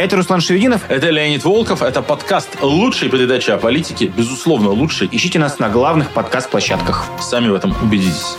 Это 0.00 0.16
Руслан 0.16 0.40
Шевединов. 0.40 0.80
Это 0.88 1.10
Леонид 1.10 1.44
Волков. 1.44 1.82
Это 1.82 2.00
подкаст 2.00 2.62
лучшей 2.62 3.10
передачи 3.10 3.50
о 3.50 3.58
политике. 3.58 4.06
Безусловно, 4.06 4.70
лучший. 4.70 5.10
Ищите 5.12 5.38
нас 5.38 5.58
на 5.58 5.68
главных 5.68 6.12
подкаст-площадках. 6.12 7.04
Сами 7.20 7.48
в 7.50 7.54
этом 7.54 7.76
убедитесь. 7.82 8.38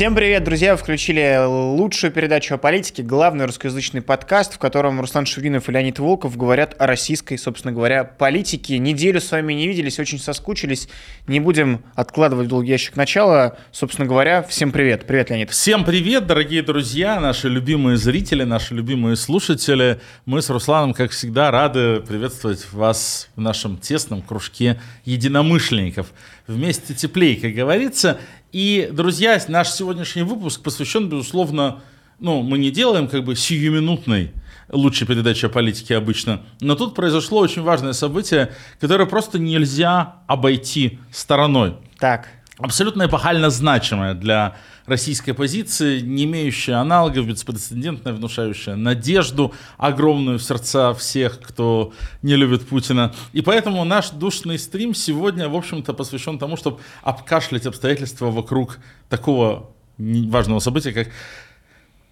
Всем 0.00 0.14
привет, 0.14 0.44
друзья! 0.44 0.72
Вы 0.72 0.78
включили 0.78 1.44
лучшую 1.46 2.10
передачу 2.10 2.54
о 2.54 2.56
политике, 2.56 3.02
главный 3.02 3.44
русскоязычный 3.44 4.00
подкаст, 4.00 4.54
в 4.54 4.58
котором 4.58 4.98
Руслан 4.98 5.26
Шевинов 5.26 5.68
и 5.68 5.72
Леонид 5.72 5.98
Волков 5.98 6.38
говорят 6.38 6.74
о 6.78 6.86
российской, 6.86 7.36
собственно 7.36 7.70
говоря, 7.70 8.04
политике. 8.04 8.78
Неделю 8.78 9.20
с 9.20 9.30
вами 9.30 9.52
не 9.52 9.68
виделись, 9.68 9.98
очень 9.98 10.18
соскучились. 10.18 10.88
Не 11.26 11.38
будем 11.38 11.82
откладывать 11.94 12.48
долгий 12.48 12.70
ящик 12.70 12.96
начала. 12.96 13.58
Собственно 13.72 14.08
говоря, 14.08 14.42
всем 14.42 14.72
привет. 14.72 15.06
Привет, 15.06 15.28
Леонид. 15.28 15.50
Всем 15.50 15.84
привет, 15.84 16.26
дорогие 16.26 16.62
друзья, 16.62 17.20
наши 17.20 17.50
любимые 17.50 17.98
зрители, 17.98 18.44
наши 18.44 18.72
любимые 18.72 19.16
слушатели. 19.16 20.00
Мы 20.24 20.40
с 20.40 20.48
Русланом, 20.48 20.94
как 20.94 21.10
всегда, 21.10 21.50
рады 21.50 22.00
приветствовать 22.00 22.72
вас 22.72 23.28
в 23.36 23.40
нашем 23.42 23.76
тесном 23.76 24.22
кружке 24.22 24.80
единомышленников. 25.04 26.06
Вместе 26.46 26.94
теплее, 26.94 27.36
как 27.36 27.52
говорится. 27.52 28.18
И, 28.52 28.90
друзья, 28.92 29.40
наш 29.48 29.70
сегодняшний 29.70 30.22
выпуск 30.22 30.62
посвящен, 30.62 31.08
безусловно, 31.08 31.82
ну, 32.18 32.42
мы 32.42 32.58
не 32.58 32.70
делаем 32.70 33.06
как 33.06 33.24
бы 33.24 33.36
сиюминутной 33.36 34.32
лучшей 34.68 35.06
передачи 35.06 35.46
о 35.46 35.48
политике 35.48 35.96
обычно, 35.96 36.42
но 36.60 36.74
тут 36.74 36.94
произошло 36.94 37.38
очень 37.38 37.62
важное 37.62 37.92
событие, 37.92 38.52
которое 38.80 39.06
просто 39.06 39.38
нельзя 39.38 40.16
обойти 40.26 40.98
стороной. 41.12 41.76
Так. 41.98 42.28
Абсолютно 42.58 43.06
эпохально 43.06 43.50
значимое 43.50 44.14
для 44.14 44.56
российской 44.90 45.32
позиции, 45.32 46.00
не 46.00 46.24
имеющая 46.24 46.74
аналогов, 46.74 47.26
беспрецедентная, 47.26 48.12
внушающая 48.12 48.76
надежду 48.76 49.54
огромную 49.78 50.38
в 50.38 50.42
сердца 50.42 50.92
всех, 50.92 51.40
кто 51.40 51.92
не 52.22 52.36
любит 52.36 52.66
Путина. 52.66 53.14
И 53.32 53.40
поэтому 53.40 53.84
наш 53.84 54.10
душный 54.10 54.58
стрим 54.58 54.94
сегодня, 54.94 55.48
в 55.48 55.56
общем-то, 55.56 55.94
посвящен 55.94 56.38
тому, 56.38 56.56
чтобы 56.56 56.80
обкашлять 57.02 57.66
обстоятельства 57.66 58.30
вокруг 58.30 58.78
такого 59.08 59.70
важного 59.96 60.58
события, 60.58 60.92
как 60.92 61.08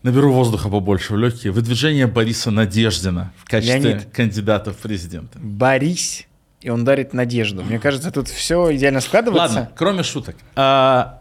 Наберу 0.04 0.32
воздуха 0.32 0.68
побольше 0.68 1.14
в 1.14 1.18
легкие. 1.18 1.52
Выдвижение 1.52 2.06
Бориса 2.06 2.52
Надеждина 2.52 3.32
в 3.36 3.50
качестве 3.50 3.80
Леонид, 3.80 4.08
кандидата 4.12 4.72
в 4.72 4.76
президенты. 4.76 5.40
Борис, 5.40 6.24
и 6.60 6.70
он 6.70 6.84
дарит 6.84 7.14
надежду. 7.14 7.64
Мне 7.64 7.80
кажется, 7.80 8.12
тут 8.12 8.28
все 8.28 8.74
идеально 8.76 9.00
складывается. 9.00 9.56
Ладно, 9.56 9.72
кроме 9.74 10.04
шуток. 10.04 10.36
А, 10.54 11.17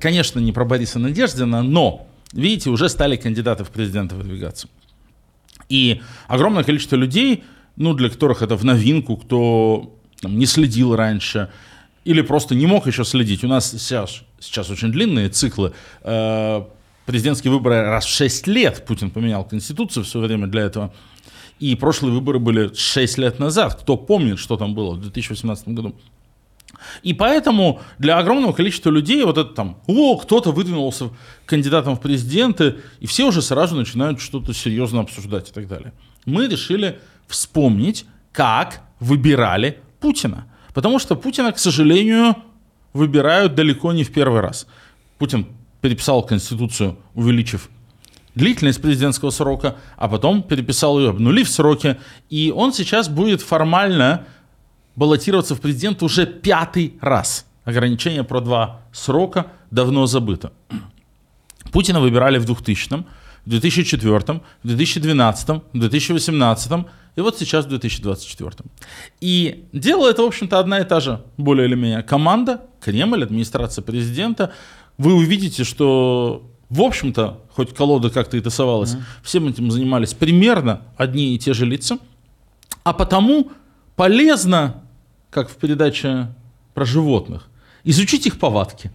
конечно, 0.00 0.40
не 0.40 0.52
про 0.52 0.64
Бориса 0.64 0.98
Надеждина, 0.98 1.62
но, 1.62 2.06
видите, 2.32 2.70
уже 2.70 2.88
стали 2.88 3.16
кандидаты 3.16 3.64
в 3.64 3.70
президенты 3.70 4.14
выдвигаться. 4.14 4.68
И 5.68 6.00
огромное 6.28 6.64
количество 6.64 6.96
людей, 6.96 7.44
ну, 7.76 7.94
для 7.94 8.10
которых 8.10 8.42
это 8.42 8.56
в 8.56 8.64
новинку, 8.64 9.16
кто 9.16 9.94
там, 10.20 10.38
не 10.38 10.46
следил 10.46 10.94
раньше 10.94 11.50
или 12.04 12.20
просто 12.22 12.54
не 12.54 12.66
мог 12.66 12.86
еще 12.86 13.04
следить. 13.04 13.44
У 13.44 13.48
нас 13.48 13.70
сейчас, 13.70 14.22
сейчас 14.40 14.70
очень 14.70 14.90
длинные 14.90 15.28
циклы. 15.28 15.72
Э, 16.02 16.64
президентские 17.06 17.52
выборы 17.52 17.82
раз 17.82 18.04
в 18.04 18.08
6 18.08 18.46
лет. 18.48 18.84
Путин 18.86 19.10
поменял 19.10 19.44
конституцию 19.44 20.04
все 20.04 20.20
время 20.20 20.46
для 20.46 20.62
этого. 20.62 20.92
И 21.60 21.76
прошлые 21.76 22.12
выборы 22.12 22.38
были 22.38 22.74
6 22.74 23.18
лет 23.18 23.38
назад. 23.38 23.76
Кто 23.80 23.96
помнит, 23.96 24.38
что 24.38 24.56
там 24.56 24.74
было 24.74 24.94
в 24.94 25.00
2018 25.00 25.68
году? 25.68 25.94
И 27.02 27.14
поэтому 27.14 27.80
для 27.98 28.18
огромного 28.18 28.52
количества 28.52 28.90
людей 28.90 29.24
вот 29.24 29.38
это 29.38 29.50
там, 29.50 29.78
о, 29.86 30.16
кто-то 30.16 30.52
выдвинулся 30.52 31.10
кандидатом 31.46 31.96
в 31.96 32.00
президенты, 32.00 32.76
и 33.00 33.06
все 33.06 33.26
уже 33.26 33.42
сразу 33.42 33.76
начинают 33.76 34.20
что-то 34.20 34.52
серьезно 34.52 35.00
обсуждать 35.00 35.50
и 35.50 35.52
так 35.52 35.68
далее. 35.68 35.92
Мы 36.24 36.46
решили 36.46 36.98
вспомнить, 37.26 38.06
как 38.32 38.82
выбирали 39.00 39.80
Путина. 40.00 40.46
Потому 40.74 40.98
что 40.98 41.16
Путина, 41.16 41.52
к 41.52 41.58
сожалению, 41.58 42.36
выбирают 42.92 43.54
далеко 43.54 43.92
не 43.92 44.04
в 44.04 44.12
первый 44.12 44.40
раз. 44.40 44.66
Путин 45.18 45.46
переписал 45.80 46.22
Конституцию, 46.22 46.98
увеличив 47.14 47.68
длительность 48.34 48.80
президентского 48.80 49.30
срока, 49.30 49.76
а 49.96 50.08
потом 50.08 50.42
переписал 50.42 50.98
ее, 50.98 51.10
обнулив 51.10 51.48
сроки, 51.48 51.98
и 52.30 52.52
он 52.54 52.72
сейчас 52.72 53.08
будет 53.08 53.42
формально 53.42 54.26
баллотироваться 54.96 55.54
в 55.54 55.60
президент 55.60 56.02
уже 56.02 56.26
пятый 56.26 56.94
раз. 57.00 57.46
Ограничение 57.64 58.24
про 58.24 58.40
два 58.40 58.82
срока 58.92 59.46
давно 59.70 60.06
забыто. 60.06 60.52
Путина 61.72 62.00
выбирали 62.00 62.38
в 62.38 62.44
2000 62.44 63.04
в 63.44 63.50
2004, 63.50 64.40
в 64.62 64.66
2012, 64.68 65.48
в 65.48 65.78
2018 65.78 66.72
и 67.14 67.20
вот 67.20 67.38
сейчас 67.38 67.66
в 67.66 67.68
2024. 67.68 68.52
И 69.20 69.64
дело 69.72 70.08
это, 70.08 70.22
в 70.22 70.26
общем-то, 70.26 70.58
одна 70.58 70.80
и 70.80 70.84
та 70.84 71.00
же, 71.00 71.22
более 71.36 71.66
или 71.66 71.74
менее, 71.74 72.02
команда, 72.02 72.62
Кремль, 72.80 73.22
администрация 73.22 73.82
президента. 73.82 74.52
Вы 74.96 75.14
увидите, 75.14 75.64
что, 75.64 76.50
в 76.70 76.80
общем-то, 76.80 77.40
хоть 77.50 77.74
колода 77.74 78.08
как-то 78.08 78.36
и 78.36 78.40
тасовалась, 78.40 78.94
mm-hmm. 78.94 79.22
всем 79.22 79.48
этим 79.48 79.70
занимались 79.70 80.14
примерно 80.14 80.82
одни 80.96 81.34
и 81.34 81.38
те 81.38 81.52
же 81.52 81.66
лица. 81.66 81.98
А 82.82 82.94
потому 82.94 83.50
полезно 83.94 84.81
как 85.32 85.48
в 85.48 85.56
передаче 85.56 86.28
про 86.74 86.84
животных, 86.84 87.48
изучить 87.84 88.26
их 88.26 88.38
повадки, 88.38 88.92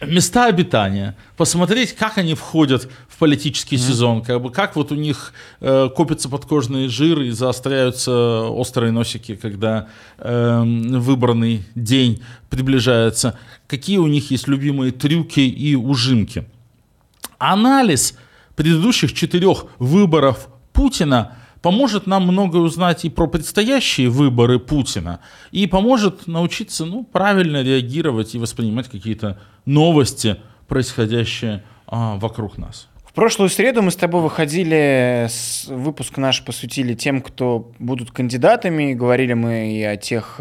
места 0.00 0.46
обитания, 0.46 1.16
посмотреть, 1.36 1.94
как 1.94 2.18
они 2.18 2.34
входят 2.34 2.88
в 3.08 3.18
политический 3.18 3.76
mm-hmm. 3.76 3.88
сезон, 3.88 4.22
как 4.22 4.40
бы 4.40 4.50
как 4.50 4.76
вот 4.76 4.92
у 4.92 4.94
них 4.94 5.32
э, 5.60 5.88
копятся 5.94 6.28
подкожные 6.28 6.88
жиры 6.88 7.26
и 7.26 7.30
заостряются 7.30 8.44
острые 8.44 8.92
носики, 8.92 9.34
когда 9.34 9.88
э, 10.18 10.62
выбранный 10.64 11.64
день 11.74 12.22
приближается, 12.48 13.36
какие 13.66 13.98
у 13.98 14.06
них 14.06 14.30
есть 14.30 14.46
любимые 14.46 14.92
трюки 14.92 15.40
и 15.40 15.74
ужимки. 15.74 16.44
Анализ 17.38 18.16
предыдущих 18.54 19.12
четырех 19.12 19.66
выборов 19.78 20.48
Путина– 20.72 21.36
поможет 21.62 22.06
нам 22.06 22.24
многое 22.24 22.60
узнать 22.60 23.04
и 23.04 23.10
про 23.10 23.26
предстоящие 23.26 24.10
выборы 24.10 24.58
Путина, 24.58 25.20
и 25.52 25.66
поможет 25.66 26.26
научиться 26.26 26.84
ну, 26.84 27.04
правильно 27.04 27.62
реагировать 27.62 28.34
и 28.34 28.38
воспринимать 28.38 28.88
какие-то 28.88 29.40
новости, 29.64 30.36
происходящие 30.66 31.62
а, 31.86 32.16
вокруг 32.16 32.58
нас. 32.58 32.88
В 33.04 33.14
прошлую 33.14 33.50
среду 33.50 33.82
мы 33.82 33.90
с 33.90 33.96
тобой 33.96 34.22
выходили, 34.22 35.28
выпуск 35.68 36.16
наш 36.16 36.42
посвятили 36.42 36.94
тем, 36.94 37.20
кто 37.20 37.70
будут 37.78 38.10
кандидатами, 38.10 38.94
говорили 38.94 39.34
мы 39.34 39.72
и 39.74 39.82
о 39.82 39.96
тех 39.98 40.36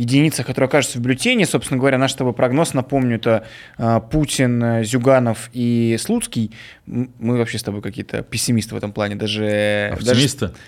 э, 0.00 0.02
единицах, 0.02 0.46
которые 0.46 0.68
окажутся 0.68 0.98
в 0.98 1.02
бюллетене. 1.02 1.46
Собственно 1.46 1.78
говоря, 1.78 1.98
наш 1.98 2.12
с 2.12 2.14
тобой 2.14 2.32
прогноз, 2.32 2.74
напомню, 2.74 3.16
это 3.16 3.46
э, 3.78 4.00
Путин, 4.10 4.84
Зюганов 4.84 5.50
и 5.52 5.96
Слуцкий. 5.98 6.52
Мы 6.86 7.38
вообще 7.38 7.58
с 7.58 7.62
тобой 7.62 7.82
какие-то 7.82 8.22
пессимисты 8.22 8.74
в 8.74 8.78
этом 8.78 8.92
плане. 8.92 9.14
Даже, 9.14 9.90
Оптимисты? 9.92 10.46
Даже, 10.46 10.58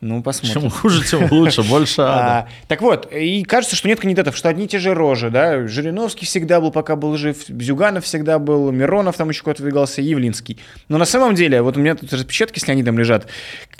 ну, 0.00 0.22
посмотрим. 0.22 0.62
Чем 0.62 0.70
хуже, 0.70 1.04
тем 1.04 1.30
лучше, 1.32 1.62
больше 1.64 2.02
ада. 2.02 2.38
А, 2.38 2.48
так 2.68 2.82
вот, 2.82 3.12
и 3.12 3.42
кажется, 3.42 3.74
что 3.74 3.88
нет 3.88 3.98
кандидатов, 3.98 4.36
что 4.36 4.48
одни 4.48 4.66
и 4.66 4.68
те 4.68 4.78
же 4.78 4.94
рожи, 4.94 5.28
да, 5.28 5.66
Жириновский 5.66 6.24
всегда 6.24 6.60
был, 6.60 6.70
пока 6.70 6.94
был 6.94 7.16
жив, 7.16 7.44
Зюганов 7.48 8.04
всегда 8.04 8.38
был, 8.38 8.70
Миронов 8.70 9.16
там 9.16 9.28
еще 9.30 9.42
куда-то 9.42 9.62
выдвигался, 9.62 10.00
Явлинский. 10.00 10.58
Но 10.88 10.98
на 10.98 11.04
самом 11.04 11.34
деле, 11.34 11.62
вот 11.62 11.76
у 11.76 11.80
меня 11.80 11.96
тут 11.96 12.12
распечатки 12.12 12.60
с 12.60 12.68
Леонидом 12.68 12.96
лежат, 12.96 13.26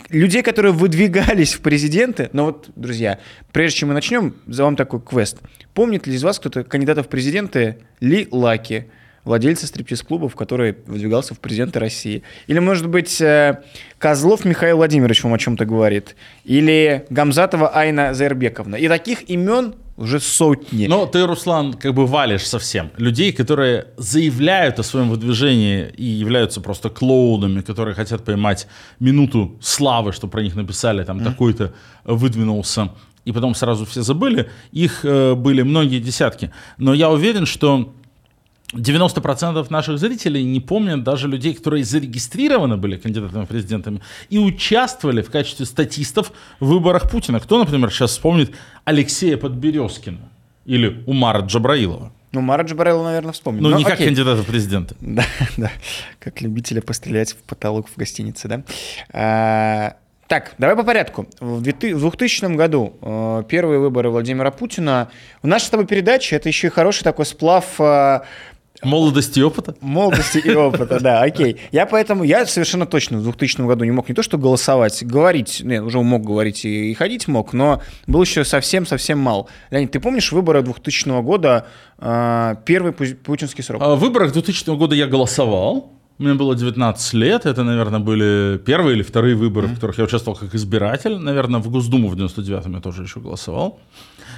людей, 0.09 0.41
которые 0.41 0.73
выдвигались 0.73 1.53
в 1.53 1.61
президенты, 1.61 2.29
но 2.33 2.47
вот, 2.47 2.69
друзья, 2.75 3.19
прежде 3.53 3.79
чем 3.79 3.89
мы 3.89 3.93
начнем, 3.93 4.35
за 4.45 4.65
вам 4.65 4.75
такой 4.75 4.99
квест. 5.01 5.37
Помнит 5.73 6.05
ли 6.05 6.15
из 6.15 6.23
вас 6.23 6.37
кто-то 6.39 6.65
кандидатов 6.65 7.05
в 7.05 7.09
президенты 7.09 7.77
Ли 8.01 8.27
Лаки, 8.29 8.89
владельца 9.29 9.67
стриптиз-клубов, 9.67 10.35
который 10.35 10.75
выдвигался 10.87 11.35
в 11.35 11.39
президенты 11.39 11.79
России. 11.79 12.23
Или, 12.47 12.59
может 12.59 12.87
быть, 12.87 13.21
э, 13.21 13.61
Козлов 13.99 14.43
Михаил 14.43 14.77
Владимирович 14.77 15.23
вам 15.23 15.35
о 15.35 15.37
чем-то 15.37 15.65
говорит. 15.65 16.15
Или 16.43 17.05
Гамзатова 17.11 17.69
Айна 17.69 18.13
Зайрбековна. 18.15 18.75
И 18.75 18.87
таких 18.87 19.29
имен 19.29 19.75
уже 19.97 20.19
сотни. 20.19 20.87
Но 20.87 21.05
ты, 21.05 21.27
Руслан, 21.27 21.73
как 21.73 21.93
бы 21.93 22.07
валишь 22.07 22.47
совсем. 22.47 22.89
Людей, 22.97 23.31
которые 23.31 23.87
заявляют 23.97 24.79
о 24.79 24.83
своем 24.83 25.09
выдвижении 25.09 25.93
и 25.95 26.05
являются 26.05 26.59
просто 26.59 26.89
клоунами, 26.89 27.61
которые 27.61 27.93
хотят 27.93 28.25
поймать 28.25 28.67
минуту 28.99 29.59
славы, 29.61 30.11
что 30.11 30.27
про 30.27 30.41
них 30.41 30.55
написали, 30.55 31.03
там 31.03 31.19
mm. 31.19 31.23
такой-то 31.23 31.73
выдвинулся, 32.05 32.91
и 33.25 33.31
потом 33.31 33.53
сразу 33.53 33.85
все 33.85 34.01
забыли. 34.01 34.49
Их 34.71 35.01
э, 35.03 35.35
были 35.35 35.61
многие 35.61 35.99
десятки. 35.99 36.51
Но 36.77 36.95
я 36.95 37.11
уверен, 37.11 37.45
что 37.45 37.93
90% 38.73 39.65
наших 39.69 39.97
зрителей 39.97 40.43
не 40.43 40.59
помнят 40.59 41.03
даже 41.03 41.27
людей, 41.27 41.53
которые 41.53 41.83
зарегистрированы 41.83 42.77
были 42.77 42.97
кандидатами 42.97 43.45
в 43.45 43.47
президентами 43.47 44.01
и 44.29 44.37
участвовали 44.37 45.21
в 45.21 45.31
качестве 45.31 45.65
статистов 45.65 46.31
в 46.59 46.67
выборах 46.67 47.09
Путина. 47.09 47.39
Кто, 47.39 47.57
например, 47.59 47.91
сейчас 47.91 48.11
вспомнит 48.11 48.51
Алексея 48.85 49.37
Подберезкина 49.37 50.19
или 50.65 51.03
Умара 51.07 51.41
Джабраилова? 51.41 52.11
Ну, 52.31 52.41
Марадж 52.41 52.73
Барелла, 52.75 53.05
наверное, 53.05 53.31
вспомнил. 53.31 53.63
Ну, 53.63 53.69
Но 53.69 53.77
не 53.77 53.83
как 53.83 53.95
окей. 53.95 54.05
кандидата 54.05 54.43
в 54.43 54.45
президенты. 54.45 54.95
Да, 55.01 55.23
да, 55.57 55.71
как 56.19 56.41
любителя 56.41 56.81
пострелять 56.81 57.31
в 57.31 57.37
потолок 57.37 57.87
в 57.89 57.97
гостинице, 57.97 58.47
да. 58.47 58.63
А, 59.11 59.95
так, 60.27 60.53
давай 60.59 60.75
по 60.75 60.83
порядку. 60.83 61.27
В 61.39 61.61
2000 61.61 62.55
году 62.55 62.93
э, 63.01 63.43
первые 63.49 63.79
выборы 63.79 64.11
Владимира 64.11 64.51
Путина. 64.51 65.09
В 65.41 65.47
нашей 65.47 65.65
с 65.65 65.69
тобой 65.69 65.87
передаче 65.87 66.35
это 66.35 66.47
еще 66.49 66.67
и 66.67 66.69
хороший 66.69 67.03
такой 67.03 67.25
сплав 67.25 67.65
э, 67.79 68.19
Молодости 68.83 69.39
и 69.39 69.43
опыта. 69.43 69.75
молодости 69.81 70.37
и 70.37 70.53
опыта, 70.53 70.99
да, 70.99 71.21
окей. 71.21 71.57
Я 71.71 71.85
поэтому, 71.85 72.23
я 72.23 72.45
совершенно 72.45 72.85
точно 72.85 73.17
в 73.17 73.23
2000 73.23 73.61
году 73.61 73.83
не 73.83 73.91
мог 73.91 74.07
не 74.09 74.15
то 74.15 74.23
что 74.23 74.37
голосовать, 74.37 75.03
говорить, 75.05 75.61
нет, 75.63 75.83
уже 75.83 76.01
мог 76.01 76.23
говорить 76.23 76.63
и, 76.65 76.91
и 76.91 76.93
ходить 76.93 77.27
мог, 77.27 77.53
но 77.53 77.81
был 78.07 78.21
еще 78.21 78.45
совсем-совсем 78.45 79.19
мал. 79.19 79.49
Леонид, 79.71 79.91
ты 79.91 79.99
помнишь 79.99 80.31
выборы 80.31 80.61
2000 80.61 81.21
года, 81.21 81.67
э, 81.97 82.55
первый 82.65 82.91
пу- 82.93 83.15
путинский 83.15 83.63
срок? 83.63 83.81
А 83.83 83.95
В 83.95 83.99
выборах 83.99 84.31
2000 84.31 84.75
года 84.77 84.95
я 84.95 85.07
голосовал. 85.07 85.93
Мне 86.17 86.33
было 86.33 86.53
19 86.53 87.13
лет. 87.13 87.45
Это, 87.45 87.63
наверное, 87.63 87.99
были 88.01 88.57
первые 88.57 88.95
или 88.97 89.03
вторые 89.03 89.35
выборы, 89.35 89.67
в 89.67 89.75
которых 89.75 89.97
я 89.99 90.03
участвовал 90.03 90.37
как 90.37 90.53
избиратель. 90.53 91.17
Наверное, 91.17 91.61
в 91.61 91.69
Госдуму 91.69 92.09
в 92.09 92.15
99-м 92.15 92.75
я 92.75 92.81
тоже 92.81 93.03
еще 93.03 93.21
голосовал. 93.21 93.79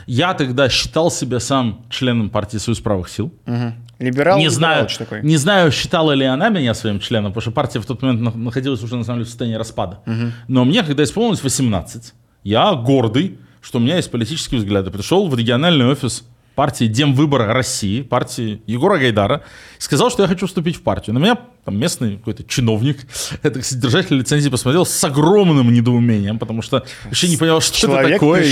Я 0.05 0.33
тогда 0.35 0.69
считал 0.69 1.09
себя 1.09 1.39
сам 1.39 1.83
членом 1.89 2.29
партии 2.29 2.57
«Союз 2.57 2.79
правых 2.79 3.09
сил». 3.09 3.31
Мгм. 3.47 3.73
Либерал, 4.01 4.37
не, 4.37 4.45
либерал, 4.45 4.55
знаю, 4.57 4.89
что 4.89 4.99
такое? 4.99 5.21
не 5.21 5.37
знаю, 5.37 5.71
считала 5.71 6.11
ли 6.11 6.25
она 6.25 6.49
меня 6.49 6.73
своим 6.73 6.99
членом, 6.99 7.31
потому 7.31 7.41
что 7.41 7.51
партия 7.51 7.79
в 7.79 7.85
тот 7.85 8.01
момент 8.01 8.21
на- 8.21 8.31
находилась 8.43 8.83
уже, 8.83 8.95
на 8.97 9.03
самом 9.03 9.19
деле, 9.19 9.25
в 9.25 9.29
состоянии 9.29 9.55
распада. 9.57 9.99
Но 10.47 10.65
мне, 10.65 10.83
когда 10.83 11.03
исполнилось 11.03 11.43
18, 11.43 12.13
я 12.43 12.73
гордый, 12.73 13.37
что 13.61 13.77
у 13.77 13.81
меня 13.81 13.95
есть 13.97 14.09
политические 14.11 14.59
взгляды, 14.59 14.89
пришел 14.91 15.27
в 15.29 15.35
региональный 15.37 15.85
офис 15.85 16.23
партии 16.55 16.85
Демвыбора 16.85 17.53
России, 17.53 18.01
партии 18.01 18.61
Егора 18.67 18.97
Гайдара, 18.97 19.43
и 19.79 19.81
сказал, 19.81 20.09
что 20.11 20.23
я 20.23 20.27
хочу 20.27 20.47
вступить 20.47 20.75
в 20.75 20.81
партию. 20.81 21.13
На 21.13 21.19
меня 21.19 21.37
там 21.63 21.77
местный 21.79 22.17
какой-то 22.17 22.43
чиновник, 22.43 22.97
это 23.43 23.61
кстати, 23.61 23.79
держатель 23.79 24.17
лицензии, 24.17 24.49
посмотрел 24.49 24.85
с 24.85 25.03
огромным 25.03 25.71
недоумением, 25.71 26.39
потому 26.39 26.61
что 26.61 26.83
вообще 27.05 27.29
не 27.29 27.37
понял, 27.37 27.61
что 27.61 27.75
это 27.77 27.87
Человек 27.87 28.13
такое, 28.19 28.43
и- 28.43 28.45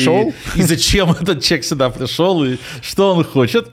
и 0.55 0.61
зачем 0.61 1.11
этот 1.19 1.43
человек 1.43 1.65
сюда 1.65 1.89
пришел, 1.89 2.43
и 2.45 2.57
что 2.81 3.13
он 3.15 3.23
хочет. 3.25 3.69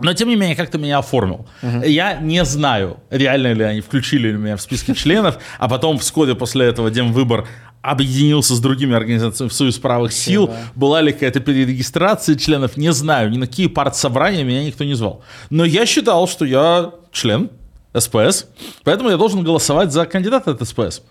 Но, 0.00 0.12
тем 0.14 0.28
не 0.28 0.36
менее, 0.36 0.56
как-то 0.56 0.78
меня 0.78 0.98
оформил. 0.98 1.46
Я 1.62 2.18
не 2.18 2.44
знаю, 2.44 2.98
реально 3.10 3.52
ли 3.52 3.64
они 3.64 3.80
включили 3.80 4.32
меня 4.32 4.56
в 4.56 4.62
списки 4.62 4.94
членов, 4.94 5.38
а 5.58 5.68
потом 5.68 5.98
вскоре 5.98 6.34
после 6.34 6.66
этого 6.66 6.90
Демвыбор 6.90 7.46
объединился 7.82 8.54
с 8.54 8.60
другими 8.60 8.94
организациями 8.94 9.48
в 9.48 9.54
Союз 9.54 9.78
правых 9.78 10.12
сил. 10.12 10.48
да. 10.48 10.54
Была 10.74 11.00
ли 11.00 11.12
какая-то 11.12 11.40
перерегистрация 11.40 12.36
членов, 12.36 12.76
не 12.76 12.92
знаю. 12.92 13.30
Ни 13.30 13.38
на 13.38 13.46
какие 13.46 13.68
партсобрания 13.68 14.44
меня 14.44 14.64
никто 14.64 14.84
не 14.84 14.94
звал. 14.94 15.22
Но 15.48 15.64
я 15.64 15.86
считал, 15.86 16.28
что 16.28 16.44
я 16.44 16.92
член 17.10 17.50
СПС, 17.96 18.46
поэтому 18.84 19.10
я 19.10 19.16
должен 19.16 19.42
голосовать 19.42 19.92
за 19.92 20.04
кандидата 20.06 20.50
от 20.50 20.66
СПС. 20.66 21.02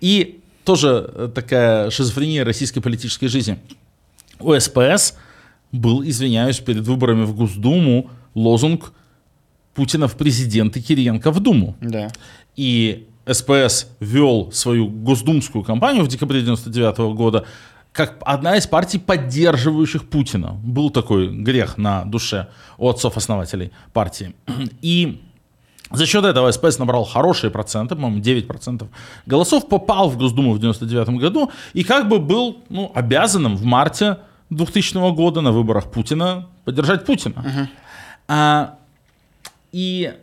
И 0.00 0.40
тоже 0.64 1.30
такая 1.34 1.90
шизофрения 1.90 2.44
российской 2.44 2.80
политической 2.80 3.28
жизни. 3.28 3.58
У 4.40 4.54
СПС 4.58 5.14
был, 5.72 6.02
извиняюсь, 6.02 6.58
перед 6.58 6.84
выборами 6.86 7.24
в 7.24 7.34
Госдуму 7.34 8.10
лозунг 8.38 8.92
Путина 9.74 10.08
в 10.08 10.16
президенты, 10.16 10.80
Кириенко 10.80 11.30
в 11.30 11.40
Думу. 11.40 11.76
Да. 11.80 12.10
И 12.56 13.06
СПС 13.30 13.88
вел 14.00 14.50
свою 14.52 14.88
госдумскую 14.88 15.62
кампанию 15.64 16.04
в 16.04 16.08
декабре 16.08 16.40
99 16.40 16.98
года 17.14 17.44
как 17.92 18.16
одна 18.20 18.56
из 18.56 18.66
партий, 18.66 18.98
поддерживающих 18.98 20.08
Путина. 20.08 20.52
Был 20.62 20.90
такой 20.90 21.28
грех 21.28 21.78
на 21.78 22.04
душе 22.04 22.48
у 22.76 22.88
отцов-основателей 22.88 23.72
партии. 23.92 24.34
И 24.82 25.20
за 25.90 26.06
счет 26.06 26.24
этого 26.24 26.50
СПС 26.50 26.78
набрал 26.78 27.04
хорошие 27.04 27.50
проценты, 27.50 27.94
по-моему, 27.94 28.18
9% 28.18 28.86
голосов, 29.26 29.68
попал 29.68 30.10
в 30.10 30.18
Госдуму 30.18 30.52
в 30.52 30.58
99 30.58 31.20
году 31.20 31.50
и 31.72 31.82
как 31.82 32.08
бы 32.08 32.18
был 32.18 32.58
ну, 32.68 32.92
обязанным 32.94 33.56
в 33.56 33.64
марте 33.64 34.18
2000 34.50 35.14
года 35.14 35.40
на 35.40 35.50
выборах 35.50 35.90
Путина 35.90 36.46
поддержать 36.64 37.04
Путина. 37.04 37.68
А, 38.28 38.78
и 39.72 40.14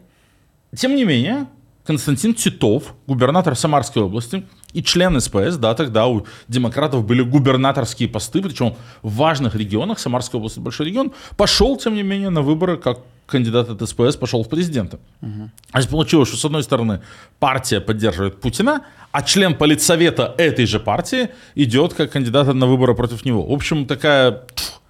тем 0.76 0.96
не 0.96 1.04
менее, 1.04 1.48
Константин 1.86 2.34
Титов, 2.34 2.96
губернатор 3.08 3.56
Самарской 3.56 4.02
области 4.04 4.46
и 4.74 4.84
член 4.84 5.20
СПС, 5.20 5.58
да, 5.58 5.74
тогда 5.74 6.08
у 6.08 6.26
демократов 6.48 7.06
были 7.06 7.22
губернаторские 7.22 8.10
посты, 8.10 8.42
причем 8.42 8.76
в 9.02 9.16
важных 9.16 9.56
регионах, 9.56 10.00
Самарская 10.00 10.40
область 10.40 10.58
большой 10.58 10.88
регион, 10.88 11.14
пошел, 11.38 11.78
тем 11.78 11.96
не 11.96 12.04
менее, 12.04 12.30
на 12.30 12.42
выборы 12.42 12.78
как 12.78 13.00
кандидат 13.28 13.70
от 13.70 13.88
СПС, 13.88 14.16
пошел 14.16 14.44
в 14.44 14.50
президенты. 14.50 14.98
А 15.72 15.82
здесь 15.82 15.92
получилось, 15.92 16.28
что 16.28 16.38
с 16.38 16.46
одной 16.46 16.64
стороны 16.64 17.02
партия 17.40 17.80
поддерживает 17.82 18.42
Путина, 18.42 18.82
а 19.12 19.22
член 19.24 19.56
политсовета 19.56 20.36
этой 20.38 20.66
же 20.66 20.80
партии 20.80 21.30
идет 21.56 21.94
как 21.94 22.12
кандидат 22.12 22.54
на 22.54 22.66
выборы 22.66 22.96
против 22.96 23.26
него. 23.26 23.46
В 23.46 23.54
общем, 23.54 23.86
такая 23.86 24.32
пф, 24.32 24.82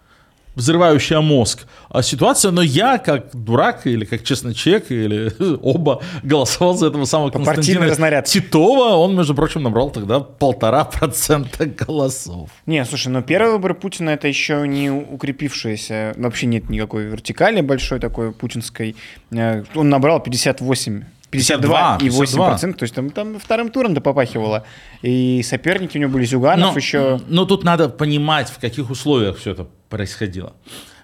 взрывающая 0.55 1.21
мозг 1.21 1.67
а, 1.89 2.01
ситуация, 2.01 2.51
но 2.51 2.61
я, 2.61 2.97
как 2.97 3.29
дурак 3.33 3.85
или 3.87 4.05
как 4.05 4.23
честный 4.23 4.53
человек, 4.53 4.91
или 4.91 5.31
оба 5.61 6.01
голосовал 6.23 6.75
за 6.75 6.87
этого 6.87 7.05
самого 7.05 7.29
Константина. 7.29 8.21
Титова. 8.27 8.95
Он, 8.95 9.15
между 9.15 9.35
прочим, 9.35 9.63
набрал 9.63 9.89
тогда 9.89 10.19
полтора 10.19 10.85
процента 10.85 11.65
голосов. 11.85 12.49
Не, 12.65 12.83
слушай, 12.85 13.09
но 13.09 13.21
первые 13.21 13.53
выборы 13.53 13.73
Путина 13.73 14.11
это 14.11 14.27
еще 14.27 14.67
не 14.67 14.89
укрепившаяся, 14.89 16.13
вообще 16.17 16.47
нет 16.47 16.69
никакой 16.69 17.05
вертикали 17.05 17.61
большой 17.61 17.99
такой 17.99 18.31
путинской. 18.31 18.95
Э, 19.31 19.63
Он 19.75 19.89
набрал 19.89 20.21
58 20.21 21.03
52 21.35 21.97
и 22.01 22.09
8 22.09 22.37
процентов, 22.37 22.79
то 22.79 22.83
есть 22.83 22.95
там, 22.95 23.09
там 23.09 23.39
вторым 23.39 23.69
туром 23.69 23.93
да 23.93 24.01
попахивало. 24.01 24.63
И 25.01 25.41
соперники 25.43 25.97
у 25.97 26.01
него 26.01 26.11
были 26.11 26.25
Зюганов 26.25 26.73
но, 26.73 26.77
еще. 26.77 27.19
Но 27.27 27.45
тут 27.45 27.63
надо 27.63 27.89
понимать, 27.89 28.49
в 28.49 28.59
каких 28.59 28.89
условиях 28.89 29.37
все 29.37 29.51
это 29.51 29.67
происходило. 29.89 30.53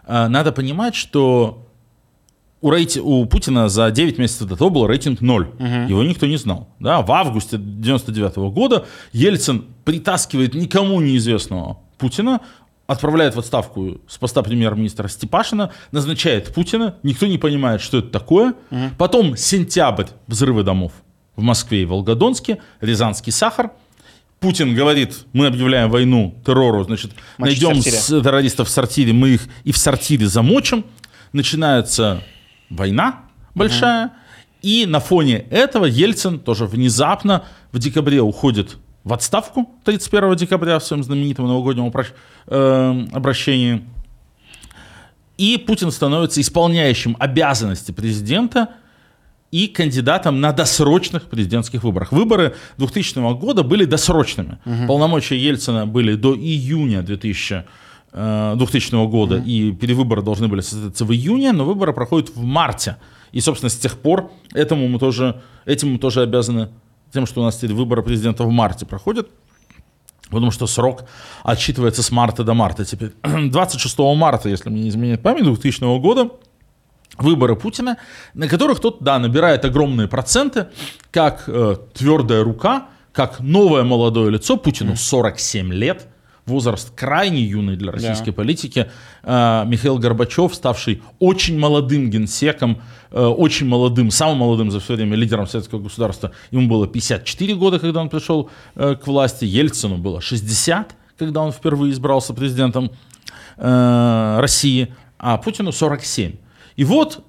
А, 0.05 0.27
Надо 0.27 0.51
понимать, 0.51 0.95
что 0.95 1.67
у, 2.61 2.71
рейти- 2.71 2.99
у 3.01 3.25
Путина 3.25 3.69
за 3.69 3.91
9 3.91 4.17
месяцев 4.17 4.47
до 4.47 4.55
того 4.55 4.69
был 4.69 4.87
рейтинг 4.87 5.21
0. 5.21 5.47
Его 5.89 6.03
никто 6.03 6.27
не 6.27 6.37
знал. 6.37 6.69
Да? 6.79 7.01
В 7.01 7.11
августе 7.11 7.57
99 7.57 8.35
года 8.53 8.85
Ельцин 9.13 9.65
притаскивает 9.83 10.53
никому 10.53 11.01
неизвестного 11.01 11.79
Путина, 11.97 12.41
отправляет 12.91 13.35
в 13.35 13.39
отставку 13.39 14.01
с 14.07 14.17
поста 14.17 14.41
премьер-министра 14.43 15.07
Степашина, 15.07 15.71
назначает 15.91 16.53
Путина, 16.53 16.95
никто 17.03 17.27
не 17.27 17.37
понимает, 17.37 17.81
что 17.81 17.99
это 17.99 18.09
такое. 18.09 18.53
Потом 18.97 19.37
сентябрь, 19.37 20.07
взрывы 20.27 20.63
домов 20.63 20.91
в 21.35 21.41
Москве 21.41 21.83
и 21.83 21.85
Волгодонске, 21.85 22.59
Рязанский 22.81 23.31
сахар. 23.31 23.71
Путин 24.39 24.73
говорит, 24.73 25.25
мы 25.33 25.47
объявляем 25.47 25.89
войну 25.91 26.35
террору, 26.45 26.83
значит, 26.83 27.11
Мочить 27.37 27.61
найдем 27.61 27.81
сортире. 27.81 28.23
террористов 28.23 28.67
в 28.67 28.71
сортире, 28.71 29.13
мы 29.13 29.29
их 29.29 29.47
и 29.63 29.71
в 29.71 29.77
сортире 29.77 30.27
замочим. 30.27 30.83
Начинается 31.31 32.23
война 32.69 33.21
большая. 33.53 34.13
И 34.61 34.85
на 34.85 34.99
фоне 34.99 35.45
этого 35.49 35.85
Ельцин 35.85 36.39
тоже 36.39 36.65
внезапно 36.65 37.43
в 37.71 37.79
декабре 37.79 38.21
уходит 38.21 38.77
в 39.03 39.13
отставку 39.13 39.69
31 39.83 40.35
декабря 40.35 40.77
в 40.79 40.83
своем 40.83 41.03
знаменитом 41.03 41.47
новогоднем 41.47 41.85
опрощ- 41.87 42.13
э, 42.47 43.07
обращении. 43.13 43.83
И 45.37 45.57
Путин 45.57 45.91
становится 45.91 46.39
исполняющим 46.39 47.15
обязанности 47.19 47.91
президента 47.91 48.69
и 49.49 49.67
кандидатом 49.67 50.39
на 50.39 50.51
досрочных 50.53 51.23
президентских 51.29 51.83
выборах. 51.83 52.11
Выборы 52.11 52.55
2000 52.77 53.33
года 53.37 53.63
были 53.63 53.85
досрочными. 53.85 54.59
Полномочия 54.87 55.37
Ельцина 55.37 55.85
были 55.87 56.15
до 56.15 56.35
июня 56.35 57.01
2000, 57.01 57.65
э, 58.13 58.53
2000 58.55 59.07
года, 59.07 59.37
и 59.37 59.71
перевыборы 59.73 60.21
должны 60.21 60.47
были 60.47 60.61
состояться 60.61 61.05
в 61.05 61.11
июне, 61.11 61.51
но 61.53 61.65
выборы 61.65 61.91
проходят 61.91 62.29
в 62.35 62.43
марте. 62.43 62.97
И, 63.33 63.41
собственно, 63.41 63.69
с 63.69 63.77
тех 63.77 63.97
пор 63.97 64.31
этому 64.53 64.87
мы 64.87 64.99
тоже, 64.99 65.41
этим 65.65 65.93
мы 65.93 65.97
тоже 65.97 66.21
обязаны 66.21 66.69
тем, 67.11 67.25
что 67.25 67.41
у 67.41 67.43
нас 67.43 67.57
теперь 67.57 67.73
выборы 67.73 68.03
президента 68.03 68.43
в 68.43 68.51
марте 68.51 68.85
проходят. 68.85 69.29
Потому 70.29 70.51
что 70.51 70.65
срок 70.65 71.03
отсчитывается 71.43 72.03
с 72.03 72.11
марта 72.11 72.43
до 72.43 72.53
марта 72.53 72.85
теперь. 72.85 73.11
26 73.23 73.99
марта, 74.15 74.49
если 74.49 74.69
мне 74.69 74.83
не 74.83 74.89
изменяет 74.89 75.21
память, 75.21 75.43
2000 75.43 75.99
года, 75.99 76.29
выборы 77.17 77.55
Путина, 77.55 77.97
на 78.33 78.47
которых 78.47 78.79
тот, 78.79 79.03
да, 79.03 79.19
набирает 79.19 79.65
огромные 79.65 80.07
проценты, 80.07 80.67
как 81.11 81.43
э, 81.47 81.75
твердая 81.93 82.43
рука, 82.43 82.87
как 83.11 83.41
новое 83.41 83.83
молодое 83.83 84.31
лицо, 84.31 84.55
Путину 84.55 84.95
47 84.95 85.73
лет, 85.73 86.07
возраст 86.51 86.91
крайне 86.95 87.41
юный 87.41 87.75
для 87.75 87.91
российской 87.91 88.31
политики, 88.31 88.87
Э, 89.23 89.63
Михаил 89.67 89.97
Горбачев, 89.97 90.53
ставший 90.55 91.01
очень 91.19 91.59
молодым 91.59 92.09
генсеком, 92.09 92.81
э, 93.11 93.23
очень 93.23 93.67
молодым, 93.67 94.09
самым 94.11 94.39
молодым 94.39 94.71
за 94.71 94.79
все 94.79 94.95
время 94.95 95.15
лидером 95.15 95.47
советского 95.47 95.79
государства, 95.79 96.31
ему 96.49 96.67
было 96.67 96.87
54 96.87 97.55
года, 97.55 97.79
когда 97.79 98.01
он 98.01 98.09
пришел 98.09 98.49
э, 98.75 98.95
к 98.95 99.05
власти, 99.07 99.45
Ельцину 99.45 99.97
было 99.97 100.21
60, 100.21 100.95
когда 101.17 101.41
он 101.41 101.51
впервые 101.51 101.91
избрался 101.91 102.33
президентом 102.33 102.91
э, 103.57 104.37
России, 104.39 104.93
а 105.19 105.37
Путину 105.37 105.71
47. 105.71 106.35
И 106.77 106.83
вот 106.83 107.23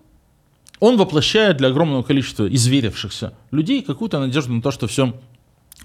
он 0.80 0.96
воплощает 0.96 1.58
для 1.58 1.68
огромного 1.68 2.02
количества 2.02 2.48
изверившихся 2.48 3.34
людей 3.50 3.82
какую-то 3.82 4.18
надежду 4.18 4.52
на 4.54 4.62
то, 4.62 4.70
что 4.70 4.86
все 4.86 5.14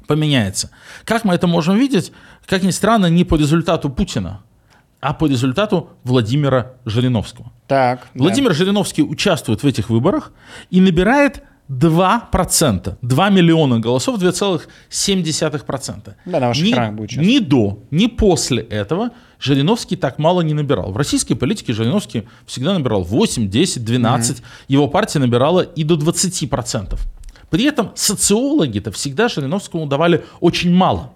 поменяется. 0.07 0.69
Как 1.05 1.25
мы 1.25 1.33
это 1.35 1.47
можем 1.47 1.77
видеть? 1.77 2.11
Как 2.45 2.63
ни 2.63 2.71
странно, 2.71 3.07
не 3.07 3.23
по 3.23 3.35
результату 3.35 3.89
Путина, 3.89 4.41
а 4.99 5.13
по 5.13 5.27
результату 5.27 5.89
Владимира 6.03 6.73
Жириновского. 6.85 7.51
Так. 7.67 8.07
Владимир 8.13 8.49
да. 8.49 8.55
Жириновский 8.55 9.03
участвует 9.03 9.63
в 9.63 9.67
этих 9.67 9.89
выборах 9.89 10.31
и 10.69 10.81
набирает 10.81 11.43
2%, 11.69 12.97
2 13.01 13.29
миллиона 13.29 13.79
голосов, 13.79 14.19
2,7%. 14.21 16.13
Да, 16.25 16.39
на 16.39 16.47
ваших 16.47 16.63
ни, 16.63 16.71
экранах 16.71 16.93
будет 16.95 17.11
сейчас. 17.11 17.25
Ни 17.25 17.39
до, 17.39 17.79
ни 17.91 18.07
после 18.07 18.63
этого 18.63 19.11
Жириновский 19.39 19.97
так 19.97 20.17
мало 20.17 20.41
не 20.41 20.53
набирал. 20.53 20.91
В 20.93 20.97
российской 20.97 21.35
политике 21.35 21.73
Жириновский 21.73 22.23
всегда 22.45 22.73
набирал 22.73 23.03
8, 23.03 23.49
10, 23.49 23.83
12. 23.83 24.37
Mm-hmm. 24.37 24.43
Его 24.69 24.87
партия 24.87 25.19
набирала 25.19 25.61
и 25.61 25.83
до 25.83 25.95
20%. 25.95 26.97
При 27.49 27.63
этом 27.63 27.91
социологи-то 27.95 28.91
всегда 28.91 29.29
Жириновскому 29.29 29.85
давали 29.85 30.25
очень 30.39 30.73
мало. 30.73 31.13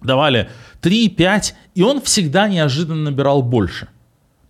Давали 0.00 0.48
3, 0.80 1.08
5, 1.08 1.54
и 1.74 1.82
он 1.82 2.00
всегда 2.00 2.48
неожиданно 2.48 3.10
набирал 3.10 3.42
больше. 3.42 3.88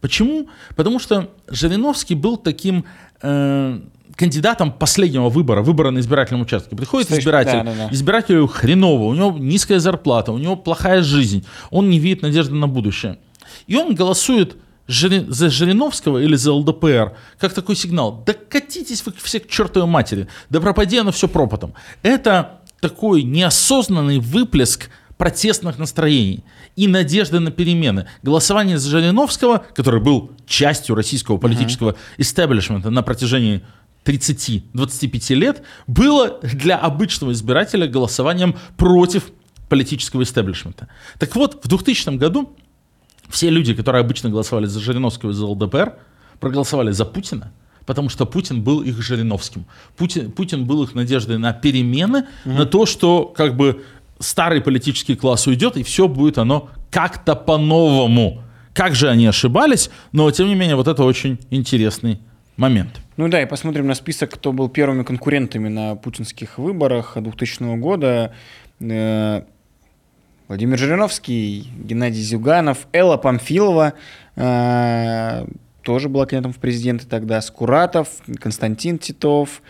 Почему? 0.01 0.49
Потому 0.77 0.99
что 0.99 1.31
Жириновский 1.49 2.15
был 2.15 2.37
таким... 2.37 2.85
Э, 3.23 3.81
кандидатом 4.19 4.73
последнего 4.73 5.29
выбора, 5.29 5.63
выбора 5.63 5.91
на 5.91 6.01
избирательном 6.01 6.43
участке. 6.43 6.75
Приходит 6.75 7.07
Слышь, 7.07 7.21
избиратель, 7.21 7.53
да, 7.53 7.63
да, 7.63 7.75
да. 7.75 7.89
избирателю 7.93 8.49
хреново, 8.49 9.05
у 9.05 9.15
него 9.15 9.39
низкая 9.39 9.79
зарплата, 9.79 10.33
у 10.33 10.39
него 10.39 10.57
плохая 10.57 11.03
жизнь, 11.03 11.47
он 11.71 11.89
не 11.89 12.01
видит 12.01 12.23
надежды 12.23 12.53
на 12.55 12.67
будущее. 12.67 13.19
И 13.69 13.77
он 13.77 13.95
голосует 13.95 14.57
за 14.89 15.51
Жириновского 15.51 16.19
или 16.19 16.35
за 16.35 16.53
ЛДПР, 16.53 17.15
как 17.39 17.53
такой 17.53 17.77
сигнал, 17.77 18.25
да 18.27 18.33
катитесь 18.33 19.05
вы 19.05 19.13
все 19.23 19.39
к 19.39 19.49
чертовой 19.49 19.89
матери, 19.89 20.29
да 20.51 20.61
пропади 20.61 20.99
оно 20.99 21.13
все 21.13 21.29
пропотом. 21.29 21.75
Это 22.03 22.63
такой 22.81 23.23
неосознанный 23.23 24.19
выплеск 24.19 24.91
протестных 25.19 25.79
настроений 25.79 26.45
и 26.77 26.87
надежды 26.87 27.41
на 27.41 27.51
перемены. 27.51 28.07
Голосование 28.23 28.79
за 28.79 28.89
Жириновского, 28.89 29.65
который 29.75 30.01
был 30.01 30.31
частью 30.47 30.95
российского 30.95 31.39
политического 31.39 31.97
истеблишмента 32.17 32.91
на 32.91 33.03
протяжении 33.03 33.63
30-25 34.05 35.35
лет 35.35 35.63
было 35.87 36.39
для 36.43 36.79
обычного 36.79 37.33
избирателя 37.33 37.87
голосованием 37.87 38.57
против 38.77 39.25
политического 39.69 40.23
истеблишмента. 40.23 40.89
Так 41.19 41.35
вот, 41.37 41.63
в 41.63 41.69
2000 41.69 42.17
году 42.17 42.57
все 43.29 43.51
люди, 43.51 43.75
которые 43.75 44.01
обычно 44.01 44.31
голосовали 44.31 44.67
за 44.67 44.81
Жириновского 44.81 45.31
и 45.31 45.35
за 45.35 45.47
ЛДПР, 45.47 45.95
проголосовали 46.41 46.91
за 46.93 47.05
Путина, 47.05 47.53
потому 47.87 48.09
что 48.09 48.27
Путин 48.27 48.63
был 48.63 48.81
их 48.83 49.01
Жириновским. 49.03 49.65
Путин, 49.97 50.31
Путин 50.31 50.67
был 50.67 50.83
их 50.85 50.95
надеждой 50.95 51.39
на 51.39 51.53
перемены, 51.53 52.27
угу. 52.45 52.55
на 52.55 52.67
то, 52.67 52.87
что 52.87 53.25
как 53.25 53.57
бы 53.57 53.83
старый 54.19 54.61
политический 54.61 55.15
класс 55.15 55.47
уйдет, 55.47 55.77
и 55.77 55.83
все 55.83 56.09
будет 56.09 56.39
оно 56.39 56.71
как-то 56.91 57.35
по-новому. 57.35 58.43
Как 58.73 58.95
же 58.95 59.09
они 59.09 59.27
ошибались, 59.27 59.91
но 60.13 60.31
тем 60.31 60.49
не 60.49 60.55
менее 60.55 60.77
вот 60.77 60.89
это 60.89 61.03
очень 61.03 61.39
интересный 61.51 62.21
момент. 62.57 63.01
Ну 63.17 63.29
да, 63.29 63.43
и 63.43 63.47
посмотрим 63.47 63.87
на 63.87 63.95
список, 63.95 64.31
кто 64.35 64.53
был 64.53 64.69
первыми 64.69 65.03
конкурентами 65.03 65.69
на 65.69 65.97
путинских 65.97 66.59
выборах 66.59 67.17
2000 67.17 67.77
года. 67.79 68.35
Владимир 70.49 70.79
Жириновский, 70.79 71.71
Геннадий 71.77 72.23
Зюганов, 72.23 72.89
Элла 72.95 73.19
Памфилова, 73.19 73.93
э, 74.35 75.47
тоже 75.83 76.09
была 76.09 76.25
кандидатом 76.25 76.55
в 76.55 76.59
президенты 76.59 77.07
тогда, 77.07 77.43
Скуратов, 77.43 78.09
Константин 78.41 78.99
Титов, 78.99 79.61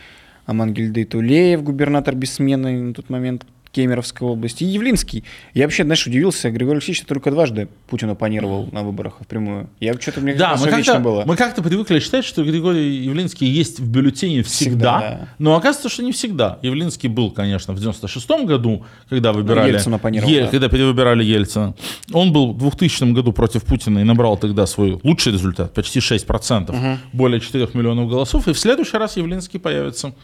Амангельды 0.47 1.05
Тулеев, 1.05 1.65
губернатор 1.65 2.15
бессменный 2.15 2.81
на 2.81 2.95
тот 2.95 3.11
момент, 3.11 3.45
Кемеровской 3.73 4.27
области, 4.27 4.65
и 4.65 4.67
Явлинский. 4.67 5.25
Я 5.55 5.65
вообще, 5.65 5.85
знаешь, 5.85 6.07
удивился, 6.07 6.51
Григорий 6.51 6.79
Алексеевич 6.79 7.05
только 7.05 7.31
дважды 7.31 7.69
Путин 7.89 8.11
оппонировал 8.11 8.69
на 8.73 8.83
выборах 8.83 9.17
впрямую. 9.21 9.69
Я 9.81 9.95
что-то 9.95 10.21
мне 10.21 10.35
да, 10.35 10.57
мы 10.59 10.69
как-то, 10.69 10.99
было. 10.99 11.25
Мы 11.27 11.37
как-то 11.37 11.63
привыкли 11.63 12.01
считать, 12.01 12.25
что 12.25 12.45
Григорий 12.45 12.97
Явлинский 13.05 13.47
есть 13.47 13.81
в 13.81 13.89
бюллетене 13.89 14.43
всегда, 14.43 14.99
всегда 14.99 15.01
да. 15.01 15.29
но 15.39 15.57
оказывается, 15.57 15.89
что 15.89 16.03
не 16.03 16.13
всегда. 16.13 16.59
Явлинский 16.63 17.09
был, 17.09 17.31
конечно, 17.31 17.75
в 17.75 17.79
96-м 17.79 18.47
году, 18.47 18.85
когда 19.09 19.33
выбирали... 19.33 19.73
Ельцин 19.73 19.95
оппонировал, 19.95 20.31
Е- 20.31 20.45
да. 20.45 20.49
Когда 20.49 20.69
перевыбирали 20.69 21.25
Ельцина. 21.25 21.75
Он 22.13 22.33
был 22.33 22.53
в 22.53 22.59
2000 22.59 23.13
году 23.13 23.33
против 23.33 23.65
Путина 23.65 24.01
и 24.01 24.05
набрал 24.05 24.37
тогда 24.37 24.67
свой 24.67 24.99
лучший 25.03 25.33
результат, 25.33 25.75
почти 25.75 26.01
6%, 26.01 26.71
угу. 26.71 26.99
более 27.13 27.41
4 27.41 27.69
миллионов 27.75 28.09
голосов. 28.09 28.49
И 28.49 28.53
в 28.53 28.59
следующий 28.59 28.97
раз 28.97 29.17
Явлинский 29.17 29.59
появится 29.59 30.15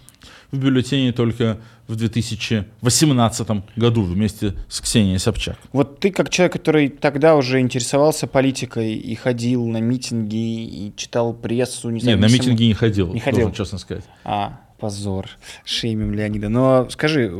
в 0.50 0.58
бюллетене 0.58 1.12
только 1.12 1.58
в 1.86 1.96
2018 1.96 3.48
году 3.76 4.02
вместе 4.02 4.54
с 4.68 4.80
Ксенией 4.80 5.18
Собчак. 5.18 5.56
Вот 5.72 6.00
ты 6.00 6.10
как 6.10 6.30
человек, 6.30 6.54
который 6.54 6.88
тогда 6.88 7.36
уже 7.36 7.60
интересовался 7.60 8.26
политикой 8.26 8.94
и 8.94 9.14
ходил 9.14 9.66
на 9.66 9.78
митинги 9.78 10.64
и 10.64 10.92
читал 10.96 11.34
прессу. 11.34 11.90
Не 11.90 12.00
знаю, 12.00 12.18
Нет, 12.18 12.28
на 12.28 12.32
митинги 12.32 12.64
не 12.64 12.74
ходил, 12.74 13.12
не 13.12 13.20
ходил, 13.20 13.52
честно 13.52 13.78
сказать. 13.78 14.04
А, 14.24 14.60
позор. 14.78 15.28
Шеймим 15.64 16.12
Леонида. 16.12 16.48
Но 16.48 16.88
скажи, 16.90 17.32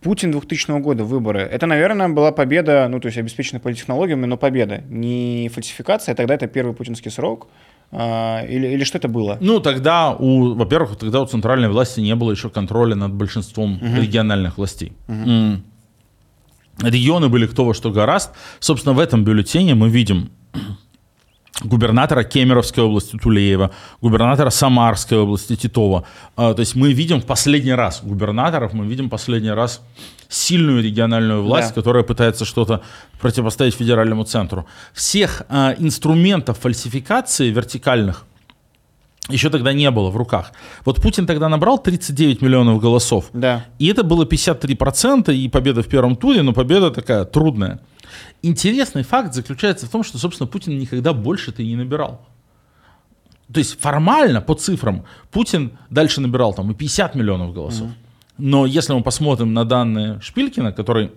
Путин 0.00 0.32
2000 0.32 0.80
года, 0.80 1.04
выборы, 1.04 1.40
это, 1.40 1.66
наверное, 1.66 2.08
была 2.08 2.32
победа, 2.32 2.88
ну, 2.88 3.00
то 3.00 3.06
есть 3.06 3.18
обеспечена 3.18 3.60
политтехнологиями, 3.60 4.26
но 4.26 4.36
победа. 4.36 4.82
Не 4.88 5.48
фальсификация, 5.52 6.14
тогда 6.14 6.34
это 6.34 6.46
первый 6.46 6.74
путинский 6.74 7.10
срок, 7.10 7.48
или, 7.92 8.68
или 8.68 8.84
что 8.84 8.98
это 8.98 9.08
было? 9.08 9.36
Ну, 9.40 9.60
тогда, 9.60 10.16
у, 10.18 10.54
во-первых, 10.54 10.96
тогда 10.96 11.20
у 11.20 11.26
центральной 11.26 11.68
власти 11.68 12.00
не 12.00 12.14
было 12.14 12.30
еще 12.30 12.48
контроля 12.48 12.94
над 12.94 13.12
большинством 13.12 13.76
угу. 13.76 14.00
региональных 14.00 14.56
властей. 14.56 14.92
Угу. 15.08 15.62
Регионы 16.88 17.28
были 17.28 17.46
кто 17.46 17.64
во 17.64 17.74
что 17.74 17.90
гораст. 17.90 18.30
Собственно, 18.60 18.94
в 18.94 18.98
этом 18.98 19.24
бюллетене 19.24 19.74
мы 19.74 19.90
видим 19.90 20.30
губернатора 21.60 22.24
Кемеровской 22.24 22.82
области 22.82 23.16
Тулеева, 23.16 23.70
губернатора 24.00 24.50
Самарской 24.50 25.18
области 25.18 25.56
Титова. 25.56 26.04
А, 26.36 26.54
то 26.54 26.60
есть 26.60 26.74
мы 26.74 26.92
видим 26.92 27.20
в 27.20 27.26
последний 27.26 27.74
раз 27.74 28.00
губернаторов, 28.02 28.72
мы 28.72 28.86
видим 28.86 29.10
последний 29.10 29.50
раз 29.50 29.82
сильную 30.28 30.82
региональную 30.82 31.42
власть, 31.42 31.68
да. 31.68 31.74
которая 31.74 32.02
пытается 32.02 32.44
что-то 32.44 32.82
противостоять 33.20 33.74
федеральному 33.74 34.24
центру. 34.24 34.66
Всех 34.92 35.42
а, 35.48 35.74
инструментов 35.78 36.58
фальсификации 36.58 37.50
вертикальных 37.50 38.24
еще 39.28 39.50
тогда 39.50 39.72
не 39.72 39.90
было 39.90 40.10
в 40.10 40.16
руках. 40.16 40.52
Вот 40.84 41.00
Путин 41.00 41.26
тогда 41.26 41.48
набрал 41.48 41.78
39 41.78 42.42
миллионов 42.42 42.80
голосов. 42.80 43.26
Да. 43.32 43.66
И 43.78 43.86
это 43.86 44.02
было 44.02 44.24
53%, 44.24 45.32
и 45.34 45.48
победа 45.48 45.82
в 45.82 45.88
первом 45.88 46.16
туре, 46.16 46.42
но 46.42 46.52
победа 46.52 46.90
такая 46.90 47.24
трудная. 47.24 47.80
Интересный 48.42 49.04
факт 49.04 49.32
заключается 49.34 49.86
в 49.86 49.90
том, 49.90 50.02
что, 50.02 50.18
собственно, 50.18 50.48
Путин 50.48 50.76
никогда 50.78 51.12
больше-то 51.12 51.62
и 51.62 51.66
не 51.66 51.76
набирал. 51.76 52.26
То 53.52 53.58
есть 53.58 53.80
формально, 53.80 54.40
по 54.40 54.54
цифрам, 54.54 55.04
Путин 55.30 55.78
дальше 55.90 56.20
набирал 56.20 56.54
там 56.54 56.70
и 56.70 56.74
50 56.74 57.14
миллионов 57.14 57.54
голосов. 57.54 57.88
Mm-hmm. 57.88 58.38
Но 58.38 58.66
если 58.66 58.92
мы 58.94 59.02
посмотрим 59.02 59.52
на 59.52 59.64
данные 59.64 60.20
Шпилькина, 60.20 60.72
который 60.72 61.12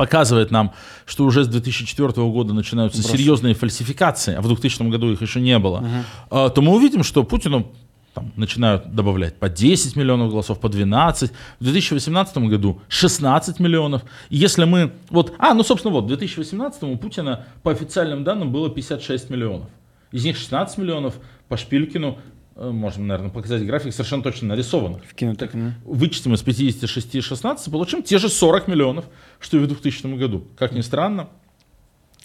показывает 0.00 0.50
нам, 0.50 0.72
что 1.06 1.24
уже 1.24 1.44
с 1.44 1.48
2004 1.48 2.12
года 2.30 2.54
начинаются 2.54 3.02
Брос. 3.02 3.12
серьезные 3.12 3.54
фальсификации, 3.54 4.34
а 4.34 4.40
в 4.40 4.46
2000 4.46 4.88
году 4.88 5.12
их 5.12 5.20
еще 5.20 5.40
не 5.40 5.58
было, 5.58 5.84
uh-huh. 6.30 6.50
то 6.50 6.62
мы 6.62 6.74
увидим, 6.74 7.02
что 7.02 7.22
Путину 7.22 7.70
там, 8.14 8.32
начинают 8.36 8.94
добавлять 8.94 9.36
по 9.36 9.48
10 9.48 9.96
миллионов 9.96 10.30
голосов, 10.30 10.58
по 10.58 10.68
12. 10.68 11.30
В 11.60 11.64
2018 11.64 12.38
году 12.38 12.80
16 12.88 13.60
миллионов. 13.60 14.02
И 14.30 14.36
если 14.36 14.64
мы... 14.64 14.92
Вот, 15.10 15.34
а, 15.38 15.54
ну, 15.54 15.62
собственно, 15.62 15.92
вот, 15.92 16.04
в 16.04 16.08
2018 16.08 16.82
у 16.84 16.96
Путина 16.96 17.44
по 17.62 17.70
официальным 17.70 18.24
данным 18.24 18.50
было 18.50 18.70
56 18.70 19.30
миллионов. 19.30 19.68
Из 20.12 20.24
них 20.24 20.36
16 20.36 20.78
миллионов 20.78 21.14
по 21.48 21.56
Шпилькину, 21.56 22.18
можем, 22.56 23.06
наверное, 23.06 23.30
показать 23.30 23.64
график, 23.64 23.92
совершенно 23.92 24.22
точно 24.22 24.48
нарисованных. 24.48 25.02
В 25.04 25.36
так, 25.36 25.52
вычтем 25.84 26.34
из 26.34 26.42
56 26.42 27.14
и 27.14 27.20
16, 27.20 27.72
получим 27.72 28.02
те 28.02 28.18
же 28.18 28.28
40 28.28 28.68
миллионов, 28.68 29.06
что 29.38 29.56
и 29.56 29.60
в 29.60 29.66
2000 29.66 30.16
году. 30.16 30.46
Как 30.58 30.72
ни 30.72 30.80
странно, 30.80 31.28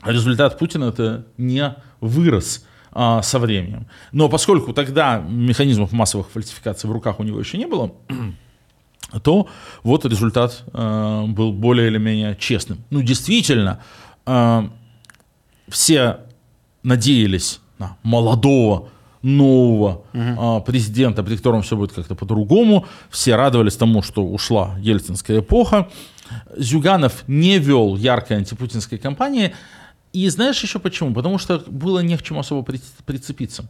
результат 0.03 0.58
Путина 0.60 0.86
это 0.86 1.25
не 1.38 1.75
вырос 2.01 2.65
а, 2.91 3.22
со 3.22 3.39
временем. 3.39 3.88
Но 4.12 4.29
поскольку 4.29 4.74
тогда 4.74 5.20
механизмов 5.20 5.91
массовых 5.91 6.29
фальсификаций 6.29 6.89
в 6.89 6.94
руках 6.94 7.20
у 7.20 7.24
него 7.24 7.39
еще 7.39 7.58
не 7.58 7.65
было, 7.65 7.94
то 9.24 9.48
вот 9.84 10.05
результат 10.05 10.63
э, 10.74 11.25
был 11.27 11.53
более 11.53 11.88
или 11.88 11.98
менее 11.98 12.36
честным. 12.36 12.84
Ну, 12.89 13.01
действительно, 13.01 13.82
э, 14.25 14.70
все 15.67 16.20
надеялись 16.84 17.60
на 17.79 17.98
молодого, 18.03 18.89
нового 19.25 20.03
угу. 20.13 20.62
президента, 20.62 21.24
при 21.24 21.36
котором 21.36 21.63
все 21.63 21.75
будет 21.75 21.91
как-то 21.91 22.15
по-другому. 22.15 22.86
Все 23.10 23.36
радовались 23.36 23.75
тому, 23.75 24.01
что 24.03 24.24
ушла 24.24 24.75
ельцинская 24.79 25.39
эпоха. 25.39 25.89
Зюганов 26.55 27.24
не 27.27 27.58
вел 27.58 27.96
яркой 27.96 28.38
антипутинской 28.38 28.98
кампании. 29.00 29.53
И 30.13 30.29
знаешь 30.29 30.62
еще 30.62 30.79
почему? 30.79 31.13
Потому 31.13 31.39
что 31.39 31.63
было 31.67 32.00
не 32.00 32.17
к 32.17 32.22
чему 32.22 32.39
особо 32.39 32.63
прицепиться. 33.05 33.65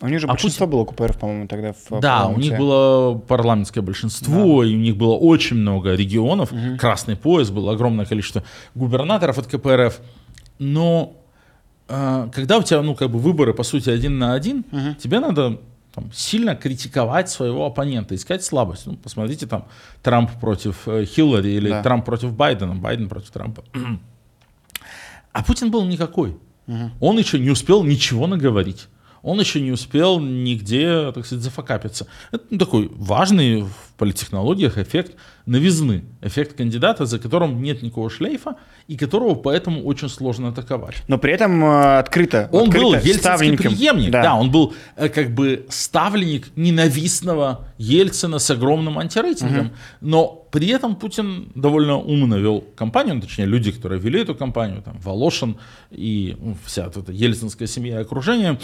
У 0.00 0.06
них 0.06 0.20
же 0.20 0.26
А 0.28 0.30
большинство 0.30 0.66
было 0.68 0.84
КПРФ, 0.84 1.18
по-моему, 1.18 1.48
тогда 1.48 1.72
в 1.72 2.00
Да, 2.00 2.26
у 2.26 2.28
парламенте. 2.28 2.48
них 2.48 2.58
было 2.58 3.18
парламентское 3.18 3.82
большинство, 3.82 4.62
и 4.62 4.74
у 4.74 4.78
них 4.78 4.96
было 4.96 5.14
очень 5.14 5.56
много 5.56 5.94
регионов. 5.94 6.52
Красный 6.78 7.16
пояс, 7.16 7.50
было 7.50 7.72
огромное 7.72 8.06
количество 8.06 8.44
губернаторов 8.76 9.38
от 9.38 9.48
КПРФ. 9.48 9.98
Но 10.60 11.14
когда 11.88 12.58
у 12.58 12.62
тебя, 12.62 12.82
ну, 12.82 12.94
как 12.94 13.10
бы 13.10 13.18
выборы, 13.18 13.54
по 13.54 13.62
сути, 13.62 13.90
один 13.90 14.18
на 14.18 14.34
один, 14.34 14.64
тебе 14.98 15.20
надо 15.20 15.60
там, 15.94 16.12
сильно 16.12 16.54
критиковать 16.54 17.28
своего 17.30 17.66
оппонента, 17.66 18.14
искать 18.14 18.44
слабость. 18.44 18.86
Ну, 18.86 18.96
посмотрите 18.96 19.46
там 19.46 19.64
Трамп 20.02 20.30
против 20.40 20.86
э, 20.86 21.04
Хиллари 21.04 21.50
или 21.50 21.70
Да. 21.70 21.82
Трамп 21.82 22.04
против 22.04 22.32
Байдена, 22.32 22.74
Байден 22.74 23.08
против 23.08 23.30
Трампа. 23.30 23.64
А 25.32 25.44
Путин 25.44 25.70
был 25.70 25.84
никакой. 25.84 26.36
Он 27.00 27.18
еще 27.18 27.38
не 27.38 27.50
успел 27.50 27.84
ничего 27.84 28.26
наговорить. 28.26 28.88
Он 29.22 29.38
еще 29.38 29.60
не 29.60 29.70
успел 29.70 30.20
нигде, 30.20 31.12
так 31.12 31.24
сказать, 31.26 31.44
зафакапиться. 31.44 32.06
Это 32.32 32.44
ну, 32.50 32.58
такой 32.58 32.90
важный 32.94 33.64
политтехнологиях 33.98 34.78
эффект 34.78 35.16
новизны. 35.44 36.04
Эффект 36.22 36.56
кандидата, 36.56 37.04
за 37.04 37.18
которым 37.18 37.62
нет 37.62 37.82
никакого 37.82 38.08
шлейфа, 38.08 38.56
и 38.86 38.96
которого 38.96 39.34
поэтому 39.34 39.84
очень 39.84 40.08
сложно 40.08 40.48
атаковать. 40.48 41.02
Но 41.08 41.18
при 41.18 41.32
этом 41.32 41.64
э, 41.64 41.98
открыто. 41.98 42.48
Он 42.52 42.68
открыто 42.68 42.84
был 42.84 42.94
ельцинский 42.94 43.56
преемник, 43.56 44.10
да. 44.10 44.22
Да. 44.22 44.34
он 44.36 44.50
был 44.50 44.74
э, 44.96 45.08
как 45.08 45.34
бы 45.34 45.66
ставленник 45.68 46.56
ненавистного 46.56 47.66
Ельцина 47.76 48.38
с 48.38 48.50
огромным 48.50 48.98
антирейтингом, 48.98 49.72
но 50.00 50.46
при 50.50 50.68
этом 50.68 50.96
Путин 50.96 51.50
довольно 51.54 51.96
умно 51.96 52.38
вел 52.38 52.64
кампанию, 52.76 53.16
ну, 53.16 53.20
точнее 53.20 53.46
люди, 53.46 53.72
которые 53.72 54.00
вели 54.00 54.22
эту 54.22 54.34
кампанию, 54.34 54.82
там 54.82 54.98
Волошин 54.98 55.56
и 55.90 56.36
ну, 56.40 56.56
вся 56.64 56.84
вот 56.84 56.96
эта 56.96 57.12
ельцинская 57.12 57.68
семья 57.68 57.98
и 57.98 58.02
окружение, 58.02 58.58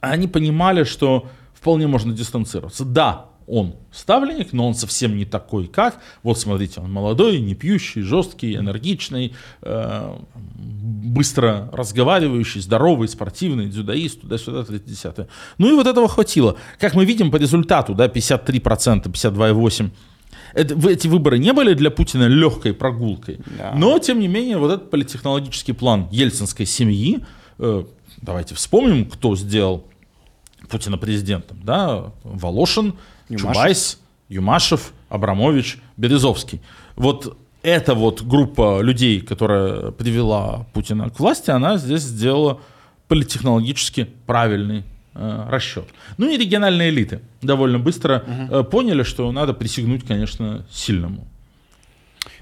они 0.00 0.28
понимали, 0.28 0.84
что 0.84 1.28
вполне 1.54 1.86
можно 1.86 2.12
дистанцироваться. 2.12 2.84
Да, 2.84 3.26
он 3.48 3.76
ставленник, 3.90 4.52
но 4.52 4.68
он 4.68 4.74
совсем 4.74 5.16
не 5.16 5.24
такой, 5.24 5.66
как. 5.66 6.00
Вот 6.22 6.38
смотрите, 6.38 6.80
он 6.80 6.92
молодой, 6.92 7.40
не 7.40 7.54
пьющий, 7.54 8.02
жесткий, 8.02 8.56
энергичный, 8.56 9.34
э, 9.62 10.16
быстро 10.54 11.70
разговаривающий, 11.72 12.60
здоровый, 12.60 13.08
спортивный, 13.08 13.66
дзюдоист, 13.66 14.20
туда-сюда, 14.20 14.64
30 14.64 15.28
Ну 15.58 15.72
и 15.72 15.74
вот 15.74 15.86
этого 15.86 16.08
хватило. 16.08 16.56
Как 16.78 16.94
мы 16.94 17.04
видим 17.04 17.30
по 17.30 17.36
результату, 17.36 17.94
да, 17.94 18.06
53%, 18.06 19.10
52,8%. 19.10 19.90
Это, 20.54 20.88
эти 20.88 21.08
выборы 21.08 21.38
не 21.38 21.52
были 21.52 21.74
для 21.74 21.90
Путина 21.90 22.26
легкой 22.26 22.74
прогулкой. 22.74 23.40
Да. 23.58 23.72
Но, 23.74 23.98
тем 23.98 24.20
не 24.20 24.28
менее, 24.28 24.58
вот 24.58 24.72
этот 24.72 24.90
политтехнологический 24.90 25.74
план 25.74 26.08
ельцинской 26.10 26.66
семьи, 26.66 27.20
э, 27.58 27.84
давайте 28.20 28.54
вспомним, 28.54 29.06
кто 29.06 29.36
сделал 29.36 29.84
Путина 30.68 30.98
президентом. 30.98 31.60
Да? 31.62 32.12
Волошин, 32.24 32.94
Юмашев. 33.28 33.54
Чубайс, 33.54 34.00
Юмашев, 34.28 34.92
Абрамович, 35.08 35.78
Березовский. 35.96 36.60
Вот 36.96 37.36
эта 37.62 37.94
вот 37.94 38.22
группа 38.22 38.80
людей, 38.80 39.20
которая 39.20 39.90
привела 39.90 40.66
Путина 40.72 41.10
к 41.10 41.18
власти, 41.18 41.50
она 41.50 41.76
здесь 41.76 42.02
сделала 42.02 42.60
политтехнологически 43.08 44.08
правильный 44.26 44.84
э, 45.14 45.46
расчет. 45.48 45.86
Ну 46.18 46.28
и 46.30 46.36
региональные 46.36 46.90
элиты 46.90 47.20
довольно 47.42 47.78
быстро 47.78 48.24
э, 48.26 48.64
поняли, 48.64 49.02
что 49.02 49.30
надо 49.32 49.54
присягнуть, 49.54 50.06
конечно, 50.06 50.66
сильному. 50.70 51.26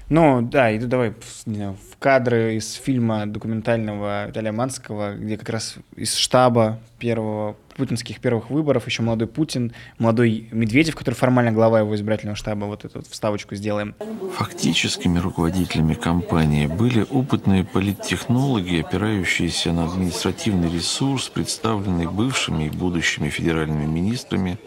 Ну, 0.09 0.41
да, 0.41 0.75
иду 0.75 0.87
давай 0.87 1.13
не 1.45 1.71
в 1.73 1.97
кадры 1.99 2.55
из 2.55 2.73
фильма 2.73 3.25
документального 3.25 4.27
Виталия 4.27 4.53
Манского, 4.53 5.15
где 5.15 5.37
как 5.37 5.49
раз 5.49 5.75
из 5.97 6.15
штаба 6.15 6.79
первого 6.97 7.57
путинских 7.75 8.21
первых 8.21 8.49
выборов 8.49 8.87
еще 8.87 9.03
молодой 9.03 9.27
Путин, 9.27 9.73
молодой 9.99 10.47
Медведев, 10.51 10.95
который 10.95 11.15
формально 11.15 11.51
глава 11.51 11.79
его 11.79 11.93
избирательного 11.93 12.37
штаба, 12.37 12.65
вот 12.65 12.85
эту 12.85 12.99
вот 12.99 13.07
вставочку 13.07 13.55
сделаем. 13.55 13.95
Фактическими 14.35 15.19
руководителями 15.19 15.93
компании 15.93 16.67
были 16.67 17.05
опытные 17.09 17.65
политтехнологи, 17.65 18.79
опирающиеся 18.79 19.73
на 19.73 19.85
административный 19.85 20.71
ресурс, 20.71 21.27
представленный 21.27 22.07
бывшими 22.07 22.65
и 22.65 22.69
будущими 22.69 23.29
федеральными 23.29 23.85
министрами, 23.85 24.57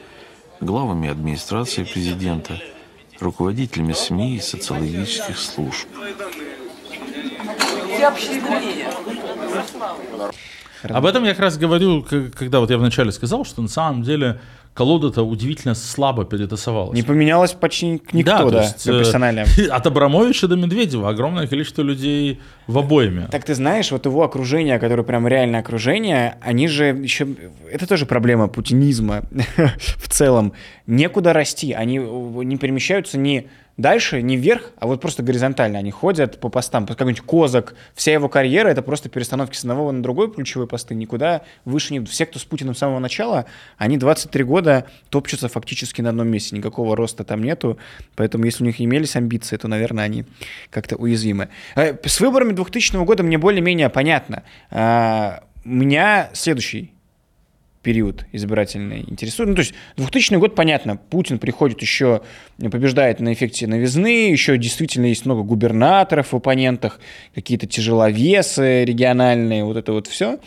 главами 0.61 1.09
администрации 1.09 1.85
президента, 1.85 2.61
руководителями 3.21 3.93
СМИ 3.93 4.37
и 4.37 4.41
социологических 4.41 5.39
служб. 5.39 5.87
Об 10.83 11.05
этом 11.05 11.25
я 11.25 11.31
как 11.33 11.41
раз 11.41 11.59
говорю, 11.59 12.03
когда 12.03 12.61
вот 12.61 12.71
я 12.71 12.79
вначале 12.79 13.13
сказал, 13.13 13.45
что 13.45 13.61
на 13.61 13.69
самом 13.69 14.03
деле 14.03 14.41
колода-то 14.81 15.23
удивительно 15.25 15.75
слабо 15.75 16.25
перетасовалась. 16.25 16.97
Не 16.97 17.03
поменялось 17.03 17.53
почти 17.53 18.01
никто, 18.12 18.45
то 18.45 18.51
да, 18.51 18.62
есть, 18.62 18.85
для 18.85 18.95
э, 18.95 18.97
профессионаля. 18.97 19.45
От 19.71 19.87
Абрамовича 19.87 20.49
до 20.49 20.57
Медведева 20.57 21.11
огромное 21.11 21.47
количество 21.47 21.83
людей 21.83 22.40
в 22.66 22.79
обоими. 22.79 23.29
Так 23.31 23.45
ты 23.45 23.55
знаешь, 23.55 23.93
вот 23.93 24.07
его 24.07 24.23
окружение, 24.23 24.79
которое 24.79 25.03
прям 25.03 25.29
реально 25.29 25.59
окружение, 25.59 26.38
они 26.40 26.66
же 26.66 26.85
еще... 26.87 27.29
Это 27.71 27.87
тоже 27.87 28.07
проблема 28.07 28.49
путинизма 28.49 29.25
в 29.99 30.09
целом. 30.09 30.55
Некуда 30.87 31.35
расти. 31.35 31.75
Они 31.75 31.99
э, 31.99 32.45
не 32.45 32.57
перемещаются 32.57 33.19
ни 33.19 33.49
дальше, 33.81 34.23
ни 34.23 34.37
вверх, 34.37 34.73
а 34.79 34.87
вот 34.87 35.01
просто 35.01 35.23
горизонтально. 35.23 35.79
Они 35.79 35.90
ходят 35.90 36.40
по 36.40 36.49
постам. 36.49 36.87
Какой-нибудь 36.87 37.23
Козак, 37.23 37.75
вся 37.95 38.12
его 38.12 38.29
карьера— 38.29 38.69
это 38.71 38.83
просто 38.83 39.09
перестановки 39.09 39.57
с 39.57 39.61
одного 39.61 39.90
на 39.93 40.03
другой 40.03 40.33
ключевой 40.33 40.66
посты. 40.66 40.95
Никуда 40.95 41.43
выше 41.64 41.93
не... 41.93 42.05
Все, 42.05 42.27
кто 42.27 42.38
с 42.38 42.45
Путиным 42.45 42.75
с 42.75 42.79
самого 42.79 42.99
начала, 42.99 43.47
они 43.79 43.97
23 43.97 44.45
года 44.45 44.87
топчутся 45.09 45.49
фактически 45.49 46.01
на 46.01 46.11
одном 46.11 46.29
месте. 46.29 46.57
Никакого 46.57 46.97
роста 46.97 47.25
там 47.25 47.43
нету. 47.43 47.79
Поэтому 48.16 48.45
если 48.45 48.62
у 48.64 48.66
них 48.66 48.81
имелись 48.81 49.16
амбиции, 49.16 49.57
то, 49.57 49.69
наверное, 49.69 50.05
они 50.05 50.25
как-то 50.71 50.97
уязвимы. 50.97 51.49
Э, 51.77 51.97
С 52.05 52.21
выборами 52.21 52.53
2000 52.53 53.05
года 53.05 53.23
мне 53.23 53.38
более-менее 53.38 53.88
понятно. 53.88 54.43
А, 54.71 55.43
Меня 55.64 56.31
следующий 56.33 56.93
период 57.83 58.25
избирательный 58.33 59.05
интересует. 59.09 59.49
Ну, 59.49 59.55
то 59.55 59.61
есть 59.61 59.73
2000 59.97 60.35
год, 60.37 60.55
понятно, 60.55 60.97
Путин 60.97 61.38
приходит 61.38 61.81
еще, 61.83 62.21
побеждает 62.59 63.21
на 63.21 63.33
эффекте 63.33 63.66
новизны, 63.66 64.31
еще 64.31 64.59
действительно 64.59 65.07
есть 65.07 65.25
много 65.25 65.43
губернаторов 65.43 66.33
в 66.33 66.37
оппонентах, 66.37 67.01
какие-то 67.35 67.66
тяжеловесы 67.66 68.85
региональные, 68.85 69.64
вот 69.64 69.77
это 69.77 69.93
вот 69.93 70.07
все. 70.07 70.38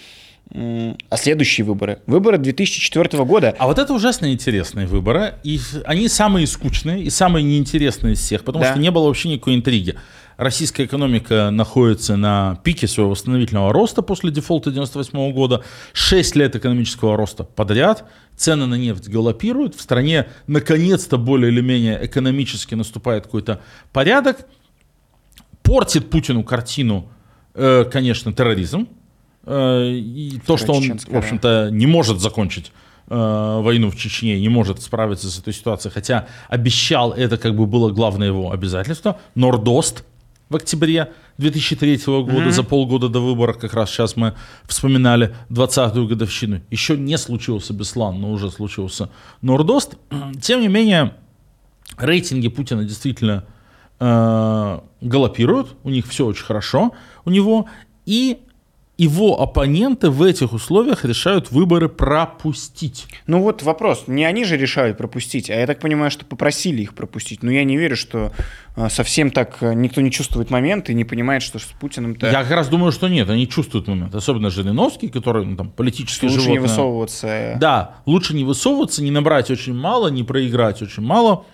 А 0.56 1.18
следующие 1.18 1.66
выборы? 1.66 2.00
Выборы 2.06 2.38
2004 2.38 3.24
года. 3.24 3.56
А 3.58 3.66
вот 3.66 3.80
это 3.80 3.94
ужасно 3.94 4.32
интересные 4.32 4.86
выборы, 4.86 5.36
и 5.44 5.60
они 5.86 6.08
самые 6.08 6.46
скучные 6.46 7.02
и 7.04 7.10
самые 7.10 7.44
неинтересные 7.44 8.14
из 8.14 8.20
всех, 8.20 8.44
потому 8.44 8.64
Да. 8.64 8.72
что 8.72 8.80
не 8.80 8.92
было 8.92 9.08
вообще 9.08 9.30
никакой 9.30 9.56
интриги. 9.56 9.96
Российская 10.38 10.86
экономика 10.86 11.50
находится 11.52 12.16
на 12.16 12.60
пике 12.64 12.88
своего 12.88 13.12
восстановительного 13.12 13.72
роста 13.72 14.02
после 14.02 14.32
дефолта 14.32 14.72
98 14.72 15.32
года. 15.32 15.64
6 15.94 16.36
лет 16.36 16.56
экономического 16.56 17.16
роста 17.16 17.44
подряд. 17.44 18.06
Цены 18.36 18.66
на 18.66 18.76
нефть 18.76 19.08
галопируют. 19.10 19.76
В 19.76 19.82
стране 19.82 20.28
наконец-то 20.48 21.18
более 21.18 21.52
или 21.52 21.62
менее 21.62 22.04
экономически 22.06 22.76
наступает 22.76 23.26
какой-то 23.26 23.62
порядок. 23.92 24.48
Портит 25.62 26.10
Путину 26.10 26.44
картину, 26.44 27.10
э, 27.54 27.86
конечно, 27.92 28.34
терроризм. 28.34 28.88
Э, 29.46 29.92
и 29.92 30.42
то, 30.46 30.58
что 30.58 30.74
он, 30.74 30.98
в 30.98 31.16
общем-то, 31.16 31.70
не 31.72 31.86
может 31.86 32.20
закончить 32.20 32.72
э, 33.08 33.60
войну 33.62 33.92
в 33.92 33.96
Чечне, 33.96 34.40
не 34.40 34.50
может 34.50 34.82
справиться 34.82 35.30
с 35.30 35.40
этой 35.40 35.54
ситуацией, 35.54 35.94
хотя 35.94 36.28
обещал, 36.50 37.14
это 37.14 37.38
как 37.38 37.56
бы 37.56 37.66
было 37.66 37.92
главное 37.92 38.28
его 38.28 38.52
обязательство. 38.52 39.20
Нордост 39.36 40.04
в 40.54 40.56
октябре 40.56 41.12
2003 41.40 42.02
года, 42.06 42.52
за 42.52 42.64
полгода 42.64 43.10
до 43.10 43.20
выборов, 43.20 43.58
как 43.58 43.74
раз 43.74 43.90
сейчас 43.90 44.16
мы 44.16 44.36
вспоминали 44.66 45.36
20-ю 45.50 46.08
годовщину. 46.08 46.62
Еще 46.70 46.96
не 46.96 47.18
случился 47.18 47.74
Беслан, 47.74 48.22
но 48.22 48.32
уже 48.32 48.52
случился 48.52 49.10
Нордост. 49.42 49.96
Тем 50.42 50.62
не 50.62 50.68
менее, 50.68 51.16
рейтинги 51.98 52.50
Путина 52.50 52.84
действительно 52.84 53.46
э, 54.00 54.80
галопируют, 55.02 55.76
у 55.84 55.90
них 55.90 56.08
все 56.08 56.28
очень 56.28 56.46
хорошо 56.46 56.94
у 57.26 57.32
него, 57.32 57.66
и 58.06 58.38
его 58.98 59.42
оппоненты 59.42 60.12
в 60.12 60.22
этих 60.22 60.54
условиях 60.54 61.04
решают 61.04 61.52
выборы 61.52 61.90
пропустить. 61.90 63.08
Ну 63.26 63.42
вот 63.42 63.64
вопрос, 63.64 64.04
не 64.06 64.24
они 64.24 64.46
же 64.46 64.56
решают 64.56 65.00
пропустить, 65.00 65.50
а 65.50 65.56
я 65.56 65.66
так 65.66 65.80
понимаю, 65.80 66.12
что 66.12 66.26
попросили 66.26 66.84
их 66.84 66.94
пропустить. 66.94 67.42
Но 67.42 67.52
я 67.52 67.64
не 67.64 67.76
верю, 67.76 67.98
что 67.98 68.32
э, 68.76 68.90
совсем 68.90 69.32
так 69.32 69.58
э, 69.62 69.74
никто 69.74 70.02
не 70.02 70.12
чувствует 70.12 70.52
момент 70.52 70.92
и 70.92 70.94
не 70.94 71.06
понимает, 71.06 71.42
что 71.42 71.58
с 71.58 71.64
Путиным-то 71.64 72.28
Я 72.30 72.44
как 72.44 72.52
раз 72.52 72.70
думаю, 72.70 72.92
что 72.92 73.08
нет, 73.08 73.30
они 73.32 73.50
чувствуют 73.50 73.88
момент. 73.88 74.14
Особенно 74.14 74.52
Жириновский, 74.52 75.10
который 75.10 75.44
ну, 75.46 75.58
там 75.58 75.72
политическое 75.72 76.26
животное. 76.26 76.33
Лучше 76.33 76.38
не 76.38 76.62
высовываться. 76.62 77.58
Да, 77.60 77.96
лучше 78.06 78.36
не 78.36 78.44
высовываться, 78.44 79.02
не 79.02 79.10
набрать 79.10 79.50
очень 79.50 79.74
мало, 79.74 80.10
не 80.10 80.24
проиграть 80.24 80.84
очень 80.84 81.04
мало. 81.04 81.46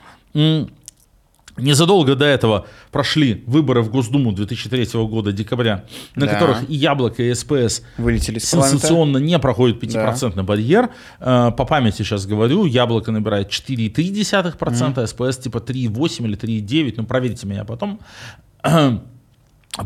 Незадолго 1.60 2.16
до 2.16 2.26
этого 2.26 2.66
прошли 2.92 3.44
выборы 3.48 3.82
в 3.82 3.90
Госдуму 3.90 4.32
2003 4.32 4.86
года, 5.06 5.32
декабря, 5.32 5.86
на 6.16 6.26
Да. 6.26 6.34
которых 6.34 6.70
и 6.70 6.76
Яблоко, 6.76 7.24
и 7.24 7.34
СПС 7.34 7.82
Вылетели 7.98 8.40
сенсационно 8.40 9.18
не 9.18 9.38
проходят 9.40 9.80
5% 9.84 10.42
барьер. 10.44 10.90
Э, 11.20 11.52
По 11.56 11.66
памяти 11.66 11.98
сейчас 12.04 12.26
говорю, 12.26 12.66
Яблоко 12.66 13.12
набирает 13.12 13.50
4,3%, 13.50 15.06
СПС 15.08 15.38
типа 15.38 15.58
3,8 15.60 16.26
или 16.26 16.38
3,9, 16.38 16.94
ну 16.98 17.06
проверьте 17.06 17.48
меня 17.48 17.64
потом. 17.66 18.00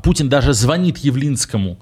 Путин 0.03 0.29
даже 0.29 0.53
звонит 0.53 0.97
Явлинскому, 0.97 1.77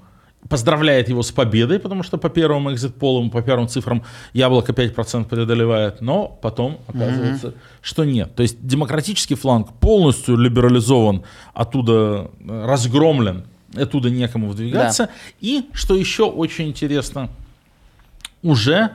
поздравляет 0.48 1.08
его 1.08 1.22
с 1.22 1.30
победой, 1.30 1.78
потому 1.78 2.02
что 2.02 2.18
по 2.18 2.28
первым 2.28 2.70
экзит-полам, 2.72 3.30
по 3.30 3.42
первым 3.42 3.68
цифрам 3.68 4.02
Яблоко 4.32 4.72
5% 4.72 5.24
преодолевает, 5.24 6.00
но 6.00 6.26
потом 6.26 6.80
оказывается, 6.88 7.54
что 7.80 8.04
нет. 8.04 8.34
То 8.34 8.42
есть 8.42 8.66
демократический 8.66 9.34
фланг 9.34 9.72
полностью 9.74 10.36
либерализован, 10.36 11.22
оттуда 11.54 12.30
э, 12.40 12.66
разгромлен, 12.66 13.44
оттуда 13.74 14.10
некому 14.10 14.48
выдвигаться. 14.48 15.08
И, 15.40 15.68
что 15.72 15.94
еще 15.94 16.24
очень 16.24 16.68
интересно, 16.68 17.30
уже 18.42 18.90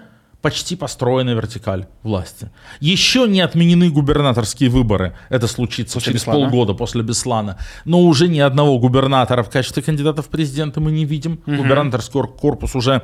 почти 0.47 0.77
построена 0.77 1.31
вертикаль 1.31 1.85
власти. 2.03 2.49
Еще 2.79 3.27
не 3.27 3.41
отменены 3.41 3.89
губернаторские 3.89 4.69
выборы. 4.69 5.11
Это 5.29 5.45
случится 5.47 5.95
После 5.95 6.13
через 6.13 6.21
Беслана. 6.21 6.39
полгода 6.39 6.73
после 6.73 7.01
Беслана. 7.03 7.57
Но 7.83 7.99
уже 7.99 8.29
ни 8.29 8.39
одного 8.39 8.79
губернатора 8.79 9.43
в 9.43 9.49
качестве 9.49 9.83
кандидата 9.83 10.21
в 10.21 10.29
президенты 10.29 10.79
мы 10.79 10.91
не 10.91 11.03
видим. 11.03 11.39
Губернаторский 11.45 12.13
кор- 12.13 12.33
корпус 12.33 12.75
уже 12.75 13.01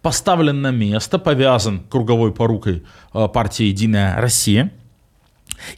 поставлен 0.00 0.62
на 0.62 0.70
место, 0.70 1.18
повязан 1.18 1.80
круговой 1.90 2.32
порукой 2.32 2.82
э, 3.12 3.28
партии 3.28 3.66
«Единая 3.66 4.18
Россия». 4.18 4.70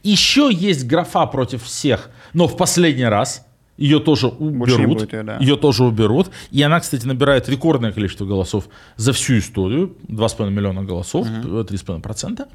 Еще 0.03 0.49
есть 0.53 0.87
графа 0.87 1.25
против 1.25 1.63
всех, 1.63 2.09
но 2.33 2.47
в 2.47 2.55
последний 2.55 3.03
раз 3.09 3.45
ее 3.79 3.99
тоже 3.99 4.27
уберут. 4.27 4.87
будет 4.87 5.13
её, 5.13 5.23
да. 5.23 5.37
Ее 5.37 5.55
тоже 5.55 5.85
уберут. 5.85 6.31
И 6.51 6.61
она, 6.61 6.79
кстати, 6.79 7.05
набирает 7.05 7.47
рекордное 7.47 7.93
количество 7.93 8.25
голосов 8.25 8.67
за 8.97 9.13
всю 9.13 9.37
историю. 9.37 9.95
2,5 10.07 10.49
миллиона 10.49 10.83
голосов, 10.83 11.27
э, 11.27 11.63
3,5%. 11.63 12.47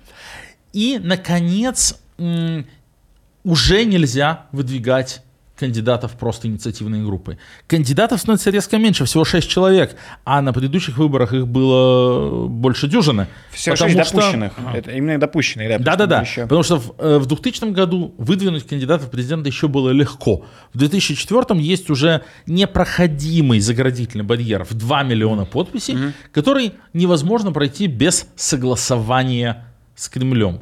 И, 0.74 1.00
наконец, 1.02 1.98
уже 3.44 3.84
нельзя 3.84 4.46
выдвигать 4.52 5.22
кандидатов 5.58 6.12
просто 6.18 6.48
инициативной 6.48 7.04
группы. 7.04 7.38
Кандидатов 7.66 8.20
становится 8.20 8.50
резко 8.50 8.76
меньше, 8.78 9.04
всего 9.04 9.24
6 9.24 9.48
человек, 9.48 9.96
а 10.24 10.42
на 10.42 10.52
предыдущих 10.52 10.98
выборах 10.98 11.32
их 11.32 11.46
было 11.46 12.46
больше 12.48 12.88
дюжины. 12.88 13.28
Потому 13.50 13.76
шесть 13.76 14.08
что- 14.08 14.16
допущенных. 14.16 14.52
Это 14.74 14.90
именно 14.90 15.18
допущенные, 15.20 15.68
да. 15.68 15.78
да-да-да. 15.78 16.20
Еще. 16.22 16.42
Потому 16.42 16.62
что 16.62 16.78
в, 16.78 16.94
э, 16.98 17.18
в 17.18 17.26
2000 17.26 17.72
году 17.72 18.14
выдвинуть 18.18 18.66
кандидата 18.66 19.04
в 19.04 19.10
президенты 19.10 19.48
еще 19.48 19.68
было 19.68 19.90
легко. 19.90 20.44
В 20.72 20.78
2004 20.78 21.60
есть 21.60 21.90
уже 21.90 22.22
непроходимый 22.46 23.60
заградительный 23.60 24.24
барьер 24.24 24.64
в 24.64 24.74
2 24.74 25.02
миллиона 25.04 25.44
подписей, 25.44 25.96
который 26.32 26.72
невозможно 26.92 27.52
пройти 27.52 27.86
без 27.86 28.26
согласования 28.36 29.66
с 29.94 30.08
Кремлем. 30.08 30.60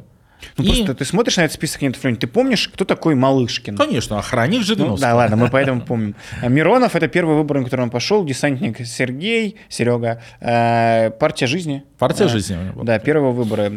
Ну, 0.57 0.63
И, 0.63 0.67
просто 0.67 0.93
ты 0.95 1.05
смотришь 1.05 1.37
на 1.37 1.41
этот 1.41 1.53
список 1.55 1.79
кандидатов, 1.79 2.03
Лёнь, 2.05 2.15
ты 2.17 2.27
помнишь, 2.27 2.67
кто 2.67 2.85
такой 2.85 3.15
Малышкин? 3.15 3.77
конечно, 3.77 4.17
охранник 4.19 4.59
Ну, 4.59 4.63
Жириновского. 4.65 4.99
да, 4.99 5.15
ладно, 5.15 5.35
мы 5.35 5.49
поэтому 5.49 5.81
помним. 5.81 6.15
А 6.41 6.47
Миронов— 6.47 6.95
это 6.97 7.07
первый 7.07 7.35
выбор, 7.35 7.57
на 7.59 7.63
который 7.65 7.81
он 7.81 7.89
пошел. 7.89 8.23
Десантник 8.25 8.85
Сергей, 8.85 9.57
Серега. 9.69 10.21
Э, 10.39 11.09
партия 11.11 11.47
жизни. 11.47 11.83
Партия 11.97 12.27
жизни. 12.27 12.57
Да, 12.83 12.99
первого 12.99 13.31
выбора. 13.31 13.71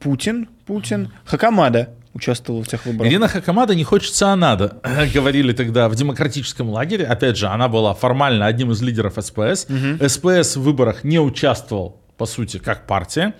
Путин, 0.00 0.48
Путин. 0.66 1.12
Хакамада 1.24 1.90
участвовал 2.14 2.62
в 2.62 2.68
тех 2.68 2.84
выборах. 2.84 3.10
Ирина 3.10 3.26
Хакамада 3.26 3.74
не 3.74 3.84
хочется, 3.84 4.28
а 4.28 4.36
надо. 4.36 4.80
Говорили 5.14 5.52
тогда 5.52 5.88
в 5.88 5.94
демократическом 5.94 6.68
лагере. 6.68 7.04
Опять 7.06 7.38
же, 7.38 7.46
она 7.46 7.68
была 7.68 7.94
формально 7.94 8.46
одним 8.46 8.70
из 8.70 8.82
лидеров 8.82 9.14
СПС. 9.18 9.66
СПС 10.06 10.56
в 10.56 10.62
выборах 10.62 11.04
не 11.04 11.18
участвовал 11.18 12.01
по 12.22 12.26
сути, 12.26 12.58
как 12.58 12.86
партия. 12.86 13.34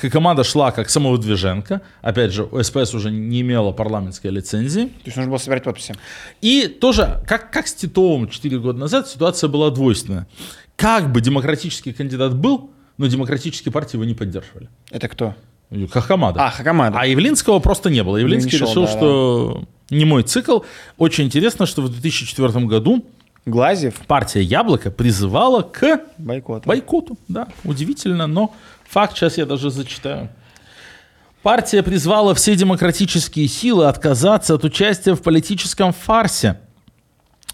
Хакамада 0.00 0.44
шла 0.44 0.70
как 0.70 0.90
самовыдвиженка. 0.90 1.80
Опять 2.02 2.32
же, 2.32 2.48
СПС 2.62 2.94
уже 2.94 3.10
не 3.10 3.40
имела 3.40 3.72
парламентской 3.72 4.28
лицензии. 4.30 4.84
То 4.84 5.06
есть 5.06 5.16
нужно 5.16 5.30
было 5.32 5.38
собирать 5.38 5.64
подписи. 5.64 5.96
И 6.40 6.68
тоже, 6.68 7.20
как, 7.26 7.50
как 7.50 7.66
с 7.66 7.74
Титовым 7.74 8.28
4 8.28 8.60
года 8.60 8.78
назад, 8.78 9.08
ситуация 9.08 9.48
была 9.48 9.70
двойственная. 9.72 10.28
Как 10.76 11.10
бы 11.10 11.20
демократический 11.20 11.92
кандидат 11.92 12.36
был, 12.36 12.70
но 12.96 13.08
демократические 13.08 13.72
партии 13.72 13.96
его 13.96 14.04
не 14.04 14.14
поддерживали. 14.14 14.68
Это 14.92 15.08
кто? 15.08 15.34
Хакамада. 15.90 16.46
А, 16.46 16.50
Хакамада. 16.52 17.00
А 17.00 17.06
Явлинского 17.06 17.58
просто 17.58 17.90
не 17.90 18.04
было. 18.04 18.18
Явлинский 18.18 18.52
Не 18.52 18.58
шел, 18.58 18.68
решил, 18.68 18.84
да, 18.84 18.92
что 18.92 19.64
не 19.90 20.04
мой 20.04 20.22
цикл. 20.22 20.60
Очень 20.96 21.24
интересно, 21.24 21.66
что 21.66 21.82
в 21.82 21.88
2004 21.88 22.66
году 22.66 23.04
Глазев. 23.48 23.94
партия 24.06 24.42
Яблоко 24.42 24.90
призывала 24.90 25.62
к 25.62 26.02
Бойкот. 26.18 26.66
бойкоту. 26.66 27.18
Да, 27.28 27.48
удивительно, 27.64 28.26
но 28.26 28.54
факт 28.88 29.16
сейчас 29.16 29.38
я 29.38 29.46
даже 29.46 29.70
зачитаю. 29.70 30.28
Партия 31.42 31.82
призвала 31.82 32.34
все 32.34 32.56
демократические 32.56 33.48
силы 33.48 33.86
отказаться 33.86 34.54
от 34.54 34.64
участия 34.64 35.14
в 35.14 35.22
политическом 35.22 35.92
фарсе. 35.92 36.58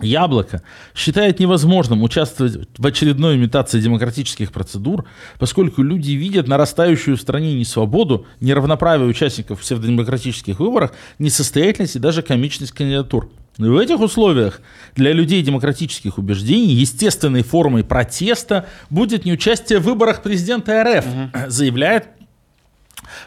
Яблоко 0.01 0.63
считает 0.93 1.39
невозможным 1.39 2.03
участвовать 2.03 2.67
в 2.77 2.85
очередной 2.85 3.37
имитации 3.37 3.81
демократических 3.81 4.51
процедур, 4.51 5.05
поскольку 5.39 5.83
люди 5.83 6.13
видят 6.13 6.49
нарастающую 6.49 7.17
в 7.17 7.21
стране 7.21 7.55
несвободу, 7.55 8.27
неравноправие 8.41 9.07
участников 9.07 9.61
в 9.61 9.63
псевдодемократических 9.63 10.59
выборах, 10.59 10.93
несостоятельность 11.21 11.95
и 11.95 12.01
даже 12.01 12.23
комичность 12.23 12.73
кандидатур. 12.73 13.31
И 13.59 13.63
в 13.63 13.77
этих 13.77 14.01
условиях 14.01 14.61
для 14.97 15.13
людей 15.13 15.41
демократических 15.43 16.19
убеждений 16.19 16.75
естественной 16.75 17.43
формой 17.43 17.85
протеста 17.85 18.67
будет 18.91 19.25
неучастие 19.25 19.79
в 19.79 19.85
выборах 19.85 20.23
президента 20.23 20.83
РФ, 20.83 21.05
заявляет 21.49 22.09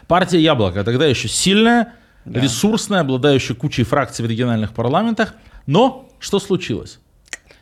партия 0.06 0.40
Яблоко. 0.40 0.84
Тогда 0.84 1.06
еще 1.06 1.28
сильная, 1.28 1.94
ресурсная, 2.26 3.00
обладающая 3.00 3.56
кучей 3.56 3.84
фракций 3.84 4.24
в 4.24 4.28
региональных 4.28 4.74
парламентах. 4.74 5.34
Но 5.66 6.10
что 6.18 6.38
случилось? 6.38 6.98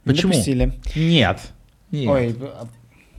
Не 0.05 0.13
Почему? 0.13 0.33
допустили. 0.33 0.81
Нет. 0.95 1.41
Нет. 1.91 2.09
Ой, 2.09 2.37
а 2.41 2.67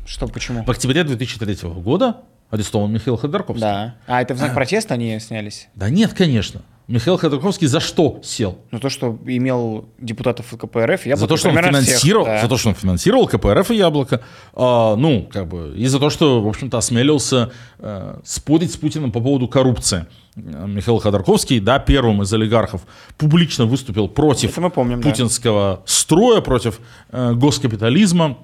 что, 0.06 0.28
почему? 0.28 0.64
В 0.64 0.72
октябре 0.72 1.04
2003 1.04 1.70
года 1.70 2.18
арестован 2.50 2.92
Михаил 2.92 3.18
Ходорковский. 3.18 3.62
Да. 3.62 3.96
А, 4.08 4.22
это 4.22 4.34
в 4.34 4.38
знак 4.38 4.54
протеста 4.54 4.94
они 4.94 5.20
снялись? 5.20 5.68
Да 5.76 5.90
нет, 5.90 6.14
конечно. 6.14 6.62
Михаил 6.88 7.18
Ходорковский 7.18 7.68
за 7.68 7.82
что 7.82 8.22
сел? 8.24 8.60
Ну, 8.72 8.80
то, 8.80 8.90
что 8.90 9.20
имел 9.26 9.90
депутатов 10.00 10.46
КПРФ, 10.58 11.06
я 11.06 11.18
за 11.18 11.28
то, 11.28 11.36
что 11.36 11.50
он 11.50 11.58
финансировал, 11.58 12.26
за 12.26 12.48
то, 12.48 12.58
что 12.58 12.70
он 12.70 12.76
финансировал 12.76 13.28
КПРФ 13.28 13.72
и 13.72 13.76
Яблоко, 13.76 14.22
а, 14.54 14.96
ну, 14.96 15.28
как 15.30 15.48
бы, 15.48 15.74
и 15.76 15.86
за 15.88 16.00
то, 16.00 16.10
что, 16.10 16.42
в 16.42 16.48
общем-то, 16.48 16.78
осмелился 16.78 17.52
э, 17.80 18.20
спорить 18.24 18.72
с 18.72 18.78
Путиным 18.78 19.12
по 19.12 19.20
поводу 19.20 19.50
коррупции. 19.50 20.06
Михаил 20.36 21.00
Ходорковский, 21.00 21.60
да, 21.60 21.80
первым 21.80 22.22
из 22.22 22.32
олигархов, 22.32 22.84
публично 23.18 23.66
выступил 23.66 24.08
против 24.08 24.52
Это 24.52 24.62
мы 24.62 24.70
помним, 24.70 25.02
да. 25.02 25.10
путинского 25.10 25.82
строя, 25.86 26.40
против 26.40 26.80
э, 27.10 27.34
госкапитализма, 27.34 28.38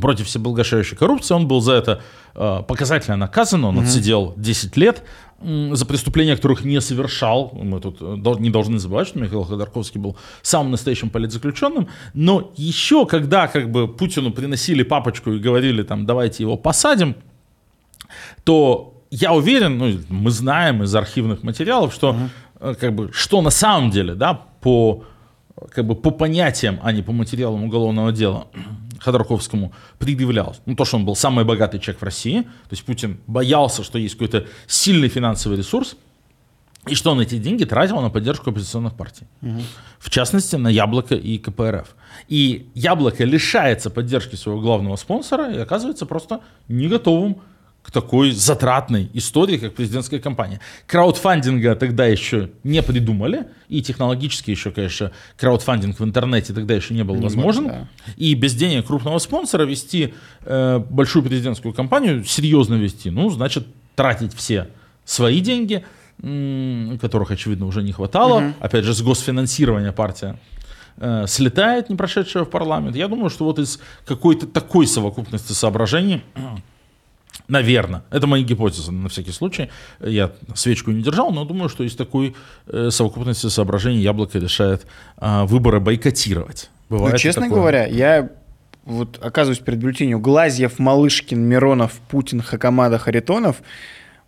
против 0.00 0.26
всеблагошающей 0.26 0.96
коррупции. 0.96 1.34
Он 1.34 1.46
был 1.48 1.60
за 1.60 1.72
это 1.72 2.00
э, 2.34 2.62
показательно 2.66 3.16
наказан, 3.16 3.64
он 3.64 3.76
отсидел 3.80 4.34
10 4.36 4.76
лет 4.76 5.02
м, 5.40 5.74
за 5.76 5.84
преступления, 5.86 6.36
которых 6.36 6.64
не 6.64 6.80
совершал. 6.80 7.50
Мы 7.54 7.80
тут 7.80 7.98
э, 8.00 8.16
дол- 8.16 8.38
не 8.38 8.50
должны 8.50 8.78
забывать, 8.78 9.08
что 9.08 9.18
Михаил 9.18 9.44
Ходорковский 9.44 10.00
был 10.00 10.16
самым 10.42 10.70
настоящим 10.72 11.10
политзаключенным. 11.10 11.88
Но 12.14 12.52
еще, 12.56 13.06
когда 13.06 13.46
как 13.48 13.70
бы 13.70 13.88
Путину 13.88 14.30
приносили 14.32 14.82
папочку 14.82 15.32
и 15.32 15.38
говорили, 15.38 15.82
там, 15.82 16.06
давайте 16.06 16.42
его 16.42 16.56
посадим, 16.56 17.14
то 18.44 18.92
я 19.10 19.32
уверен, 19.32 19.78
ну, 19.78 19.92
мы 20.08 20.30
знаем 20.30 20.82
из 20.82 20.94
архивных 20.94 21.42
материалов, 21.42 21.94
что 21.94 22.16
э, 22.60 22.74
как 22.80 22.94
бы 22.94 23.10
что 23.12 23.42
на 23.42 23.50
самом 23.50 23.90
деле, 23.90 24.14
да, 24.14 24.34
по 24.60 25.04
как 25.72 25.86
бы 25.86 25.94
по 25.94 26.10
понятиям, 26.10 26.78
а 26.82 26.92
не 26.92 27.02
по 27.02 27.12
материалам 27.12 27.64
уголовного 27.64 28.12
дела 28.12 28.46
Ходорковскому 28.98 29.72
предъявлялось. 29.98 30.60
Ну, 30.66 30.74
то, 30.74 30.84
что 30.84 30.96
он 30.96 31.04
был 31.04 31.16
самый 31.16 31.44
богатый 31.44 31.78
человек 31.80 32.00
в 32.00 32.04
России, 32.04 32.42
то 32.42 32.72
есть 32.72 32.84
Путин 32.84 33.18
боялся, 33.26 33.82
что 33.82 33.98
есть 33.98 34.14
какой-то 34.14 34.46
сильный 34.66 35.08
финансовый 35.08 35.56
ресурс, 35.56 35.96
и 36.88 36.94
что 36.94 37.10
он 37.10 37.20
эти 37.20 37.38
деньги 37.38 37.64
тратил 37.64 38.00
на 38.00 38.10
поддержку 38.10 38.50
оппозиционных 38.50 38.94
партий. 38.94 39.26
В 39.98 40.10
частности, 40.10 40.56
на 40.56 40.68
Яблоко 40.68 41.16
и 41.16 41.38
КПРФ. 41.38 41.96
И 42.28 42.68
Яблоко 42.74 43.24
лишается 43.24 43.90
поддержки 43.90 44.36
своего 44.36 44.60
главного 44.60 44.96
спонсора 44.96 45.52
и 45.52 45.58
оказывается 45.58 46.06
просто 46.06 46.40
не 46.68 46.86
готовым 46.86 47.40
к 47.86 47.92
такой 47.92 48.32
затратной 48.32 49.08
истории, 49.14 49.58
как 49.58 49.74
президентская 49.74 50.18
кампания. 50.18 50.60
Краудфандинга 50.88 51.76
тогда 51.76 52.04
еще 52.04 52.50
не 52.64 52.82
придумали, 52.82 53.46
и 53.68 53.80
технологически 53.80 54.50
еще, 54.50 54.72
конечно, 54.72 55.12
краудфандинг 55.38 56.00
в 56.00 56.04
интернете 56.04 56.52
тогда 56.52 56.74
еще 56.74 56.94
не 56.94 57.04
был 57.04 57.14
Не 57.14 57.22
возможен. 57.22 57.68
да. 57.68 57.88
И 58.16 58.34
без 58.34 58.54
денег 58.54 58.86
крупного 58.88 59.18
спонсора 59.20 59.62
вести 59.62 60.14
э, 60.44 60.78
большую 60.90 61.22
президентскую 61.24 61.72
кампанию, 61.72 62.24
серьезно 62.24 62.74
вести, 62.74 63.10
ну, 63.10 63.30
значит, 63.30 63.68
тратить 63.94 64.34
все 64.34 64.66
свои 65.04 65.38
деньги, 65.38 65.84
м, 66.20 66.98
которых, 67.00 67.30
очевидно, 67.30 67.66
уже 67.66 67.84
не 67.84 67.92
хватало. 67.92 68.52
Опять 68.58 68.84
же, 68.84 68.94
с 68.94 69.00
госфинансирования 69.00 69.92
партия 69.92 70.40
э, 70.96 71.26
слетает, 71.28 71.88
не 71.88 71.94
прошедшая 71.94 72.42
в 72.44 72.50
парламент. 72.50 72.96
Я 72.96 73.06
думаю, 73.06 73.30
что 73.30 73.44
вот 73.44 73.60
из 73.60 73.78
какой-то 74.06 74.48
такой 74.48 74.88
совокупности 74.88 75.52
соображений 75.52 76.24
Наверное. 77.48 78.02
Это 78.10 78.26
мои 78.26 78.42
гипотезы 78.42 78.90
на 78.92 79.08
всякий 79.08 79.32
случай. 79.32 79.68
Я 80.00 80.30
свечку 80.54 80.90
не 80.90 81.02
держал, 81.02 81.30
но 81.30 81.44
думаю, 81.44 81.68
что 81.68 81.84
из 81.84 81.94
такой 81.94 82.34
э, 82.66 82.90
совокупности 82.90 83.48
соображений 83.48 83.98
яблоко 84.00 84.38
решает 84.38 84.86
э, 85.18 85.44
выборы 85.44 85.80
бойкотировать. 85.80 86.70
Бывает 86.88 87.12
Ну, 87.14 87.18
честно 87.18 87.42
такое. 87.42 87.58
говоря, 87.58 87.86
я 87.86 88.30
вот 88.84 89.18
оказываюсь 89.22 89.58
перед 89.58 89.78
бюллетенью 89.78 90.18
Глазьев, 90.20 90.78
Малышкин, 90.78 91.40
Миронов, 91.40 91.92
Путин, 92.08 92.40
Хакамада, 92.40 92.98
Харитонов 92.98 93.56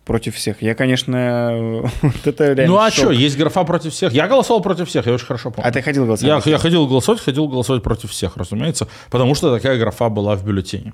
против 0.05 0.35
всех. 0.35 0.61
Я, 0.61 0.73
конечно, 0.75 1.81
вот 2.01 2.25
это 2.27 2.53
реально 2.53 2.73
Ну 2.73 2.79
а 2.79 2.89
шок. 2.89 3.05
что, 3.05 3.11
есть 3.11 3.37
графа 3.37 3.63
против 3.63 3.93
всех. 3.93 4.11
Я 4.11 4.27
голосовал 4.27 4.61
против 4.61 4.89
всех, 4.89 5.05
я 5.05 5.13
очень 5.13 5.25
хорошо 5.25 5.51
помню. 5.51 5.67
А 5.67 5.71
ты 5.71 5.81
ходил 5.81 6.05
голосовать? 6.05 6.45
Я, 6.45 6.51
я 6.51 6.57
ходил 6.57 6.87
голосовать, 6.87 7.21
ходил 7.21 7.47
голосовать 7.47 7.83
против 7.83 8.11
всех, 8.11 8.35
разумеется, 8.37 8.87
потому 9.11 9.35
что 9.35 9.53
такая 9.55 9.77
графа 9.77 10.09
была 10.09 10.35
в 10.35 10.43
бюллетене. 10.43 10.93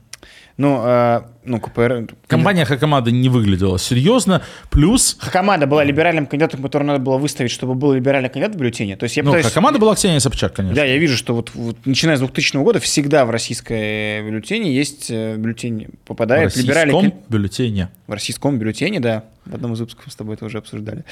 Ну, 0.57 0.77
а, 0.79 1.31
ну, 1.43 1.59
КПР... 1.59 2.07
Компания 2.27 2.63
Хакамада 2.63 3.11
не 3.11 3.27
выглядела 3.27 3.77
серьезно, 3.77 4.41
плюс 4.69 5.17
Хакамада 5.19 5.67
была 5.67 5.83
либеральным 5.83 6.27
кандидатом, 6.27 6.61
которого 6.61 6.87
надо 6.87 6.99
было 6.99 7.17
выставить, 7.17 7.51
чтобы 7.51 7.75
был 7.75 7.91
либеральный 7.91 8.29
кандидат 8.29 8.55
в 8.55 8.57
бюллетене. 8.57 8.95
То 8.95 9.03
есть 9.03 9.17
я 9.17 9.23
ну, 9.23 9.31
пытаюсь... 9.31 9.47
Хакамада 9.47 9.79
была 9.79 9.95
Ксения 9.95 10.19
Собчак, 10.19 10.53
конечно. 10.53 10.75
Да, 10.75 10.85
я 10.85 10.97
вижу, 10.97 11.17
что 11.17 11.35
вот, 11.35 11.51
вот 11.53 11.77
начиная 11.85 12.15
с 12.15 12.19
2000 12.19 12.55
года 12.57 12.79
всегда 12.79 13.25
в 13.25 13.31
российской 13.31 14.21
бюллетене 14.21 14.73
есть 14.73 15.11
э, 15.11 15.35
бюллетень, 15.35 15.87
в 16.03 16.07
попадает 16.07 16.55
либеральный 16.55 16.93
российском 16.93 17.19
кан- 17.19 17.29
бюллетене. 17.29 17.89
В 18.07 18.13
российском 18.13 18.57
бюллетене, 18.57 18.99
да. 19.01 19.25
В 19.45 19.55
одном 19.55 19.73
из 19.73 19.81
выпусков 19.81 20.05
мы 20.05 20.11
с 20.11 20.15
тобой 20.15 20.35
это 20.35 20.45
уже 20.45 20.59
обсуждали. 20.59 21.03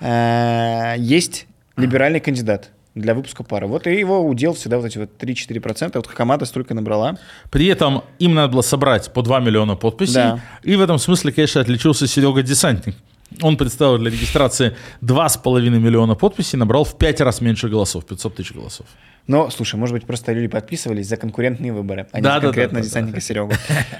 Э, 0.00 0.94
Есть 0.98 1.46
либеральный 1.76 2.20
кандидат 2.20 2.70
для 2.94 3.14
выпуска 3.14 3.42
пары. 3.42 3.66
Вот 3.66 3.86
и 3.86 3.94
его 3.94 4.26
удел 4.26 4.54
всегда 4.54 4.78
вот 4.78 4.86
эти 4.86 4.98
вот 4.98 5.10
3-4%. 5.18 5.92
Вот 5.94 6.06
команда 6.06 6.44
столько 6.44 6.74
набрала. 6.74 7.16
При 7.50 7.66
этом 7.66 8.02
им 8.18 8.34
надо 8.34 8.52
было 8.52 8.62
собрать 8.62 9.12
по 9.12 9.22
2 9.22 9.40
миллиона 9.40 9.76
подписей. 9.76 10.14
Да. 10.14 10.40
И 10.62 10.76
в 10.76 10.80
этом 10.80 10.98
смысле, 10.98 11.32
конечно, 11.32 11.60
отличился 11.60 12.06
Серега 12.06 12.42
Десантник. 12.42 12.94
Он 13.42 13.56
представил 13.56 13.98
для 13.98 14.10
регистрации 14.10 14.76
2,5 15.02 15.60
миллиона 15.70 16.14
подписей, 16.14 16.58
набрал 16.58 16.84
в 16.84 16.96
5 16.96 17.20
раз 17.22 17.40
меньше 17.40 17.68
голосов, 17.68 18.06
500 18.06 18.36
тысяч 18.36 18.52
голосов. 18.52 18.86
Но, 19.26 19.48
слушай, 19.48 19.76
может 19.76 19.94
быть, 19.94 20.04
просто 20.04 20.32
люди 20.32 20.48
подписывались 20.48 21.08
за 21.08 21.16
конкурентные 21.16 21.72
выборы, 21.72 22.06
а 22.12 22.18
не 22.18 22.22
Да, 22.22 22.34
за 22.34 22.40
да, 22.40 22.46
конкретно 22.48 22.78
да, 22.78 22.82
да, 22.82 22.86
десантника 22.88 23.20
Серегу. 23.20 23.52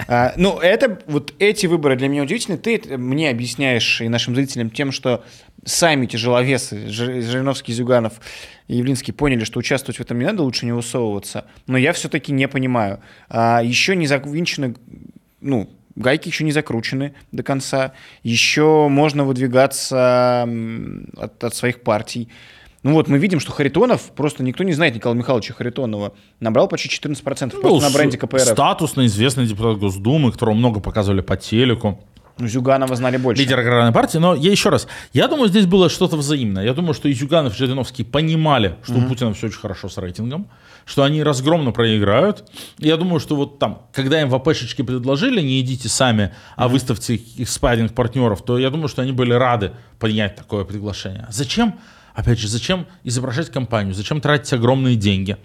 А, 0.06 0.34
ну, 0.36 0.58
это, 0.58 0.98
вот 1.06 1.32
эти 1.38 1.66
выборы 1.66 1.96
для 1.96 2.08
меня 2.08 2.22
удивительны. 2.22 2.58
Ты 2.58 2.98
мне 2.98 3.30
объясняешь 3.30 4.02
и 4.02 4.08
нашим 4.08 4.34
зрителям 4.34 4.68
тем, 4.68 4.92
что 4.92 5.24
сами 5.64 6.04
тяжеловесы, 6.04 6.88
Жир- 6.88 7.22
Жириновский, 7.22 7.72
Зюганов 7.72 8.14
и 8.68 8.76
Явлинский 8.76 9.12
поняли, 9.12 9.44
что 9.44 9.58
участвовать 9.58 9.98
в 9.98 10.02
этом 10.02 10.18
не 10.18 10.26
надо, 10.26 10.42
лучше 10.42 10.66
не 10.66 10.72
высовываться. 10.72 11.46
Но 11.66 11.78
я 11.78 11.94
все-таки 11.94 12.30
не 12.30 12.46
понимаю. 12.46 13.00
А, 13.30 13.62
еще 13.62 13.96
не 13.96 14.06
завинчены, 14.06 14.74
ну, 15.40 15.70
гайки 15.96 16.28
еще 16.28 16.44
не 16.44 16.52
закручены 16.52 17.14
до 17.32 17.42
конца. 17.42 17.92
Еще 18.22 18.88
можно 18.88 19.24
выдвигаться 19.24 20.46
от, 21.16 21.42
от 21.42 21.54
своих 21.54 21.80
партий. 21.82 22.28
Ну 22.84 22.92
вот 22.92 23.08
мы 23.08 23.18
видим, 23.18 23.40
что 23.40 23.50
Харитонов, 23.50 24.10
просто 24.14 24.42
никто 24.42 24.62
не 24.62 24.74
знает 24.74 24.94
Николая 24.94 25.18
Михайловича 25.18 25.54
Харитонова, 25.54 26.12
набрал 26.38 26.68
почти 26.68 26.88
14% 26.88 27.14
просто 27.22 27.60
Ну, 27.62 27.80
на 27.80 27.90
бренде 27.90 28.18
КПРФ. 28.18 28.42
Статусный, 28.42 29.06
известный 29.06 29.46
депутат 29.46 29.78
Госдумы, 29.78 30.30
которого 30.30 30.54
много 30.54 30.80
показывали 30.80 31.22
по 31.22 31.36
телеку. 31.38 31.98
Ну, 32.36 32.46
Зюганова 32.46 32.94
знали 32.96 33.16
больше. 33.16 33.40
Лидер 33.40 33.58
аграрной 33.60 33.92
партии. 33.92 34.18
Но 34.18 34.34
я 34.34 34.50
еще 34.50 34.68
раз, 34.68 34.86
я 35.12 35.28
думаю, 35.28 35.48
здесь 35.48 35.66
было 35.66 35.88
что-то 35.88 36.16
взаимное. 36.16 36.64
Я 36.64 36.74
думаю, 36.74 36.92
что 36.92 37.08
и 37.08 37.14
Зюганов, 37.14 37.54
и 37.54 37.56
Жириновский 37.56 38.04
понимали, 38.04 38.76
что 38.82 38.94
у 38.94 39.02
Путина 39.02 39.32
все 39.32 39.46
очень 39.46 39.60
хорошо 39.60 39.88
с 39.88 39.96
рейтингом, 39.96 40.48
что 40.84 41.04
они 41.04 41.22
разгромно 41.22 41.70
проиграют. 41.70 42.44
Я 42.78 42.96
думаю, 42.98 43.20
что 43.20 43.36
вот 43.36 43.58
там, 43.60 43.86
когда 43.92 44.20
им 44.20 44.28
в 44.28 44.34
АПшечке 44.34 44.84
предложили, 44.84 45.40
не 45.40 45.60
идите 45.60 45.88
сами, 45.88 46.34
а 46.56 46.68
выставьте 46.68 47.14
их 47.14 47.48
спарринг 47.48 47.94
партнеров, 47.94 48.42
то 48.44 48.58
я 48.58 48.68
думаю, 48.68 48.88
что 48.88 49.00
они 49.00 49.12
были 49.12 49.32
рады 49.32 49.72
принять 49.98 50.34
такое 50.34 50.64
приглашение. 50.64 51.26
Зачем, 51.30 51.78
опять 52.14 52.38
же, 52.38 52.48
зачем 52.48 52.86
изображать 53.02 53.50
компанию, 53.50 53.94
зачем 53.94 54.20
тратить 54.20 54.52
огромные 54.52 54.96
деньги? 54.96 55.36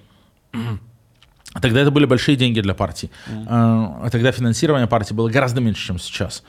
Тогда 1.61 1.81
это 1.81 1.91
были 1.91 2.05
большие 2.05 2.37
деньги 2.37 2.61
для 2.61 2.73
партии. 2.73 3.09
А 3.47 4.09
Тогда 4.11 4.31
финансирование 4.31 4.87
партии 4.87 5.13
было 5.13 5.29
гораздо 5.29 5.61
меньше, 5.61 5.87
чем 5.87 5.99
сейчас. 5.99 6.43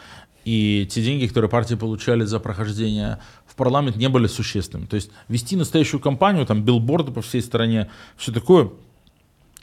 И 0.45 0.87
те 0.91 1.03
деньги, 1.03 1.27
которые 1.27 1.51
партии 1.51 1.75
получали 1.75 2.25
за 2.25 2.39
прохождение 2.39 3.19
в 3.47 3.55
парламент, 3.57 3.97
не 3.97 4.09
были 4.09 4.27
существенными. 4.27 4.87
То 4.87 4.97
есть 4.97 5.11
вести 5.29 5.57
настоящую 5.57 6.01
кампанию, 6.01 6.47
там 6.47 6.63
билборды 6.63 7.13
по 7.13 7.21
всей 7.21 7.43
стране, 7.43 7.91
все 8.17 8.33
такое, 8.33 8.71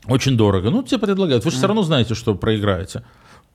очень 0.06 0.38
дорого. 0.38 0.70
Ну, 0.70 0.84
тебе 0.84 1.00
предлагают. 1.00 1.46
Вы 1.46 1.52
же 1.52 1.58
все 1.58 1.67
равно 1.67 1.84
знаете, 1.84 2.13
что 2.13 2.36
проиграете. 2.36 3.04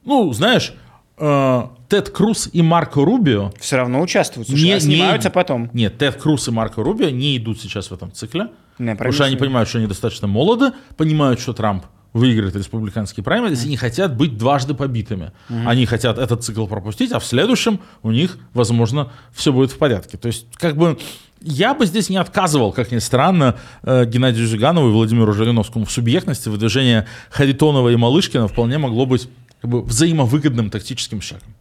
Ну, 0.05 0.33
знаешь, 0.33 0.75
э, 1.23 1.63
Тед 1.89 2.11
Круз 2.11 2.49
и 2.53 2.63
Марко 2.63 3.05
Рубио 3.05 3.53
Все 3.61 3.77
равно 3.77 4.01
участвуют. 4.01 4.49
Слушай, 4.49 4.65
Не- 4.65 4.73
а 4.73 4.75
не- 4.75 4.81
снимаются 4.81 5.31
потом. 5.31 5.71
нет, 5.73 5.97
Тед 5.99 6.17
Круз 6.17 6.49
и 6.49 6.51
Марко 6.51 6.83
Рубио 6.83 7.11
не 7.11 7.37
идут 7.37 7.61
сейчас 7.61 7.91
в 7.91 7.95
этом 7.95 8.13
цикле. 8.13 8.49
Не, 8.79 8.93
потому 8.95 9.13
что 9.13 9.25
они 9.25 9.37
понимают, 9.37 9.69
что 9.69 9.79
они 9.79 9.87
достаточно 9.87 10.27
молоды, 10.27 10.73
понимают, 10.97 11.39
что 11.41 11.53
Трамп 11.53 11.85
выиграет 12.13 12.55
республиканские 12.57 13.25
праймерис 13.25 13.65
и 13.65 13.69
не 13.69 13.77
хотят 13.77 14.17
быть 14.17 14.37
дважды 14.37 14.75
побитыми. 14.75 15.33
Они 15.49 15.87
хотят 15.87 16.19
этот 16.19 16.43
цикл 16.45 16.67
пропустить, 16.67 17.13
а 17.13 17.19
в 17.19 17.25
следующем 17.25 17.81
у 18.03 18.11
них, 18.11 18.39
возможно, 18.53 19.13
все 19.33 19.53
будет 19.53 19.71
в 19.71 19.79
порядке. 19.79 20.19
То 20.19 20.27
есть, 20.29 20.47
как 20.57 20.77
бы, 20.77 20.99
я 21.41 21.73
бы 21.75 21.87
здесь 21.87 22.11
не 22.11 22.19
отказывал, 22.19 22.73
как 22.73 22.93
ни 22.93 22.99
странно, 22.99 23.57
э, 23.83 24.05
Геннадию 24.05 24.47
Зюганову 24.47 24.91
и 24.91 24.93
Владимиру 24.93 25.33
Жириновскому 25.33 25.87
в 25.87 25.91
субъектности 25.91 26.49
выдвижение 26.51 27.07
Харитонова 27.31 27.89
и 27.89 27.97
Малышкина 27.97 28.47
вполне 28.47 28.77
могло 28.79 29.07
быть 29.07 29.29
как 29.63 29.71
бы, 29.71 29.83
взаимовыгодным 29.83 30.69
тактическим 30.71 31.21
шагом. 31.23 31.55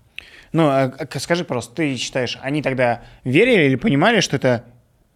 Ну, 0.52 0.68
а, 0.68 0.92
а 1.00 1.20
скажи, 1.20 1.46
пожалуйста, 1.46 1.76
ты 1.76 1.96
считаешь, 1.96 2.38
они 2.42 2.62
тогда 2.62 3.04
верили 3.24 3.64
или 3.68 3.76
понимали, 3.76 4.20
что 4.20 4.36
это 4.36 4.66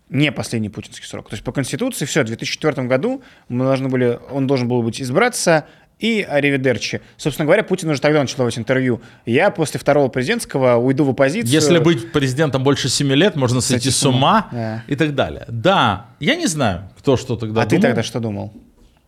не 0.10 0.32
последний 0.32 0.70
путинский 0.70 1.06
срок? 1.06 1.30
То 1.30 1.34
есть 1.34 1.44
по 1.44 1.52
Конституции 1.52 2.06
все, 2.06 2.22
в 2.22 2.26
2004 2.28 2.88
году 2.88 3.22
мы 3.50 3.66
должны 3.66 3.90
были, 3.90 4.18
он 4.32 4.48
должен 4.48 4.68
был 4.70 4.82
быть 4.82 5.02
избраться 5.02 5.66
и 6.00 6.22
аривидерчи. 6.22 7.02
Собственно 7.18 7.46
говоря, 7.46 7.64
Путин 7.64 7.90
уже 7.90 8.00
тогда 8.02 8.20
начал 8.20 8.38
давать 8.38 8.58
интервью. 8.58 9.02
Я 9.26 9.50
после 9.50 9.80
второго 9.80 10.10
президентского 10.10 10.76
уйду 10.76 11.04
в 11.06 11.10
оппозицию. 11.10 11.50
Если 11.52 11.80
быть 11.80 12.12
президентом 12.12 12.64
больше 12.64 12.88
7 12.90 13.12
лет, 13.14 13.36
можно 13.36 13.62
сойти 13.62 13.90
с 13.90 14.06
ума 14.06 14.48
Да. 14.52 14.84
и 14.88 14.96
так 14.96 15.16
далее. 15.16 15.46
Да, 15.48 16.08
я 16.20 16.36
не 16.36 16.48
знаю, 16.48 16.90
кто 17.00 17.18
что 17.18 17.36
тогда 17.36 17.62
А 17.62 17.66
ты 17.66 17.78
думал. 17.78 17.82
тогда 17.82 18.04
что 18.04 18.20
думал? 18.20 18.54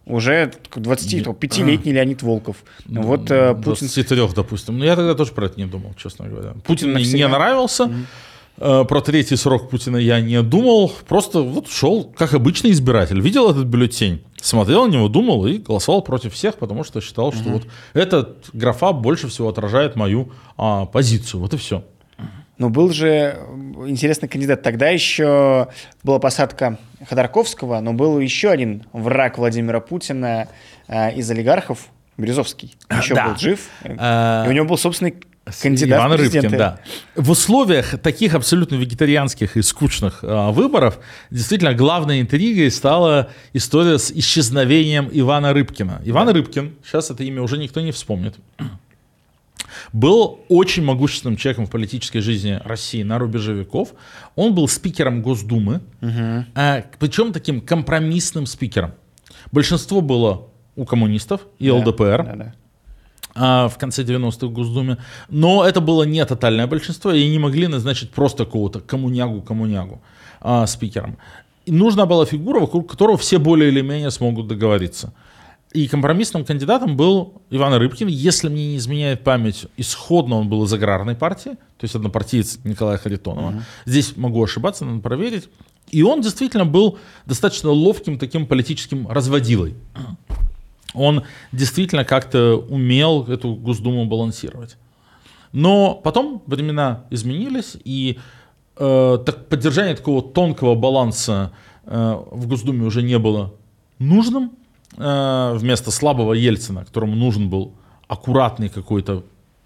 Уже 0.07 0.51
25-летний 0.71 1.91
Леонид 1.91 2.23
Волков. 2.23 2.57
вот 2.85 3.29
э, 3.29 3.53
Путин... 3.55 3.87
23, 3.87 4.27
допустим. 4.35 4.77
Но 4.77 4.85
я 4.85 4.95
тогда 4.95 5.15
тоже 5.15 5.33
про 5.33 5.47
это 5.47 5.59
не 5.59 5.65
думал, 5.65 5.93
честно 6.01 6.27
говоря. 6.27 6.53
Путин 6.65 6.93
мне 6.93 7.03
не 7.03 7.27
нравился. 7.27 7.91
Э, 8.57 8.85
Про 8.87 9.01
третий 9.01 9.35
срок 9.35 9.69
Путина 9.69 9.97
я 9.97 10.21
не 10.21 10.41
думал. 10.41 10.91
Просто 11.07 11.41
вот 11.41 11.69
шел, 11.69 12.05
как 12.17 12.33
обычный 12.33 12.71
избиратель. 12.71 13.19
Видел 13.19 13.49
этот 13.49 13.65
бюллетень, 13.65 14.23
смотрел 14.41 14.87
на 14.87 14.91
него, 14.93 15.07
думал 15.09 15.45
и 15.45 15.57
голосовал 15.57 16.01
против 16.01 16.33
всех, 16.33 16.55
потому 16.55 16.83
что 16.83 17.01
считал, 17.01 17.31
что 17.33 17.49
вот 17.49 17.63
этот 17.93 18.49
графа 18.53 18.93
больше 18.93 19.27
всего 19.27 19.49
отражает 19.49 19.95
мою 19.95 20.31
а, 20.57 20.85
позицию. 20.85 21.41
Вот 21.41 21.53
и 21.53 21.57
все. 21.57 21.83
Но 22.57 22.69
был 22.69 22.91
же 22.91 23.37
интересный 23.85 24.27
кандидат. 24.27 24.63
Тогда 24.63 24.89
еще 24.89 25.67
была 26.03 26.19
посадка 26.19 26.77
Ходорковского, 27.07 27.79
но 27.79 27.93
был 27.93 28.19
еще 28.19 28.49
один 28.49 28.83
враг 28.93 29.37
Владимира 29.37 29.79
Путина 29.79 30.47
э, 30.87 31.13
из 31.15 31.29
олигархов, 31.29 31.87
Березовский. 32.17 32.75
Еще 32.89 33.13
Да. 33.13 33.27
был 33.29 33.37
жив. 33.37 33.67
А, 33.83 34.45
И 34.45 34.49
у 34.49 34.51
него 34.51 34.65
был 34.65 34.77
собственный 34.77 35.15
кандидат 35.61 35.99
Иван. 35.99 36.13
Рыбкин, 36.13 36.49
да. 36.57 36.79
В 37.15 37.29
условиях 37.29 37.99
таких 38.01 38.33
абсолютно 38.33 38.75
вегетарианских 38.75 39.55
и 39.55 39.61
скучных 39.61 40.19
а, 40.23 40.51
выборов 40.51 40.99
действительно 41.29 41.73
главной 41.75 42.21
интригой 42.21 42.71
стала 42.71 43.29
история 43.53 43.99
с 43.99 44.11
исчезновением 44.11 45.09
Ивана 45.11 45.53
Рыбкина. 45.53 46.01
Иван 46.05 46.29
Рыбкин, 46.29 46.75
сейчас 46.83 47.11
это 47.11 47.23
имя 47.23 47.43
уже 47.43 47.57
никто 47.59 47.81
не 47.81 47.91
вспомнит, 47.91 48.35
был 49.93 50.39
очень 50.49 50.83
могущественным 50.83 51.37
человеком 51.37 51.65
в 51.65 51.69
политической 51.69 52.19
жизни 52.19 52.59
России 52.63 53.03
на 53.03 53.17
рубеже 53.19 53.53
веков. 53.53 53.93
Он 54.35 54.53
был 54.53 54.67
спикером 54.67 55.21
Госдумы, 55.21 55.81
а, 56.55 56.83
причем 56.99 57.33
таким 57.33 57.61
компромиссным 57.61 58.45
спикером. 58.45 58.91
Большинство 59.51 60.01
было 60.01 60.47
у 60.75 60.85
коммунистов 60.85 61.41
и 61.59 61.67
Да, 61.69 61.75
ЛДПР 61.75 62.23
да, 62.23 62.35
да. 62.35 62.53
а, 63.35 63.67
в 63.67 63.77
конце 63.77 64.03
90-х 64.03 64.47
в 64.47 64.51
Госдуме. 64.51 64.97
Но 65.29 65.65
это 65.65 65.81
было 65.81 66.03
не 66.03 66.25
тотальное 66.25 66.67
большинство, 66.67 67.11
и 67.11 67.27
не 67.29 67.39
могли 67.39 67.67
назначить 67.67 68.11
просто 68.11 68.45
какого-то 68.45 68.79
коммунягу-коммунягу 68.79 70.01
а, 70.41 70.67
спикером. 70.67 71.17
И 71.65 71.71
нужна 71.71 72.05
была 72.05 72.25
фигура, 72.25 72.59
вокруг 72.59 72.89
которого 72.89 73.17
все 73.17 73.39
более 73.39 73.69
или 73.69 73.81
менее 73.81 74.11
смогут 74.11 74.47
договориться. 74.47 75.13
И 75.77 75.87
компромиссным 75.87 76.43
кандидатом 76.43 76.97
был 76.97 77.43
Иван 77.51 77.71
Рыбкин. 77.75 78.07
Если 78.07 78.49
мне 78.49 78.69
не 78.69 78.77
изменяет 78.77 79.23
память, 79.23 79.67
исходно 79.77 80.37
он 80.37 80.49
был 80.49 80.63
из 80.63 80.73
аграрной 80.73 81.13
партии, 81.13 81.51
то 81.51 81.83
есть 81.83 81.93
однопартиец 81.93 82.57
Николая 82.63 82.97
Харитонова. 82.97 83.49
Угу. 83.49 83.61
Здесь 83.85 84.17
могу 84.17 84.43
ошибаться, 84.43 84.85
надо 84.85 85.01
проверить. 85.01 85.49
И 85.91 86.01
он 86.01 86.21
действительно 86.21 86.65
был 86.65 86.97
достаточно 87.27 87.69
ловким 87.69 88.17
таким 88.17 88.47
политическим 88.47 89.07
разводилой. 89.07 89.75
Он 90.95 91.25
действительно 91.51 92.05
как-то 92.05 92.55
умел 92.55 93.25
эту 93.25 93.53
Госдуму 93.53 94.07
балансировать. 94.07 94.77
Но 95.51 95.93
потом 95.93 96.41
времена 96.47 97.05
изменились, 97.11 97.77
и 97.83 98.17
э, 98.77 99.19
так, 99.23 99.47
поддержание 99.47 99.95
такого 99.95 100.23
тонкого 100.23 100.73
баланса 100.73 101.51
э, 101.85 102.19
в 102.31 102.47
Госдуме 102.47 102.83
уже 102.83 103.03
не 103.03 103.19
было 103.19 103.53
нужным. 103.99 104.53
Э, 104.95 105.53
вместо 105.55 105.91
слабого 105.91 106.33
Ельцина, 106.33 106.85
которому 106.85 107.15
нужен 107.15 107.49
был 107.49 107.73
аккуратный 108.07 108.69
какой-то 108.69 109.23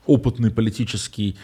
опытный 0.08 0.50
политический 0.50 1.38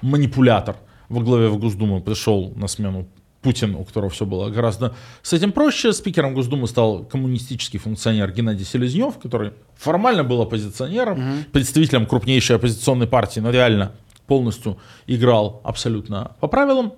манипулятор 0.00 0.76
во 1.08 1.22
главе 1.22 1.48
в 1.48 1.58
Госдуму, 1.58 2.00
пришел 2.00 2.52
на 2.56 2.66
смену 2.66 3.06
Путин, 3.42 3.74
у 3.74 3.84
которого 3.84 4.10
все 4.10 4.26
было 4.26 4.50
гораздо 4.50 4.94
с 5.22 5.32
этим 5.32 5.52
проще. 5.52 5.92
Спикером 5.92 6.34
Госдумы 6.34 6.66
стал 6.66 7.04
коммунистический 7.04 7.78
функционер 7.78 8.30
Геннадий 8.32 8.64
Селезнев, 8.64 9.18
который 9.18 9.52
формально 9.76 10.24
был 10.24 10.42
оппозиционером, 10.42 11.18
угу. 11.18 11.44
представителем 11.52 12.06
крупнейшей 12.06 12.56
оппозиционной 12.56 13.06
партии, 13.06 13.40
но 13.40 13.50
реально 13.50 13.92
полностью 14.26 14.78
играл 15.06 15.60
абсолютно 15.64 16.32
по 16.40 16.48
правилам. 16.48 16.94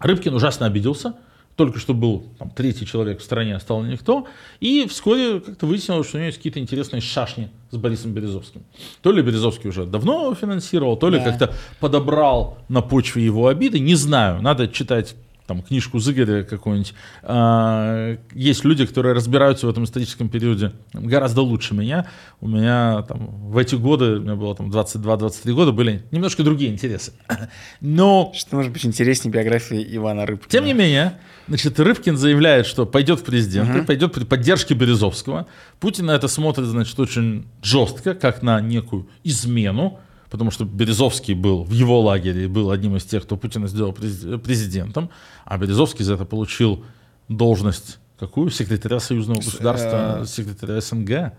Рыбкин 0.00 0.34
ужасно 0.34 0.66
обиделся, 0.66 1.14
только 1.56 1.78
что 1.78 1.94
был 1.94 2.24
там, 2.38 2.50
третий 2.50 2.86
человек 2.86 3.20
в 3.20 3.22
стране, 3.22 3.54
а 3.56 3.60
стал 3.60 3.82
никто. 3.82 4.26
И 4.60 4.86
вскоре 4.88 5.40
как-то 5.40 5.66
выяснилось, 5.66 6.08
что 6.08 6.16
у 6.16 6.20
него 6.20 6.26
есть 6.26 6.38
какие-то 6.38 6.58
интересные 6.58 7.00
шашни 7.00 7.48
с 7.70 7.76
Борисом 7.76 8.12
Березовским. 8.12 8.62
То 9.02 9.12
ли 9.12 9.22
Березовский 9.22 9.70
уже 9.70 9.84
давно 9.84 10.34
финансировал, 10.34 10.96
то 10.96 11.08
ли 11.08 11.18
да. 11.18 11.24
как-то 11.24 11.54
подобрал 11.80 12.58
на 12.68 12.82
почве 12.82 13.24
его 13.24 13.46
обиды. 13.46 13.78
Не 13.78 13.94
знаю, 13.94 14.42
надо 14.42 14.68
читать 14.68 15.14
там, 15.46 15.62
книжку 15.62 15.98
Зыгоря 15.98 16.42
какую-нибудь. 16.42 16.94
А, 17.22 18.16
есть 18.32 18.64
люди, 18.64 18.86
которые 18.86 19.14
разбираются 19.14 19.66
в 19.66 19.70
этом 19.70 19.84
историческом 19.84 20.28
периоде 20.28 20.72
гораздо 20.92 21.42
лучше 21.42 21.74
меня. 21.74 22.06
У 22.40 22.48
меня 22.48 23.02
там, 23.02 23.50
в 23.50 23.58
эти 23.58 23.74
годы, 23.74 24.16
у 24.16 24.20
меня 24.20 24.36
было 24.36 24.54
там 24.54 24.70
22-23 24.70 25.52
года, 25.52 25.72
были 25.72 26.02
немножко 26.10 26.42
другие 26.42 26.72
интересы. 26.72 27.12
Но... 27.80 28.32
Что 28.34 28.56
может 28.56 28.72
быть 28.72 28.86
интереснее 28.86 29.32
биографии 29.32 29.84
Ивана 29.96 30.24
Рыбкина? 30.24 30.50
Тем 30.50 30.64
не 30.64 30.72
менее, 30.72 31.18
значит, 31.48 31.78
Рыбкин 31.78 32.16
заявляет, 32.16 32.66
что 32.66 32.86
пойдет 32.86 33.20
в 33.20 33.24
президенты, 33.24 33.80
угу. 33.80 33.86
пойдет 33.86 34.12
при 34.14 34.24
поддержке 34.24 34.74
Березовского. 34.74 35.46
Путин 35.78 36.06
на 36.06 36.12
это 36.12 36.28
смотрит, 36.28 36.66
значит, 36.66 36.98
очень 36.98 37.46
жестко, 37.62 38.14
как 38.14 38.42
на 38.42 38.60
некую 38.60 39.08
измену 39.22 39.98
потому 40.34 40.50
что 40.50 40.64
Березовский 40.64 41.32
был 41.32 41.62
в 41.62 41.70
его 41.70 42.00
лагере, 42.00 42.48
был 42.48 42.72
одним 42.72 42.96
из 42.96 43.04
тех, 43.04 43.22
кто 43.22 43.36
Путина 43.36 43.68
сделал 43.68 43.92
президентом, 43.92 45.10
а 45.44 45.56
Березовский 45.58 46.04
за 46.04 46.14
это 46.14 46.24
получил 46.24 46.84
должность 47.28 48.00
какую? 48.18 48.50
Секретаря 48.50 48.98
Союзного 48.98 49.36
государства, 49.36 50.22
э, 50.22 50.26
секретаря 50.26 50.80
СНГ. 50.80 51.34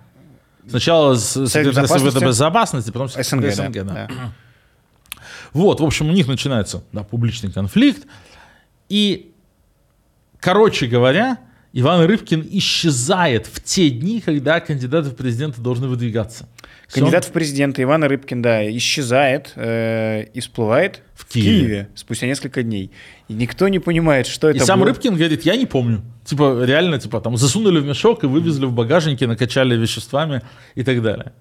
Сначала 0.70 1.18
секретаря 1.18 1.88
Совета 1.88 2.26
Безопасности, 2.26 2.92
потом 2.92 3.10
секретаря 3.10 3.52
СНГ. 3.52 3.74
СНГ 3.74 3.86
да. 3.86 4.08
Да. 4.08 4.34
Вот, 5.52 5.82
в 5.82 5.84
общем, 5.84 6.08
у 6.08 6.14
них 6.14 6.30
начинается 6.30 6.82
да, 6.94 7.04
публичный 7.04 7.52
конфликт. 7.52 8.08
И, 8.88 9.34
короче 10.40 10.88
говоря, 10.88 11.40
Иван 11.78 12.06
Рыбкин 12.06 12.48
исчезает 12.52 13.48
в 13.48 13.62
те 13.62 13.90
дни, 13.90 14.22
когда 14.22 14.62
кандидаты 14.62 15.10
в 15.10 15.16
президенты 15.16 15.60
должны 15.60 15.90
выдвигаться. 15.90 16.48
Кандидат 16.90 17.26
в 17.26 17.32
президенты 17.32 17.82
Ивана 17.82 18.08
Рыбкин, 18.08 18.42
да, 18.42 18.66
исчезает 18.78 19.52
э, 19.58 20.24
и 20.34 20.40
всплывает 20.40 21.02
в 21.14 21.26
Киеве. 21.26 21.50
Киеве 21.50 21.90
спустя 21.94 22.28
несколько 22.28 22.64
дней. 22.64 22.92
И 23.28 23.34
никто 23.34 23.68
не 23.68 23.80
понимает, 23.80 24.26
что 24.26 24.48
это 24.50 24.60
И 24.60 24.62
сам 24.62 24.80
было. 24.80 24.88
Рыбкин 24.90 25.18
говорит, 25.18 25.46
я 25.46 25.58
не 25.58 25.66
помню. 25.66 26.02
Типа, 26.24 26.64
реально, 26.64 26.98
типа, 26.98 27.20
там, 27.20 27.36
засунули 27.36 27.80
в 27.82 27.86
мешок 27.86 28.24
и 28.24 28.28
вывезли 28.28 28.66
в 28.66 28.72
багажнике, 28.72 29.28
накачали 29.28 29.76
веществами 29.76 30.44
и 30.76 30.84
так 30.84 31.02
далее. 31.02 31.34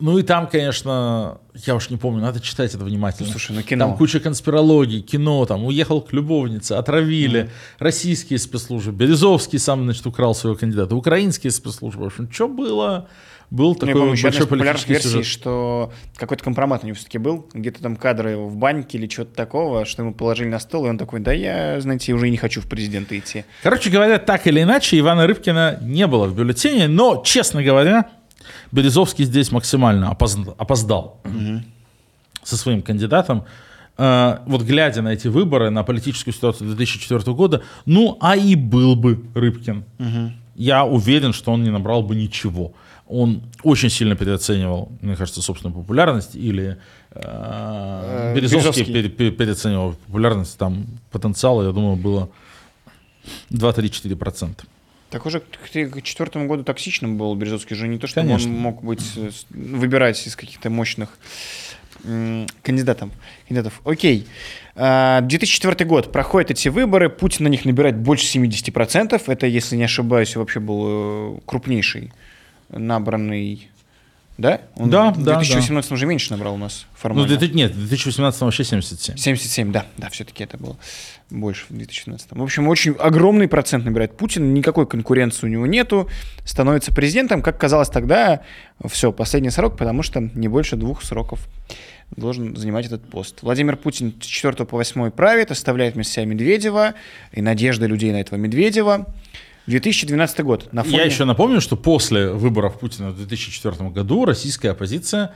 Ну 0.00 0.18
и 0.18 0.22
там, 0.22 0.46
конечно, 0.46 1.38
я 1.66 1.74
уж 1.74 1.90
не 1.90 1.96
помню, 1.96 2.22
надо 2.22 2.40
читать 2.40 2.74
это 2.74 2.84
внимательно. 2.84 3.30
Слушай, 3.30 3.56
ну 3.56 3.62
кино. 3.62 3.86
Там 3.86 3.96
куча 3.96 4.20
конспирологии, 4.20 5.00
кино, 5.00 5.44
там 5.44 5.64
уехал 5.64 6.00
к 6.00 6.12
любовнице, 6.12 6.72
отравили, 6.72 7.42
mm. 7.42 7.50
российские 7.80 8.38
спецслужбы, 8.38 8.92
Березовский 8.92 9.58
сам, 9.58 9.82
значит, 9.84 10.06
украл 10.06 10.34
своего 10.34 10.56
кандидата, 10.56 10.94
украинские 10.94 11.50
спецслужбы, 11.50 12.04
в 12.04 12.06
общем, 12.06 12.30
что 12.30 12.48
было? 12.48 13.08
Был 13.50 13.74
такой 13.74 13.94
помню, 13.94 14.22
большой 14.22 14.46
политический 14.46 14.92
версии, 14.92 15.08
сюжет. 15.08 15.26
что 15.26 15.92
какой-то 16.16 16.44
компромат 16.44 16.84
у 16.84 16.86
него 16.86 16.94
все-таки 16.96 17.16
был, 17.16 17.48
где-то 17.54 17.80
там 17.80 17.96
кадры 17.96 18.36
в 18.36 18.56
баньке 18.56 18.98
или 18.98 19.08
что-то 19.08 19.34
такого, 19.34 19.86
что 19.86 20.02
ему 20.02 20.12
положили 20.12 20.48
на 20.48 20.60
стол, 20.60 20.84
и 20.84 20.90
он 20.90 20.98
такой, 20.98 21.20
да 21.20 21.32
я, 21.32 21.80
знаете, 21.80 22.12
уже 22.12 22.28
не 22.28 22.36
хочу 22.36 22.60
в 22.60 22.66
президенты 22.66 23.18
идти. 23.18 23.46
Короче 23.62 23.88
говоря, 23.88 24.18
так 24.18 24.46
или 24.46 24.62
иначе, 24.62 24.98
Ивана 24.98 25.26
Рыбкина 25.26 25.78
не 25.80 26.06
было 26.06 26.26
в 26.26 26.36
бюллетене, 26.36 26.88
но, 26.88 27.22
честно 27.24 27.62
говоря, 27.62 28.10
Березовский 28.72 29.24
здесь 29.24 29.52
максимально 29.52 30.10
опоздал 30.10 31.20
угу. 31.24 31.62
со 32.42 32.56
своим 32.56 32.82
кандидатом. 32.82 33.44
Uh, 33.96 34.42
вот 34.46 34.62
глядя 34.62 35.02
на 35.02 35.08
эти 35.08 35.26
выборы, 35.26 35.70
на 35.70 35.82
политическую 35.82 36.32
ситуацию 36.32 36.68
2004 36.68 37.34
года, 37.34 37.62
ну, 37.84 38.16
а 38.20 38.36
и 38.36 38.54
был 38.54 38.94
бы 38.94 39.24
Рыбкин. 39.34 39.84
Угу. 39.98 40.32
Я 40.54 40.84
уверен, 40.84 41.32
что 41.32 41.50
он 41.50 41.64
не 41.64 41.70
набрал 41.70 42.04
бы 42.04 42.14
ничего 42.14 42.74
он 43.08 43.42
очень 43.62 43.90
сильно 43.90 44.14
переоценивал, 44.14 44.92
мне 45.00 45.16
кажется, 45.16 45.40
собственную 45.42 45.80
популярность, 45.80 46.36
или 46.36 46.78
э, 47.10 47.20
э 47.22 48.34
Березовский, 48.36 48.84
Березовский. 48.84 49.30
переоценивал 49.30 49.94
популярность, 50.06 50.58
там 50.58 50.86
потенциала, 51.10 51.64
я 51.64 51.72
думаю, 51.72 51.96
было 51.96 52.28
2-3-4%. 53.50 54.64
Так 55.10 55.24
уже 55.24 55.40
к 55.40 55.72
2004 55.72 56.46
году 56.46 56.64
токсичным 56.64 57.16
был 57.16 57.34
Березовский 57.34 57.74
же 57.74 57.88
не 57.88 57.98
то, 57.98 58.06
что 58.06 58.20
он 58.20 58.42
мог 58.50 58.82
быть 58.82 59.12
э, 59.16 59.30
выбирать 59.50 60.26
из 60.26 60.36
каких-то 60.36 60.70
мощных 60.70 61.18
кандидатов. 62.62 63.10
кандидатов. 63.48 63.80
Окей. 63.84 64.26
2004 64.76 65.74
а, 65.74 65.84
год. 65.84 66.12
Проходят 66.12 66.50
эти 66.50 66.68
выборы. 66.68 67.08
Путин 67.08 67.44
на 67.44 67.48
них 67.48 67.64
набирает 67.64 67.96
больше 67.96 68.38
70%. 68.38 69.20
Это, 69.26 69.46
если 69.46 69.76
не 69.76 69.84
ошибаюсь, 69.84 70.36
вообще 70.36 70.60
был 70.60 70.84
э, 70.86 71.38
крупнейший 71.46 72.12
набранный 72.68 73.68
да? 74.38 74.60
Он 74.76 74.88
да, 74.88 75.10
в 75.10 75.22
2018 75.22 75.90
да. 75.90 75.94
уже 75.94 76.06
меньше 76.06 76.30
набрал 76.30 76.54
у 76.54 76.58
нас 76.58 76.86
формально. 76.94 77.28
Ну, 77.28 77.46
нет, 77.48 77.72
в 77.72 77.78
2018 77.78 78.40
вообще 78.40 78.64
77. 78.64 79.16
77, 79.16 79.72
да, 79.72 79.84
да, 79.96 80.08
все-таки 80.10 80.44
это 80.44 80.56
было 80.56 80.76
больше 81.28 81.64
в 81.68 81.76
2017. 81.76 82.28
В 82.30 82.42
общем, 82.42 82.68
очень 82.68 82.92
огромный 82.92 83.48
процент 83.48 83.84
набирает 83.84 84.16
Путин, 84.16 84.54
никакой 84.54 84.86
конкуренции 84.86 85.46
у 85.46 85.50
него 85.50 85.66
нету, 85.66 86.08
становится 86.44 86.94
президентом, 86.94 87.42
как 87.42 87.58
казалось 87.58 87.88
тогда, 87.88 88.42
все, 88.88 89.12
последний 89.12 89.50
срок, 89.50 89.76
потому 89.76 90.04
что 90.04 90.20
не 90.20 90.46
больше 90.46 90.76
двух 90.76 91.02
сроков 91.02 91.40
должен 92.16 92.56
занимать 92.56 92.86
этот 92.86 93.08
пост. 93.10 93.42
Владимир 93.42 93.76
Путин 93.76 94.14
с 94.20 94.24
4 94.24 94.64
по 94.64 94.76
8 94.76 95.10
правит, 95.10 95.50
оставляет 95.50 95.94
вместо 95.94 96.14
себя 96.14 96.26
Медведева 96.26 96.94
и 97.32 97.42
надежды 97.42 97.86
людей 97.86 98.12
на 98.12 98.20
этого 98.20 98.38
Медведева. 98.38 99.06
2012 99.68 100.40
год. 100.40 100.72
На 100.72 100.82
фоне... 100.82 100.96
Я 100.96 101.04
еще 101.04 101.24
напомню, 101.24 101.60
что 101.60 101.76
после 101.76 102.30
выборов 102.30 102.78
Путина 102.78 103.10
в 103.10 103.16
2004 103.16 103.90
году 103.90 104.24
российская 104.24 104.70
оппозиция 104.70 105.34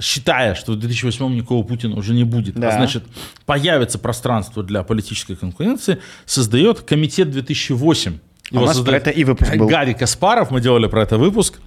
считая, 0.00 0.54
что 0.54 0.72
в 0.72 0.76
2008 0.76 1.34
никакого 1.34 1.62
Путина 1.62 1.96
уже 1.96 2.14
не 2.14 2.24
будет, 2.24 2.56
а 2.56 2.60
да. 2.60 2.68
а 2.70 2.72
значит, 2.72 3.04
появится 3.44 3.98
пространство 3.98 4.62
для 4.62 4.82
политической 4.82 5.36
конкуренции, 5.36 5.98
создает 6.24 6.80
комитет 6.80 7.30
2008. 7.30 8.12
А 8.50 8.54
Его 8.54 8.64
у 8.64 8.66
нас 8.66 8.80
про 8.80 8.96
это 8.96 9.10
и 9.10 9.24
выпуск 9.24 9.54
был. 9.54 9.68
Гарри 9.68 9.92
Каспаров, 9.92 10.50
мы 10.50 10.60
делали 10.60 10.86
про 10.86 11.02
это 11.02 11.18
выпуск. 11.18 11.60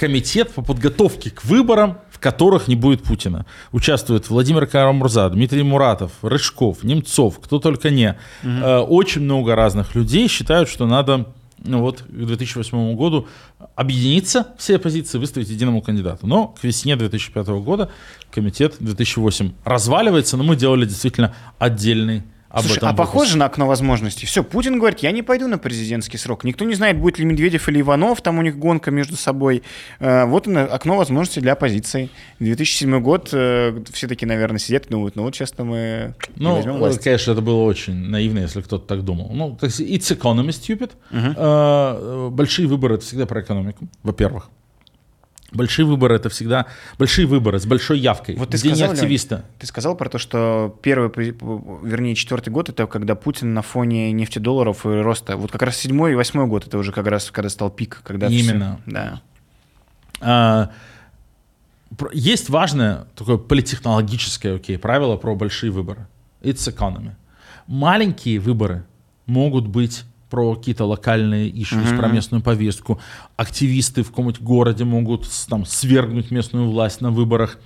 Комитет 0.00 0.52
по 0.54 0.62
подготовке 0.62 1.30
к 1.30 1.44
выборам 1.44 1.98
которых 2.20 2.68
не 2.68 2.76
будет 2.76 3.02
Путина. 3.02 3.46
Участвуют 3.72 4.28
Владимир 4.28 4.66
Карамурза, 4.66 5.28
Дмитрий 5.30 5.62
Муратов, 5.62 6.12
Рыжков, 6.22 6.84
Немцов, 6.84 7.40
кто 7.40 7.58
только 7.58 7.90
не. 7.90 8.18
Угу. 8.44 8.66
Очень 8.94 9.22
много 9.22 9.54
разных 9.54 9.94
людей 9.94 10.28
считают, 10.28 10.68
что 10.68 10.86
надо 10.86 11.32
ну 11.62 11.80
вот, 11.80 12.02
к 12.02 12.10
2008 12.10 12.94
году 12.94 13.28
объединиться 13.74 14.48
все 14.58 14.76
оппозиции, 14.76 15.18
выставить 15.18 15.48
единому 15.48 15.82
кандидату. 15.82 16.26
Но 16.26 16.48
к 16.48 16.64
весне 16.64 16.96
2005 16.96 17.48
года 17.48 17.90
комитет 18.30 18.76
2008 18.80 19.52
разваливается, 19.64 20.36
но 20.36 20.44
мы 20.44 20.56
делали 20.56 20.86
действительно 20.86 21.34
отдельный, 21.58 22.22
об 22.50 22.64
Слушай, 22.64 22.80
а 22.82 22.92
похоже 22.92 23.38
на 23.38 23.44
окно 23.46 23.66
возможностей? 23.66 24.26
Все, 24.26 24.42
Путин 24.42 24.78
говорит, 24.78 24.98
я 25.00 25.12
не 25.12 25.22
пойду 25.22 25.46
на 25.46 25.56
президентский 25.56 26.18
срок. 26.18 26.42
Никто 26.44 26.64
не 26.64 26.74
знает, 26.74 26.98
будет 26.98 27.18
ли 27.20 27.24
Медведев 27.24 27.68
или 27.68 27.80
Иванов, 27.80 28.20
там 28.22 28.38
у 28.38 28.42
них 28.42 28.58
гонка 28.58 28.90
между 28.90 29.16
собой. 29.16 29.62
Э, 30.00 30.24
Вот 30.24 30.48
оно, 30.48 30.62
окно 30.62 30.96
возможностей 30.96 31.40
для 31.40 31.52
оппозиции. 31.52 32.10
2007 32.40 33.00
год, 33.00 33.28
э, 33.32 33.80
все 33.92 34.08
таки 34.08 34.26
наверное, 34.26 34.58
сидят 34.58 34.86
и 34.86 34.90
думают, 34.90 35.14
ну 35.16 35.22
вот 35.22 35.34
сейчас-то 35.36 35.62
мы 35.64 36.14
Ну, 36.36 36.56
возьмем 36.56 36.78
власть. 36.78 37.02
конечно, 37.04 37.32
это 37.32 37.40
было 37.40 37.62
очень 37.62 37.94
наивно, 37.94 38.40
если 38.40 38.60
кто-то 38.62 38.84
так 38.86 39.04
думал. 39.04 39.30
Ну, 39.32 39.56
сказать, 39.56 39.80
it's 39.80 40.10
economy 40.16 40.48
stupid. 40.48 40.90
Э, 41.12 42.28
Большие 42.30 42.66
выборы— 42.66 42.94
это 42.96 43.04
всегда 43.04 43.26
про 43.26 43.40
экономику, 43.42 43.88
во-первых. 44.02 44.50
Большие 45.52 45.84
выборы— 45.84 46.14
это 46.16 46.28
всегда 46.28 46.66
большие 46.98 47.26
выборы 47.26 47.58
с 47.58 47.66
большой 47.66 47.98
явкой, 47.98 48.36
Вот 48.36 48.50
ты 48.50 48.56
где 48.56 48.68
не 48.68 48.76
сказал, 48.76 48.94
активиста. 48.94 49.44
Ты 49.58 49.66
сказал 49.66 49.96
про 49.96 50.08
то, 50.08 50.18
что 50.18 50.78
первый, 50.82 51.10
вернее, 51.10 52.14
четвертый 52.14 52.50
год, 52.50 52.68
это 52.68 52.86
когда 52.86 53.16
Путин 53.16 53.52
на 53.52 53.62
фоне 53.62 54.12
нефтедолларов 54.12 54.86
и 54.86 54.88
роста. 54.88 55.36
Вот 55.36 55.50
как 55.50 55.62
раз 55.62 55.76
седьмой 55.76 56.12
и 56.12 56.14
восьмой 56.14 56.46
год, 56.46 56.66
это 56.66 56.78
уже 56.78 56.92
как 56.92 57.06
раз 57.06 57.30
когда 57.30 57.48
стал 57.48 57.70
пик. 57.70 58.00
Когда 58.04 58.28
Именно. 58.28 58.80
да. 58.86 59.22
А, 60.20 60.70
Есть 62.12 62.48
важное 62.48 63.06
такое 63.16 63.36
политтехнологическое 63.36 64.56
окей, 64.56 64.78
правило 64.78 65.16
про 65.16 65.34
большие 65.34 65.72
выборы. 65.72 66.06
It's 66.42 66.72
economy. 66.72 67.12
Маленькие 67.66 68.38
выборы 68.38 68.84
могут 69.26 69.66
быть 69.66 70.04
про 70.30 70.54
какие-то 70.54 70.84
локальные 70.84 71.50
issues, 71.50 71.96
про 71.96 72.08
местную 72.08 72.42
повестку. 72.42 73.00
Активисты 73.36 74.02
в 74.02 74.10
каком-нибудь 74.10 74.40
городе 74.40 74.84
могут 74.84 75.28
там, 75.48 75.66
свергнуть 75.66 76.30
местную 76.30 76.70
власть 76.70 77.00
на 77.00 77.10
выборах 77.10 77.58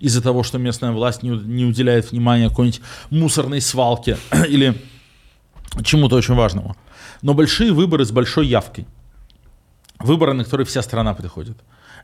из-за 0.00 0.22
того, 0.22 0.42
что 0.42 0.58
местная 0.58 0.92
власть 0.92 1.22
не, 1.22 1.30
не 1.30 1.64
уделяет 1.64 2.12
внимания 2.12 2.48
какой-нибудь 2.48 2.80
мусорной 3.10 3.60
свалке 3.60 4.16
или 4.48 4.74
чему-то 5.82 6.16
очень 6.16 6.34
важному. 6.34 6.76
Но 7.20 7.34
большие 7.34 7.72
выборы 7.72 8.04
с 8.04 8.12
большой 8.12 8.46
явкой, 8.46 8.86
выборы, 9.98 10.32
на 10.32 10.44
которые 10.44 10.66
вся 10.66 10.82
страна 10.82 11.14
приходит, 11.14 11.58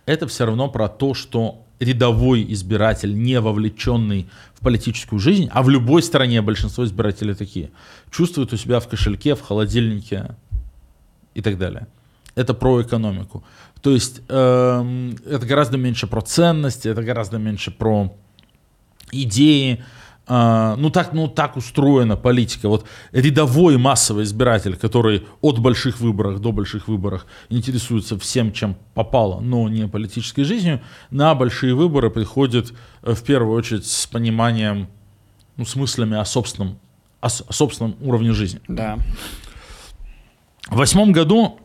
это 0.06 0.26
все 0.26 0.46
равно 0.46 0.68
про 0.68 0.88
то, 0.88 1.14
что 1.14 1.64
рядовой 1.80 2.44
избиратель, 2.52 3.14
не 3.14 3.40
вовлеченный 3.40 4.28
в 4.54 4.60
политическую 4.60 5.18
жизнь, 5.18 5.48
а 5.50 5.62
в 5.62 5.70
любой 5.70 6.02
стране 6.02 6.42
большинство 6.42 6.84
избирателей 6.84 7.34
такие, 7.34 7.70
чувствует 8.10 8.52
у 8.52 8.56
себя 8.56 8.80
в 8.80 8.88
кошельке, 8.88 9.34
в 9.34 9.40
холодильнике 9.40 10.36
и 11.34 11.40
так 11.40 11.56
далее. 11.58 11.86
Это 12.34 12.54
про 12.54 12.82
экономику. 12.82 13.42
То 13.80 13.90
есть 13.90 14.20
эм, 14.28 15.16
это 15.26 15.46
гораздо 15.46 15.78
меньше 15.78 16.06
про 16.06 16.20
ценности, 16.20 16.88
это 16.88 17.02
гораздо 17.02 17.38
меньше 17.38 17.70
про 17.70 18.14
идеи. 19.10 19.82
А, 20.32 20.76
ну, 20.76 20.90
так, 20.90 21.12
ну 21.12 21.26
так 21.26 21.56
устроена 21.56 22.16
политика. 22.16 22.68
Вот 22.68 22.86
рядовой 23.10 23.78
массовый 23.78 24.22
избиратель, 24.22 24.76
который 24.76 25.26
от 25.40 25.58
больших 25.58 25.98
выборов 25.98 26.38
до 26.38 26.52
больших 26.52 26.86
выборов 26.86 27.26
интересуется 27.48 28.16
всем, 28.16 28.52
чем 28.52 28.76
попало, 28.94 29.40
но 29.40 29.68
не 29.68 29.88
политической 29.88 30.44
жизнью, 30.44 30.82
на 31.10 31.34
большие 31.34 31.74
выборы 31.74 32.10
приходит 32.10 32.72
э, 33.02 33.14
в 33.14 33.24
первую 33.24 33.58
очередь 33.58 33.84
с 33.86 34.06
пониманием, 34.06 34.86
ну, 35.56 35.64
с 35.64 35.74
мыслями 35.74 36.16
о 36.16 36.24
собственном, 36.24 36.78
о, 37.20 37.26
о 37.26 37.52
собственном 37.52 37.96
уровне 38.00 38.32
жизни. 38.32 38.60
Да. 38.68 38.98
В 40.68 40.76
восьмом 40.76 41.10
году 41.10 41.58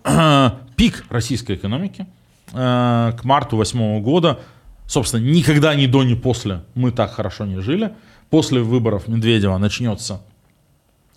пик 0.75 1.05
российской 1.09 1.55
экономики 1.55 2.07
э, 2.51 3.13
к 3.15 3.23
марту 3.23 3.57
восьмого 3.57 4.01
года, 4.01 4.39
собственно, 4.87 5.21
никогда 5.21 5.75
ни 5.75 5.85
до, 5.85 6.03
ни 6.03 6.15
после 6.15 6.63
мы 6.73 6.89
так 6.89 7.13
хорошо 7.13 7.45
не 7.45 7.61
жили. 7.61 7.93
После 8.29 8.61
выборов 8.61 9.07
Медведева 9.07 9.57
начнется 9.57 10.21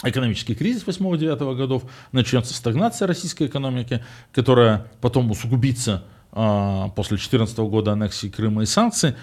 экономический 0.04 0.54
кризис 0.54 0.84
8-9 0.84 1.56
годов, 1.56 1.82
начнется 2.12 2.54
стагнация 2.54 3.08
российской 3.08 3.48
экономики, 3.48 4.04
которая 4.32 4.86
потом 5.00 5.28
усугубится 5.30 6.04
э, 6.32 6.84
после 6.94 7.16
2014 7.16 7.58
года 7.58 7.92
аннексии 7.92 8.28
Крыма 8.28 8.62
и 8.62 8.66
санкций. 8.66 9.14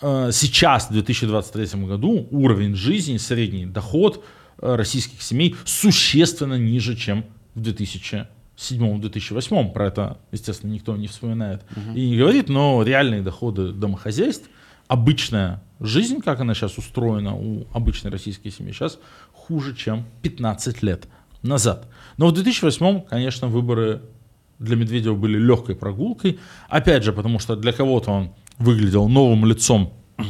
Э, 0.00 0.30
сейчас, 0.32 0.88
в 0.88 0.92
2023 0.92 1.84
году, 1.84 2.28
уровень 2.30 2.76
жизни, 2.76 3.16
средний 3.16 3.66
доход 3.66 4.24
э, 4.58 4.76
российских 4.76 5.20
семей 5.22 5.56
существенно 5.64 6.54
ниже, 6.54 6.94
чем 6.96 7.24
в 7.56 7.62
2007-2008. 7.62 9.72
Про 9.72 9.86
это, 9.86 10.20
естественно, 10.30 10.70
никто 10.70 10.96
не 10.96 11.08
вспоминает 11.08 11.62
и 11.94 12.08
не 12.08 12.16
говорит, 12.16 12.48
но 12.48 12.84
реальные 12.84 13.22
доходы 13.22 13.72
домохозяйств, 13.72 14.48
обычная 14.90 15.62
жизнь, 15.78 16.20
как 16.20 16.40
она 16.40 16.52
сейчас 16.52 16.76
устроена 16.76 17.36
у 17.36 17.68
обычной 17.72 18.10
российской 18.10 18.50
семьи, 18.50 18.72
сейчас 18.72 18.98
хуже, 19.32 19.76
чем 19.76 20.04
15 20.22 20.82
лет 20.82 21.06
назад. 21.42 21.86
Но 22.16 22.26
в 22.26 22.32
2008, 22.32 23.02
конечно, 23.02 23.46
выборы 23.46 24.02
для 24.58 24.74
Медведева 24.74 25.14
были 25.14 25.38
легкой 25.38 25.76
прогулкой. 25.76 26.40
Опять 26.68 27.04
же, 27.04 27.12
потому 27.12 27.38
что 27.38 27.54
для 27.54 27.72
кого-то 27.72 28.10
он 28.10 28.34
выглядел 28.58 29.08
новым 29.08 29.46
лицом 29.46 29.92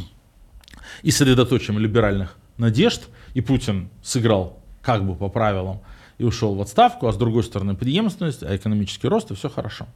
и 1.03 1.11
средоточием 1.11 1.79
либеральных 1.79 2.37
надежд, 2.59 3.09
и 3.33 3.41
Путин 3.41 3.89
сыграл 4.03 4.63
как 4.83 5.07
бы 5.07 5.17
по 5.17 5.31
правилам 5.31 5.81
и 6.19 6.25
ушел 6.25 6.55
в 6.55 6.61
отставку, 6.61 7.07
а 7.07 7.15
с 7.15 7.17
другой 7.17 7.45
стороны 7.45 7.75
преемственность, 7.77 8.43
а 8.43 8.55
экономический 8.55 9.09
рост, 9.09 9.31
и 9.31 9.35
все 9.35 9.49
хорошо. 9.49 9.87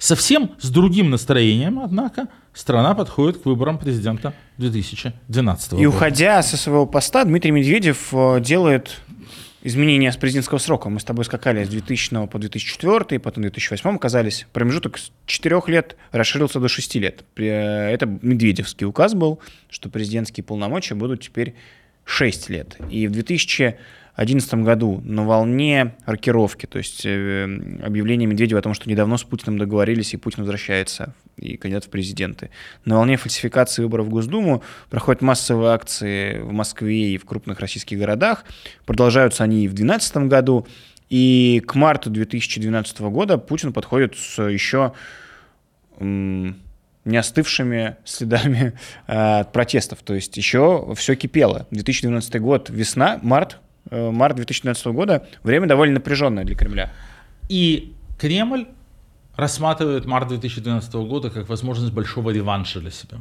Совсем 0.00 0.52
с 0.58 0.70
другим 0.70 1.10
настроением, 1.10 1.78
однако, 1.78 2.28
страна 2.54 2.94
подходит 2.94 3.42
к 3.42 3.44
выборам 3.44 3.78
президента 3.78 4.32
2012 4.56 5.72
И 5.74 5.76
года. 5.76 5.88
уходя 5.88 6.42
со 6.42 6.56
своего 6.56 6.86
поста, 6.86 7.22
Дмитрий 7.24 7.50
Медведев 7.50 8.08
э, 8.12 8.40
делает 8.40 8.96
изменения 9.62 10.10
с 10.10 10.16
президентского 10.16 10.56
срока. 10.56 10.88
Мы 10.88 11.00
с 11.00 11.04
тобой 11.04 11.26
скакали 11.26 11.62
с 11.64 11.68
2000 11.68 12.28
по 12.28 12.38
2004, 12.38 13.20
потом 13.20 13.42
2008 13.42 13.94
оказались. 13.96 14.46
Промежуток 14.54 14.96
с 14.96 15.12
4 15.26 15.60
лет 15.66 15.96
расширился 16.12 16.60
до 16.60 16.68
6 16.68 16.94
лет. 16.94 17.22
Э, 17.36 17.90
Это 17.92 18.06
Медведевский 18.06 18.86
указ 18.86 19.12
был, 19.12 19.38
что 19.68 19.90
президентские 19.90 20.44
полномочия 20.44 20.94
будут 20.94 21.20
теперь 21.20 21.54
6 22.06 22.48
лет. 22.48 22.78
И 22.88 23.06
в 23.06 23.12
2011 24.26 24.54
году 24.66 25.00
на 25.02 25.24
волне 25.24 25.94
рокировки, 26.04 26.66
то 26.66 26.76
есть 26.76 27.06
э, 27.06 27.44
объявление 27.82 28.26
Медведева 28.26 28.58
о 28.58 28.62
том, 28.62 28.74
что 28.74 28.90
недавно 28.90 29.16
с 29.16 29.22
Путиным 29.24 29.58
договорились, 29.58 30.12
и 30.12 30.18
Путин 30.18 30.42
возвращается, 30.42 31.14
и 31.38 31.56
кандидат 31.56 31.84
в 31.84 31.88
президенты. 31.88 32.50
На 32.84 32.96
волне 32.96 33.16
фальсификации 33.16 33.82
выборов 33.82 34.06
в 34.06 34.10
Госдуму 34.10 34.62
проходят 34.90 35.22
массовые 35.22 35.72
акции 35.72 36.38
в 36.38 36.52
Москве 36.52 37.14
и 37.14 37.18
в 37.18 37.24
крупных 37.24 37.60
российских 37.60 37.98
городах. 37.98 38.44
Продолжаются 38.84 39.42
они 39.42 39.64
и 39.64 39.68
в 39.68 39.72
2012 39.72 40.16
году. 40.28 40.66
И 41.08 41.62
к 41.66 41.74
марту 41.74 42.10
2012 42.10 43.00
года 43.00 43.38
Путин 43.38 43.72
подходит 43.72 44.16
с 44.16 44.42
еще 44.42 44.92
не 45.98 47.16
остывшими 47.16 47.96
следами 48.04 48.74
э, 49.06 49.44
протестов. 49.44 50.00
То 50.02 50.14
есть 50.14 50.36
еще 50.36 50.94
все 50.94 51.16
кипело. 51.16 51.66
2012 51.70 52.40
год, 52.40 52.68
весна, 52.68 53.18
март, 53.22 53.58
март 53.90 54.36
2012 54.36 54.86
года, 54.86 55.26
время 55.42 55.66
довольно 55.66 55.94
напряженное 55.94 56.44
для 56.44 56.54
Кремля. 56.54 56.92
И 57.48 57.92
Кремль 58.18 58.66
рассматривает 59.36 60.04
март 60.06 60.28
2012 60.28 60.92
года 60.94 61.30
как 61.30 61.48
возможность 61.48 61.92
большого 61.92 62.30
реванша 62.30 62.80
для 62.80 62.90
себя. 62.90 63.18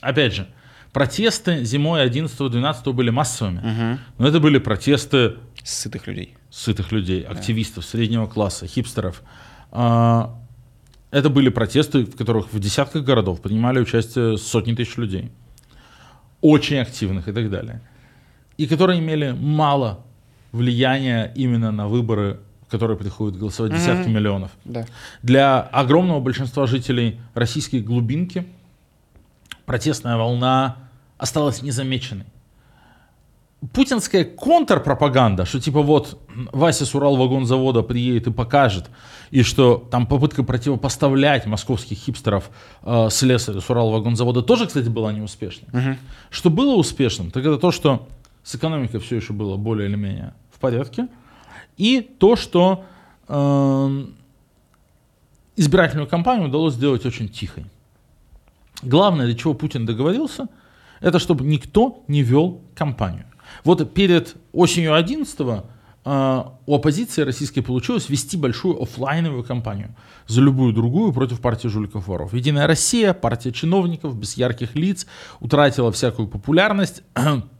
Опять 0.00 0.34
же, 0.34 0.46
протесты 0.92 1.64
зимой 1.64 2.04
11-12 2.06 2.92
были 2.92 3.10
массовыми, 3.10 3.98
но 4.18 4.26
это 4.28 4.40
были 4.40 4.58
протесты 4.58 5.34
Сытых 5.62 6.06
людей. 6.06 6.34
сытых 6.50 6.90
людей, 6.90 7.22
активистов 7.22 7.84
среднего 7.84 8.26
класса, 8.26 8.66
хипстеров. 8.66 9.22
А, 9.70 10.34
Это 11.12 11.28
были 11.28 11.50
протесты, 11.50 12.04
в 12.04 12.16
которых 12.16 12.52
в 12.52 12.58
десятках 12.58 13.04
городов 13.04 13.40
принимали 13.42 13.78
участие 13.80 14.36
сотни 14.38 14.74
тысяч 14.74 14.96
людей, 14.96 15.30
очень 16.40 16.78
активных 16.78 17.28
и 17.28 17.32
так 17.32 17.50
далее, 17.50 17.80
и 18.56 18.66
которые 18.66 19.00
имели 19.00 19.32
мало 19.38 20.04
влияния 20.52 21.32
именно 21.34 21.70
на 21.70 21.88
выборы, 21.88 22.40
в 22.66 22.70
которые 22.70 22.96
приходят 22.96 23.38
голосовать 23.38 23.72
десятки 23.72 24.08
миллионов. 24.08 24.50
Да. 24.64 24.86
Для 25.22 25.60
огромного 25.60 26.20
большинства 26.20 26.66
жителей 26.66 27.20
российской 27.34 27.80
глубинки 27.80 28.46
протестная 29.66 30.16
волна 30.16 30.76
осталась 31.18 31.62
незамеченной. 31.62 32.26
Путинская 33.74 34.24
контрпропаганда, 34.24 35.44
что 35.44 35.60
типа 35.60 35.82
вот 35.82 36.18
Вася 36.50 36.86
с 36.86 36.94
Уралвагонзавода 36.94 37.82
приедет 37.82 38.26
и 38.26 38.32
покажет, 38.32 38.90
и 39.30 39.42
что 39.42 39.76
там 39.90 40.06
попытка 40.06 40.42
противопоставлять 40.42 41.44
московских 41.44 41.98
хипстеров 41.98 42.50
э, 42.82 43.08
слесарю 43.10 43.60
с 43.60 43.68
Уралвагонзавода 43.68 44.40
тоже, 44.40 44.66
кстати, 44.66 44.88
была 44.88 45.12
неуспешной. 45.12 45.98
Что 46.30 46.48
было 46.48 46.74
успешным, 46.74 47.30
так 47.30 47.44
это 47.44 47.58
то, 47.58 47.70
что 47.70 48.08
с 48.50 48.54
экономикой 48.56 48.98
все 48.98 49.16
еще 49.16 49.32
было 49.32 49.56
более 49.56 49.88
или 49.88 49.96
менее 49.96 50.34
в 50.50 50.58
порядке, 50.58 51.06
и 51.76 52.00
то, 52.00 52.34
что 52.34 52.84
эм, 53.28 54.16
избирательную 55.54 56.08
кампанию 56.08 56.48
удалось 56.48 56.74
сделать 56.74 57.06
очень 57.06 57.28
тихой. 57.28 57.66
Главное, 58.82 59.26
для 59.26 59.36
чего 59.36 59.54
Путин 59.54 59.86
договорился, 59.86 60.48
это 61.00 61.20
чтобы 61.20 61.44
никто 61.44 62.02
не 62.08 62.22
вел 62.22 62.60
кампанию. 62.74 63.26
Вот 63.62 63.94
перед 63.94 64.34
осенью 64.52 64.94
11 64.94 65.40
у 66.66 66.74
оппозиции 66.74 67.22
российской 67.22 67.60
получилось 67.60 68.08
вести 68.08 68.36
большую 68.36 68.82
офлайновую 68.82 69.44
кампанию 69.44 69.94
за 70.26 70.40
любую 70.40 70.72
другую 70.72 71.12
против 71.12 71.40
партии 71.40 71.68
жуликов 71.68 72.08
воров. 72.08 72.34
Единая 72.34 72.66
Россия, 72.66 73.12
партия 73.12 73.52
чиновников 73.52 74.18
без 74.18 74.36
ярких 74.36 74.74
лиц, 74.74 75.06
утратила 75.38 75.92
всякую 75.92 76.26
популярность. 76.26 77.02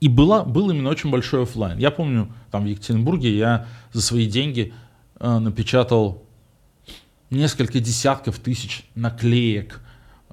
И 0.00 0.08
было, 0.08 0.44
был 0.44 0.70
именно 0.70 0.90
очень 0.90 1.10
большой 1.10 1.42
офлайн. 1.42 1.78
Я 1.78 1.90
помню, 1.90 2.32
там 2.50 2.64
в 2.64 2.66
Екатеринбурге 2.66 3.36
я 3.36 3.66
за 3.92 4.02
свои 4.02 4.26
деньги 4.26 4.72
э, 5.18 5.38
напечатал 5.38 6.22
несколько 7.30 7.80
десятков 7.80 8.38
тысяч 8.38 8.84
наклеек 8.94 9.80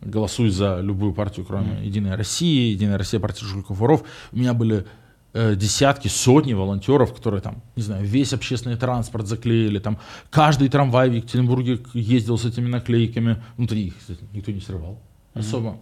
«Голосуй 0.01 0.49
за 0.49 0.81
любую 0.81 1.13
партию, 1.13 1.45
кроме 1.45 1.85
Единой 1.85 2.15
России», 2.15 2.71
«Единая 2.71 2.97
Россия, 2.97 3.19
партия 3.19 3.45
жуликов 3.45 3.77
воров». 3.77 4.03
У 4.31 4.37
меня 4.37 4.53
были 4.53 4.85
э, 5.33 5.55
десятки, 5.55 6.07
сотни 6.07 6.53
волонтеров, 6.53 7.13
которые 7.13 7.41
там, 7.41 7.63
не 7.75 7.83
знаю, 7.83 8.05
весь 8.05 8.33
общественный 8.33 8.77
транспорт 8.77 9.27
заклеили, 9.27 9.79
там 9.79 9.97
каждый 10.29 10.69
трамвай 10.69 11.09
в 11.09 11.13
Екатеринбурге 11.13 11.79
ездил 11.93 12.37
с 12.37 12.45
этими 12.45 12.67
наклейками. 12.67 13.43
Внутри 13.57 13.87
их 13.87 13.97
кстати, 13.97 14.23
никто 14.31 14.51
не 14.51 14.61
срывал 14.61 14.99
особо. 15.33 15.79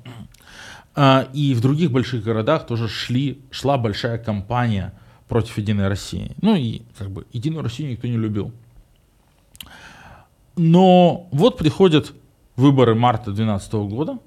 А, 0.96 1.28
и 1.34 1.54
в 1.54 1.62
других 1.62 1.92
больших 1.92 2.24
городах 2.24 2.68
тоже 2.68 2.88
шли, 2.88 3.42
шла 3.50 3.78
большая 3.78 4.18
кампания 4.18 4.94
против 5.28 5.58
Единой 5.58 5.88
России. 5.88 6.36
Ну 6.42 6.56
и 6.56 6.84
как 6.98 7.10
бы 7.10 7.26
Единую 7.34 7.64
Россию 7.64 7.92
никто 7.92 8.08
не 8.08 8.18
любил. 8.18 8.52
Но 10.56 11.28
вот 11.32 11.58
приходят 11.58 12.14
выборы 12.56 12.94
марта 12.94 13.32
2012 13.32 13.74
года, 13.74 14.20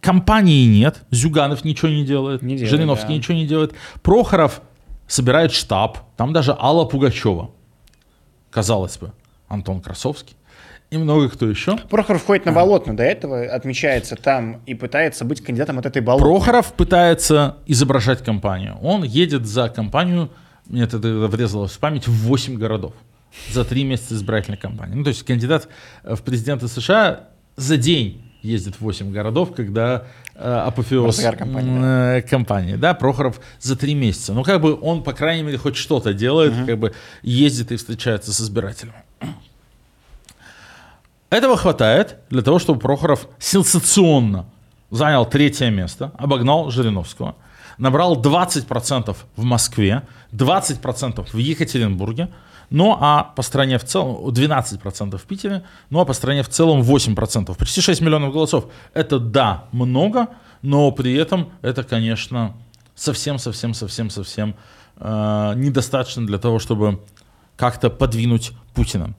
компании 0.00 0.66
нет, 0.66 1.02
Зюганов 1.10 1.64
ничего 1.64 1.88
не 1.88 2.04
делает, 2.04 2.42
Не 2.42 2.56
делает, 2.56 2.70
Жириновский 2.70 3.08
да. 3.08 3.14
ничего 3.14 3.34
не 3.34 3.46
делает, 3.46 3.72
Прохоров 4.02 4.60
собирает 5.06 5.52
штаб, 5.52 5.98
там 6.16 6.34
даже 6.34 6.54
Алла 6.58 6.84
Пугачева, 6.84 7.50
казалось 8.50 8.98
бы, 8.98 9.12
Антон 9.48 9.80
Красовский 9.80 10.36
и 10.92 10.98
много 10.98 11.30
кто 11.30 11.48
еще. 11.48 11.78
Прохоров 11.88 12.22
входит 12.22 12.44
на 12.44 12.52
болотную 12.52 12.96
до 12.96 13.02
этого, 13.02 13.42
отмечается 13.44 14.14
там 14.14 14.60
и 14.66 14.74
пытается 14.74 15.24
быть 15.24 15.42
кандидатом 15.42 15.78
от 15.78 15.86
этой 15.86 16.02
болотной. 16.02 16.30
Прохоров 16.30 16.74
пытается 16.74 17.56
изображать 17.66 18.22
компанию. 18.22 18.76
Он 18.82 19.02
едет 19.02 19.46
за 19.46 19.70
компанию, 19.70 20.30
мне 20.66 20.82
это 20.82 20.98
врезалось 20.98 21.72
в 21.72 21.78
память, 21.78 22.06
в 22.06 22.12
8 22.12 22.58
городов 22.58 22.92
за 23.50 23.64
3 23.64 23.84
месяца 23.84 24.14
избирательной 24.14 24.58
кампании. 24.58 24.94
Ну, 24.94 25.02
то 25.02 25.08
есть 25.08 25.24
кандидат 25.24 25.66
в 26.04 26.20
президенты 26.22 26.68
США 26.68 27.28
за 27.56 27.78
день 27.78 28.22
ездит 28.42 28.74
в 28.74 28.82
8 28.82 29.10
городов, 29.12 29.54
когда 29.54 30.04
э, 30.34 30.52
апофеоз 30.66 31.16
Разгар 31.16 31.36
кампании, 32.28 32.74
э, 32.74 32.76
да, 32.76 32.92
Прохоров 32.92 33.40
за 33.60 33.76
3 33.76 33.94
месяца. 33.94 34.34
Ну, 34.34 34.42
как 34.42 34.60
бы 34.60 34.78
он, 34.78 35.02
по 35.02 35.14
крайней 35.14 35.42
мере, 35.42 35.56
хоть 35.56 35.76
что-то 35.76 36.12
делает, 36.12 36.52
как 36.66 36.78
бы 36.78 36.92
ездит 37.22 37.72
и 37.72 37.76
встречается 37.76 38.30
с 38.30 38.42
избирателями. 38.42 38.96
Этого 41.32 41.56
хватает 41.56 42.18
для 42.28 42.42
того, 42.42 42.58
чтобы 42.58 42.78
Прохоров 42.78 43.26
сенсационно 43.38 44.44
занял 44.90 45.24
третье 45.24 45.70
место, 45.70 46.12
обогнал 46.18 46.70
Жириновского, 46.70 47.36
набрал 47.78 48.20
20% 48.20 49.16
в 49.36 49.42
Москве, 49.42 50.02
20% 50.32 51.26
в 51.32 51.38
Екатеринбурге, 51.38 52.28
ну 52.68 52.98
а 53.00 53.24
по 53.34 53.40
стране 53.40 53.78
в 53.78 53.84
целом 53.84 54.26
12% 54.26 55.16
в 55.16 55.22
Питере, 55.22 55.64
ну 55.88 56.00
а 56.00 56.04
по 56.04 56.12
стране 56.12 56.42
в 56.42 56.50
целом 56.50 56.82
8%, 56.82 57.56
почти 57.56 57.80
6 57.80 58.02
миллионов 58.02 58.34
голосов. 58.34 58.66
Это 58.92 59.18
да, 59.18 59.64
много, 59.72 60.28
но 60.60 60.90
при 60.92 61.14
этом 61.14 61.48
это, 61.62 61.82
конечно, 61.82 62.52
совсем-совсем-совсем-совсем 62.94 64.54
э, 64.96 65.52
недостаточно 65.56 66.26
для 66.26 66.36
того, 66.36 66.58
чтобы 66.58 67.00
как-то 67.62 67.90
подвинуть 67.90 68.50
Путина. 68.74 69.14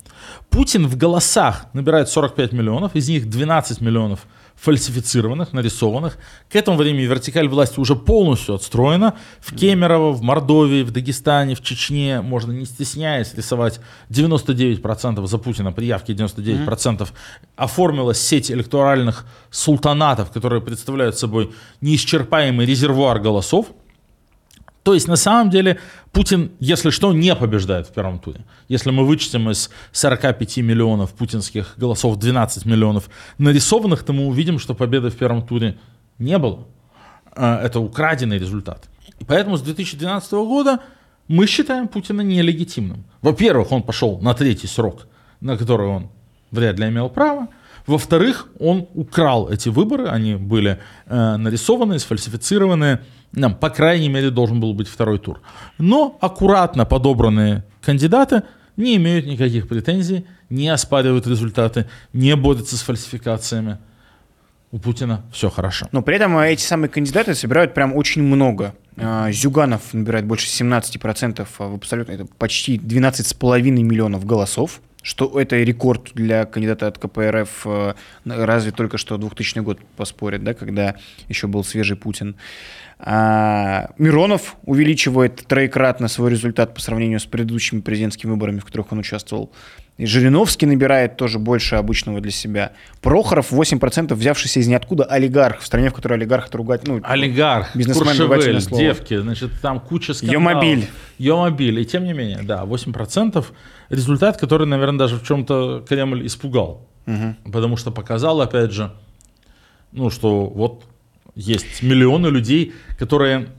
Путин 0.50 0.86
в 0.86 0.98
голосах 0.98 1.68
набирает 1.72 2.10
45 2.10 2.52
миллионов, 2.52 2.94
из 2.94 3.08
них 3.08 3.30
12 3.30 3.80
миллионов 3.80 4.28
фальсифицированных, 4.56 5.54
нарисованных. 5.54 6.18
К 6.52 6.58
этому 6.58 6.76
времени 6.76 7.06
вертикаль 7.06 7.48
власти 7.48 7.80
уже 7.80 7.96
полностью 7.96 8.56
отстроена. 8.56 9.14
В 9.40 9.56
Кемерово, 9.56 10.12
в 10.12 10.22
Мордовии, 10.24 10.84
в 10.84 10.92
Дагестане, 10.92 11.56
в 11.56 11.62
Чечне 11.62 12.20
можно 12.20 12.52
не 12.52 12.66
стесняясь 12.66 13.34
рисовать 13.34 13.80
99% 14.10 15.26
за 15.26 15.38
Путина, 15.38 15.72
при 15.72 15.86
явке 15.86 16.12
99%. 16.12 17.08
Оформилась 17.56 18.20
сеть 18.20 18.52
электоральных 18.52 19.26
султанатов, 19.52 20.32
которые 20.32 20.62
представляют 20.62 21.18
собой 21.18 21.54
неисчерпаемый 21.80 22.66
резервуар 22.66 23.20
голосов. 23.20 23.68
То 24.84 24.94
есть 24.94 25.08
на 25.08 25.16
самом 25.16 25.50
деле 25.50 25.80
Путин, 26.12 26.52
если 26.60 26.90
что, 26.90 27.14
не 27.14 27.34
побеждает 27.36 27.88
в 27.88 27.94
первом 27.94 28.20
туре. 28.20 28.42
Если 28.68 28.92
мы 28.92 29.06
вычтем 29.06 29.50
из 29.50 29.70
45 29.94 30.58
миллионов 30.58 31.14
путинских 31.14 31.74
голосов 31.78 32.18
12 32.18 32.66
миллионов 32.66 33.10
нарисованных, 33.38 34.04
то 34.04 34.14
мы 34.14 34.28
увидим, 34.28 34.60
что 34.60 34.76
победы 34.76 35.10
в 35.10 35.16
первом 35.16 35.42
туре 35.48 35.78
не 36.20 36.38
было. 36.38 36.68
А, 37.36 37.62
Это 37.64 37.80
украденный 37.80 38.38
результат. 38.38 38.90
И 39.20 39.24
поэтому 39.24 39.58
с 39.58 39.62
2012 39.62 40.32
года 40.34 40.80
мы 41.30 41.48
считаем 41.48 41.88
Путина 41.88 42.22
нелегитимным. 42.22 43.06
Во-первых, 43.22 43.72
он 43.72 43.84
пошел 43.84 44.20
на 44.20 44.34
третий 44.34 44.68
срок, 44.68 45.08
на 45.40 45.58
который 45.58 45.88
он 45.88 46.10
вряд 46.52 46.78
ли 46.78 46.90
имел 46.90 47.10
право. 47.10 47.48
Во-вторых, 47.88 48.48
он 48.60 48.88
украл 48.94 49.50
эти 49.50 49.70
выборы, 49.70 50.08
они 50.08 50.36
были 50.36 50.80
э, 51.06 51.38
нарисованы, 51.38 52.00
сфальсифицированы. 52.00 53.00
Нам, 53.34 53.56
по 53.56 53.70
крайней 53.70 54.10
мере, 54.10 54.30
должен 54.30 54.60
был 54.60 54.74
быть 54.74 54.88
второй 54.88 55.20
тур. 55.20 55.42
Но 55.78 56.18
аккуратно 56.22 56.86
подобранные 56.86 57.64
кандидаты 57.82 58.44
не 58.78 58.96
имеют 58.96 59.26
никаких 59.26 59.68
претензий, 59.68 60.26
не 60.50 60.70
оспаривают 60.70 61.28
результаты, 61.28 61.88
не 62.14 62.36
борются 62.36 62.78
с 62.78 62.82
фальсификациями. 62.82 63.80
У 64.72 64.80
Путина 64.80 65.24
все 65.32 65.50
хорошо. 65.50 65.88
Но 65.92 66.02
при 66.02 66.16
этом 66.16 66.38
эти 66.38 66.62
самые 66.62 66.90
кандидаты 66.90 67.36
собирают 67.36 67.76
прям 67.76 67.96
очень 67.96 68.24
много. 68.24 68.74
А, 68.98 69.32
Зюганов 69.32 69.94
набирает 69.94 70.26
больше 70.26 70.48
17%, 70.48 71.48
а 71.60 71.68
в 71.68 71.76
абсолютно 71.76 72.12
это 72.12 72.26
почти 72.26 72.78
12,5 72.78 73.62
миллионов 73.62 74.26
голосов, 74.26 74.82
что 75.04 75.40
это 75.40 75.58
рекорд 75.58 76.12
для 76.16 76.46
кандидата 76.46 76.88
от 76.88 76.98
КПРФ, 76.98 77.62
э, 77.66 77.94
разве 78.26 78.72
только 78.72 78.98
что 78.98 79.18
2000 79.18 79.60
год 79.60 79.80
поспорит, 79.98 80.44
да, 80.44 80.54
когда 80.54 80.96
еще 81.28 81.48
был 81.48 81.64
свежий 81.64 81.98
Путин. 81.98 82.36
А, 83.06 83.90
Миронов 83.98 84.56
увеличивает 84.66 85.46
троекратно 85.46 86.08
свой 86.08 86.32
результат 86.32 86.74
по 86.74 86.80
сравнению 86.80 87.20
с 87.20 87.26
предыдущими 87.26 87.82
президентскими 87.82 88.32
выборами, 88.32 88.60
в 88.60 88.66
которых 88.66 88.94
он 88.94 89.00
участвовал. 89.00 89.52
И 89.98 90.06
Жириновский 90.06 90.66
набирает 90.66 91.18
тоже 91.18 91.38
больше 91.38 91.76
обычного 91.76 92.22
для 92.22 92.32
себя. 92.32 92.72
Прохоров 93.02 93.52
8%, 93.52 94.14
взявшийся 94.14 94.62
из 94.62 94.68
ниоткуда 94.68 95.04
олигарх, 95.04 95.60
в 95.60 95.66
стране, 95.66 95.90
в 95.90 95.94
которой 95.94 96.14
олигарх 96.14 96.48
это 96.48 96.58
ругать, 96.58 96.88
ну, 96.88 97.02
Олигарх, 97.04 97.76
Бизнесмен, 97.76 98.18
ругательное 98.22 98.62
слово. 98.62 98.82
девки, 98.82 99.18
значит, 99.18 99.52
там 99.62 99.82
куча 99.82 100.14
скандалов. 100.14 100.42
Йомобиль. 100.42 100.88
Йомобиль. 101.18 101.80
И 101.82 101.86
тем 101.86 102.06
не 102.06 102.14
менее, 102.14 102.40
да, 102.42 102.64
8% 102.64 103.46
результат, 103.90 104.38
который, 104.38 104.66
наверное, 104.66 105.00
даже 105.00 105.18
в 105.18 105.24
чем-то 105.24 105.86
Кремль 105.88 106.26
испугал. 106.26 106.88
Потому 107.44 107.76
что 107.76 107.92
показал, 107.92 108.40
опять 108.40 108.72
же, 108.72 108.94
ну, 109.92 110.10
что 110.10 110.46
вот 110.46 110.86
есть 111.36 111.82
миллионы 111.82 112.28
людей, 112.28 112.74
которые 113.00 113.50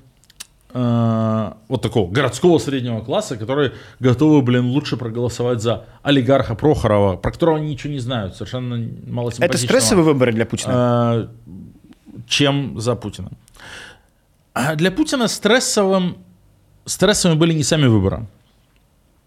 э, 0.73 1.53
вот 1.69 1.83
такого 1.83 2.11
городского 2.11 2.59
среднего 2.59 3.01
класса, 3.01 3.37
которые 3.37 3.73
готовы, 4.01 4.43
блин, 4.43 4.67
лучше 4.67 4.97
проголосовать 4.97 5.63
за 5.63 5.85
олигарха 6.03 6.55
Прохорова, 6.55 7.17
про 7.17 7.33
которого 7.33 7.57
они 7.59 7.73
ничего 7.73 7.93
не 7.93 8.01
знают, 8.01 8.35
совершенно 8.35 8.77
мало 9.07 9.33
это 9.39 9.59
стрессовые 9.59 10.05
выборы 10.05 10.33
для 10.33 10.47
Путина. 10.47 10.73
э, 10.75 11.29
чем 12.27 12.81
за 12.81 12.95
Путина. 12.95 13.31
А 14.53 14.77
для 14.77 14.91
Путина 14.93 15.29
стрессовым, 15.29 16.19
стрессовыми 16.85 17.39
были 17.39 17.53
не 17.53 17.65
сами 17.65 17.87
выборы, 17.87 18.27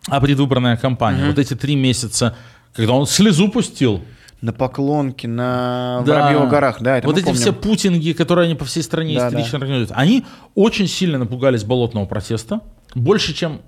а 0.07 0.21
предвыборная 0.21 0.77
кампания. 0.77 1.27
Вот 1.27 1.37
эти 1.37 1.53
три 1.53 1.75
месяца, 1.75 2.35
когда 2.73 2.93
он 2.93 3.05
слезу 3.05 3.49
пустил. 3.49 4.01
На 4.41 4.53
Поклонке, 4.53 5.27
на 5.27 6.03
Да. 6.05 6.21
Воробьевых 6.21 6.49
горах, 6.49 6.77
да, 6.81 6.97
это 6.99 7.07
вот 7.07 7.17
эти 7.17 7.25
помним. 7.25 7.41
все 7.41 7.53
путинги, 7.53 8.11
которые 8.11 8.45
они 8.45 8.55
по 8.55 8.65
всей 8.65 8.83
стране 8.83 9.17
Да, 9.17 9.29
истерично 9.29 9.57
организуют, 9.57 9.91
они 9.95 10.25
очень 10.53 10.87
сильно 10.87 11.17
напугались 11.17 11.63
болотного 11.63 12.05
протеста. 12.05 12.61
Больше, 12.93 13.33
чем, 13.33 13.61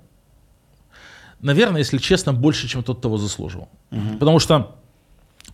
наверное, 1.40 1.78
если 1.78 1.98
честно, 1.98 2.32
больше, 2.32 2.68
чем 2.68 2.82
тот 2.84 3.00
того 3.00 3.18
заслуживал. 3.18 3.68
Потому 4.20 4.38
что 4.38 4.76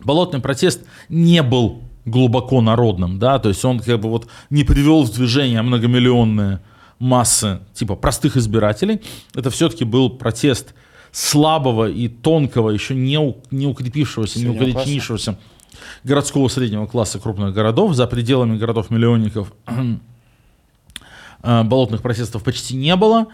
болотный 0.03 0.39
протест 0.39 0.81
не 1.09 1.41
был 1.41 1.81
глубоко 2.05 2.61
народным, 2.61 3.19
да, 3.19 3.39
то 3.39 3.49
есть 3.49 3.65
он 3.65 3.79
как 3.79 3.99
бы 3.99 4.09
вот 4.09 4.27
не 4.49 4.63
привел 4.63 5.03
в 5.03 5.11
движение 5.11 5.61
многомиллионные 5.61 6.61
массы 6.99 7.59
типа 7.73 7.95
простых 7.95 8.37
избирателей. 8.37 9.01
Это 9.35 9.49
все-таки 9.49 9.83
был 9.83 10.09
протест 10.11 10.73
слабого 11.17 11.89
и 11.89 12.07
тонкого, 12.09 12.69
еще 12.69 12.93
не, 12.93 13.17
у- 13.17 13.37
не 13.49 13.65
укрепившегося, 13.65 14.37
не 14.37 14.45
Среднего 14.45 14.69
укоренившегося 14.69 15.37
городского 16.03 16.47
среднего 16.47 16.85
класса 16.85 17.19
крупных 17.19 17.55
городов 17.55 17.95
за 17.95 18.05
пределами 18.05 18.55
городов-миллионников. 18.55 19.51
э, 21.43 21.63
болотных 21.63 22.03
протестов 22.03 22.43
почти 22.43 22.75
не 22.75 22.95
было. 22.95 23.27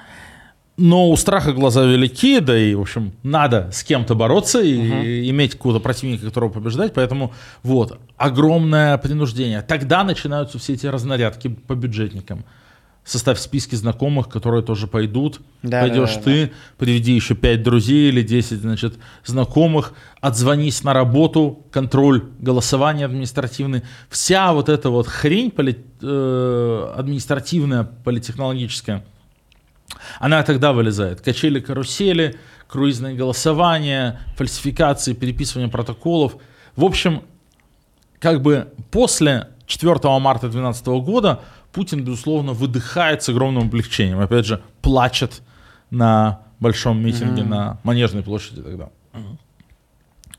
Но 0.78 1.10
у 1.10 1.18
страха 1.18 1.52
глаза 1.52 1.84
велики, 1.84 2.40
да 2.40 2.58
и, 2.58 2.74
в 2.74 2.82
общем, 2.82 3.12
надо 3.22 3.70
с 3.74 3.84
кем-то 3.84 4.16
бороться 4.16 4.62
и 4.62 4.76
uh 4.76 5.30
иметь 5.30 5.52
какого-то 5.52 5.82
противника, 5.82 6.26
которого 6.26 6.50
побеждать. 6.50 6.94
Поэтому 6.94 7.34
вот, 7.64 8.00
огромное 8.16 8.98
принуждение. 8.98 9.62
Тогда 9.62 10.06
начинаются 10.06 10.58
все 10.58 10.74
эти 10.74 10.88
разнарядки 10.88 11.50
по 11.50 11.76
бюджетникам. 11.76 12.46
Составь 13.06 13.38
списки 13.38 13.76
знакомых, 13.76 14.30
которые 14.30 14.64
тоже 14.64 14.88
пойдут. 14.88 15.42
Да, 15.62 15.82
Пойдешь 15.82 16.16
да, 16.16 16.16
да, 16.16 16.22
ты, 16.22 16.52
приведи 16.78 17.14
еще 17.14 17.36
5 17.36 17.62
друзей 17.62 18.10
или 18.10 18.22
10 18.22 18.62
значит, 18.62 18.96
знакомых, 19.26 19.94
отзвонись 20.22 20.84
на 20.84 20.94
работу, 20.94 21.66
контроль 21.72 22.24
голосования 22.40 23.06
административный. 23.06 23.84
Вся 24.10 24.54
вот 24.54 24.70
эта 24.70 24.90
вот 24.90 25.08
хрень 25.08 25.52
поли, 25.52 25.84
э, 26.02 26.94
административная, 26.96 27.84
политехнологическая, 27.84 29.04
она 30.20 30.42
тогда 30.44 30.72
вылезает. 30.72 31.20
Качели, 31.20 31.60
карусели, 31.60 32.38
круизное 32.68 33.14
голосование, 33.16 34.20
фальсификации, 34.38 35.14
переписывание 35.14 35.70
протоколов. 35.70 36.38
В 36.76 36.86
общем, 36.86 37.24
как 38.20 38.42
бы 38.42 38.70
после 38.92 39.50
4 39.66 39.96
марта 40.20 40.48
2012 40.48 40.88
года 41.04 41.42
Путин, 41.74 42.04
безусловно, 42.04 42.54
выдыхает 42.54 43.24
с 43.24 43.30
огромным 43.30 43.64
облегчением. 43.64 44.20
Опять 44.20 44.46
же, 44.46 44.62
плачет 44.82 45.42
на 45.90 46.42
большом 46.60 47.04
митинге 47.04 47.42
mm-hmm. 47.42 47.48
на 47.48 47.80
Манежной 47.84 48.24
площади 48.24 48.62
тогда. 48.62 48.90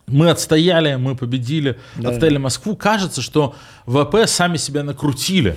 Мы 0.07 0.30
отстояли, 0.30 0.97
мы 0.97 1.16
победили, 1.16 1.78
да, 1.97 2.11
отстояли 2.11 2.37
да. 2.37 2.41
Москву. 2.41 2.76
Кажется, 2.76 3.20
что 3.22 3.55
ВП 3.87 4.26
сами 4.26 4.59
себя 4.59 4.82
накрутили, 4.82 5.57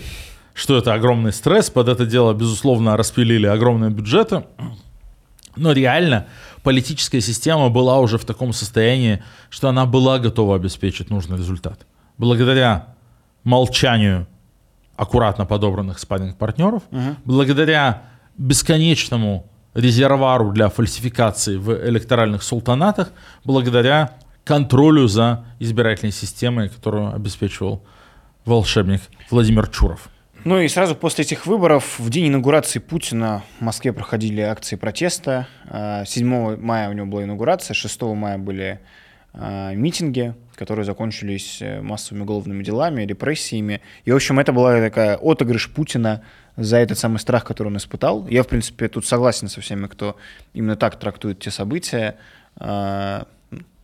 что 0.53 0.78
это 0.78 0.93
огромный 0.93 1.34
стресс. 1.34 1.69
Под 1.69 1.89
это 1.89 2.05
дело, 2.05 2.34
безусловно, 2.34 2.97
распилили 2.97 3.45
огромные 3.45 3.91
бюджеты. 3.91 4.45
Но 5.55 5.73
реально 5.73 6.28
политическая 6.63 7.21
система 7.21 7.69
была 7.69 7.99
уже 7.99 8.17
в 8.17 8.25
таком 8.25 8.53
состоянии, 8.53 9.21
что 9.49 9.69
она 9.69 9.86
была 9.86 10.17
готова 10.17 10.55
обеспечить 10.55 11.09
нужный 11.09 11.38
результат. 11.38 11.86
Благодаря 12.17 12.95
молчанию 13.43 14.28
аккуратно 14.98 15.45
подобранных 15.45 16.00
спарринг-партнеров, 16.00 16.84
угу. 16.91 17.16
благодаря 17.24 18.04
бесконечному 18.38 19.48
резервуару 19.74 20.52
для 20.52 20.70
фальсификации 20.70 21.56
в 21.56 21.72
электоральных 21.88 22.43
султанатах, 22.43 23.12
благодаря 23.45 24.18
контролю 24.43 25.08
за 25.08 25.45
избирательной 25.60 26.12
системой, 26.12 26.70
которую 26.70 27.14
обеспечивал 27.14 27.84
волшебник 28.45 29.02
Владимир 29.30 29.68
Чуров. 29.68 30.10
Ну 30.43 30.60
и 30.60 30.68
сразу 30.68 30.95
после 30.95 31.26
этих 31.26 31.45
выборов, 31.45 32.00
в 32.00 32.10
день 32.10 32.30
инаугурации 32.30 32.80
Путина 32.80 33.43
в 33.60 33.64
Москве 33.64 33.91
проходили 33.91 34.41
акции 34.41 34.78
протеста. 34.78 35.48
7 35.70 35.74
а, 35.74 36.58
мая 36.58 36.89
у 36.89 36.93
него 36.93 37.06
была 37.06 37.24
инаугурация, 37.24 37.74
6 37.74 38.02
мая 38.04 38.38
были 38.38 38.80
а, 39.34 39.74
митинги, 39.74 40.36
которые 40.58 40.86
закончились 40.86 41.60
э, 41.62 41.82
массовыми 41.82 42.24
уголовными 42.24 42.64
делами, 42.64 43.03
репрессиями. 43.03 43.80
И, 44.05 44.12
в 44.12 44.16
общем, 44.16 44.39
это 44.39 44.51
была 44.51 44.82
такая 44.82 45.16
отыгрыш 45.16 45.70
Путина 45.70 46.24
за 46.58 46.78
этот 46.78 46.97
самый 46.97 47.20
страх, 47.20 47.45
который 47.45 47.68
он 47.68 47.78
испытал. 47.78 48.28
Я, 48.28 48.41
в 48.41 48.47
принципе, 48.47 48.88
тут 48.88 49.05
согласен 49.05 49.47
со 49.49 49.62
всеми, 49.62 49.86
кто 49.86 50.18
именно 50.53 50.76
так 50.76 50.99
трактует 50.99 51.39
те 51.39 51.51
события. 51.51 52.18
А, 52.55 53.28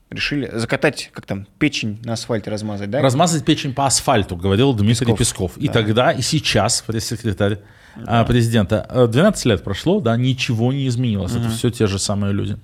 решили 0.10 0.50
закатать, 0.52 1.12
как 1.14 1.28
там, 1.28 1.46
печень 1.60 2.00
на 2.04 2.14
асфальте 2.14 2.50
размазать, 2.50 2.90
да? 2.90 3.02
Размазать 3.02 3.46
печень 3.46 3.76
по 3.76 3.86
асфальту, 3.86 4.36
говорил 4.36 4.74
Дмитрий 4.74 5.16
Песков. 5.16 5.54
Песков. 5.54 5.58
И 5.58 5.68
да. 5.68 5.74
тогда, 5.74 6.12
и 6.12 6.24
сейчас 6.24 6.82
пресс-секретарь 6.82 7.60
да. 7.96 8.24
президента. 8.24 9.08
12 9.12 9.46
лет 9.46 9.64
прошло, 9.64 10.00
да, 10.00 10.18
ничего 10.18 10.72
не 10.74 10.88
изменилось. 10.88 11.34
Угу. 11.34 11.42
Это 11.42 11.50
все 11.50 11.70
те 11.70 11.88
же 11.88 12.00
самые 12.00 12.34
люди. 12.34 12.58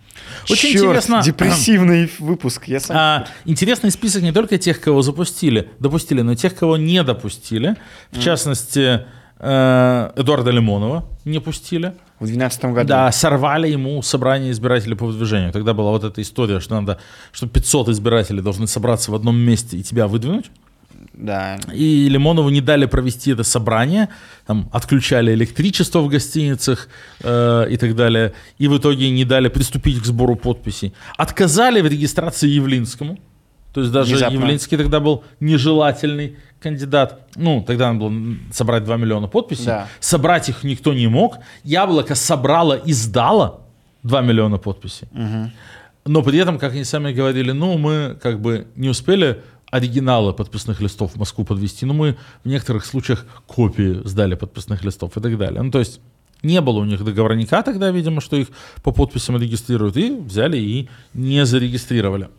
Очень 0.49 0.73
Черт, 0.73 0.83
интересно. 0.83 1.21
Депрессивный 1.25 2.11
выпуск. 2.19 2.67
Я 2.67 2.79
сам... 2.79 2.97
а, 2.97 3.27
интересный 3.45 3.91
список 3.91 4.23
не 4.23 4.31
только 4.31 4.57
тех, 4.57 4.79
кого 4.81 5.01
запустили, 5.01 5.69
допустили, 5.79 6.21
но 6.21 6.33
и 6.33 6.35
тех, 6.35 6.55
кого 6.55 6.77
не 6.77 7.03
допустили. 7.03 7.75
В 8.11 8.17
угу. 8.17 8.23
частности, 8.23 9.05
э, 9.39 10.11
Эдуарда 10.15 10.51
Лимонова 10.51 11.05
не 11.25 11.39
пустили. 11.39 11.93
В 12.19 12.25
2012 12.25 12.65
году. 12.65 12.87
Да, 12.89 13.11
сорвали 13.13 13.69
ему 13.69 14.01
собрание 14.01 14.51
избирателей 14.51 14.95
по 14.95 15.05
выдвижению. 15.05 15.53
Тогда 15.53 15.73
была 15.73 15.91
вот 15.91 16.03
эта 16.03 16.21
история, 16.21 16.59
что 16.59 16.79
надо, 16.79 16.99
что 17.31 17.47
500 17.47 17.89
избирателей 17.89 18.41
должны 18.41 18.67
собраться 18.67 19.11
в 19.11 19.15
одном 19.15 19.37
месте 19.37 19.77
и 19.77 19.83
тебя 19.83 20.07
выдвинуть. 20.07 20.51
Да. 21.13 21.59
И 21.73 22.07
Лимонову 22.09 22.49
не 22.49 22.61
дали 22.61 22.85
провести 22.85 23.31
это 23.31 23.43
собрание, 23.43 24.07
там 24.45 24.69
отключали 24.71 25.33
электричество 25.33 25.99
в 25.99 26.07
гостиницах 26.07 26.87
э, 27.21 27.67
и 27.69 27.77
так 27.77 27.95
далее, 27.95 28.33
и 28.57 28.67
в 28.67 28.77
итоге 28.77 29.09
не 29.09 29.25
дали 29.25 29.49
приступить 29.49 30.01
к 30.01 30.05
сбору 30.05 30.35
подписей. 30.35 30.93
Отказали 31.17 31.81
в 31.81 31.87
регистрации 31.87 32.47
Явлинскому, 32.47 33.17
то 33.73 33.81
есть 33.81 33.91
даже 33.91 34.11
Внезапно. 34.11 34.35
Явлинский 34.35 34.77
тогда 34.77 34.99
был 34.99 35.23
нежелательный 35.39 36.37
кандидат. 36.61 37.27
Ну, 37.35 37.63
тогда 37.65 37.91
надо 37.93 38.09
было 38.09 38.37
собрать 38.51 38.83
2 38.83 38.97
миллиона 38.97 39.27
подписей. 39.27 39.65
Да. 39.65 39.87
Собрать 39.99 40.49
их 40.49 40.63
никто 40.63 40.93
не 40.93 41.07
мог. 41.07 41.37
Яблоко 41.63 42.15
собрало 42.15 42.73
и 42.73 42.93
сдало 42.93 43.61
2 44.03 44.21
миллиона 44.21 44.57
подписей. 44.57 45.07
Угу. 45.11 45.51
Но 46.05 46.23
при 46.23 46.39
этом, 46.39 46.57
как 46.57 46.73
они 46.73 46.83
сами 46.83 47.13
говорили, 47.13 47.51
ну, 47.51 47.77
мы 47.77 48.17
как 48.21 48.41
бы 48.41 48.67
не 48.75 48.89
успели 48.89 49.41
оригиналы 49.71 50.33
подписных 50.33 50.81
листов 50.81 51.13
в 51.13 51.17
Москву 51.17 51.45
подвести, 51.45 51.85
но 51.85 51.93
мы 51.93 52.17
в 52.43 52.47
некоторых 52.47 52.85
случаях 52.85 53.25
копии 53.47 54.01
сдали 54.05 54.35
подписных 54.35 54.83
листов 54.83 55.17
и 55.17 55.21
так 55.21 55.37
далее. 55.37 55.61
Ну, 55.61 55.71
то 55.71 55.79
есть 55.79 55.99
не 56.41 56.61
было 56.61 56.79
у 56.79 56.85
них 56.85 57.03
договорника 57.03 57.61
тогда, 57.63 57.91
видимо, 57.91 58.21
что 58.21 58.35
их 58.35 58.47
по 58.83 58.91
подписям 58.91 59.37
регистрируют, 59.37 59.97
и 59.97 60.11
взяли 60.11 60.57
и 60.57 60.89
не 61.13 61.45
зарегистрировали. 61.45 62.29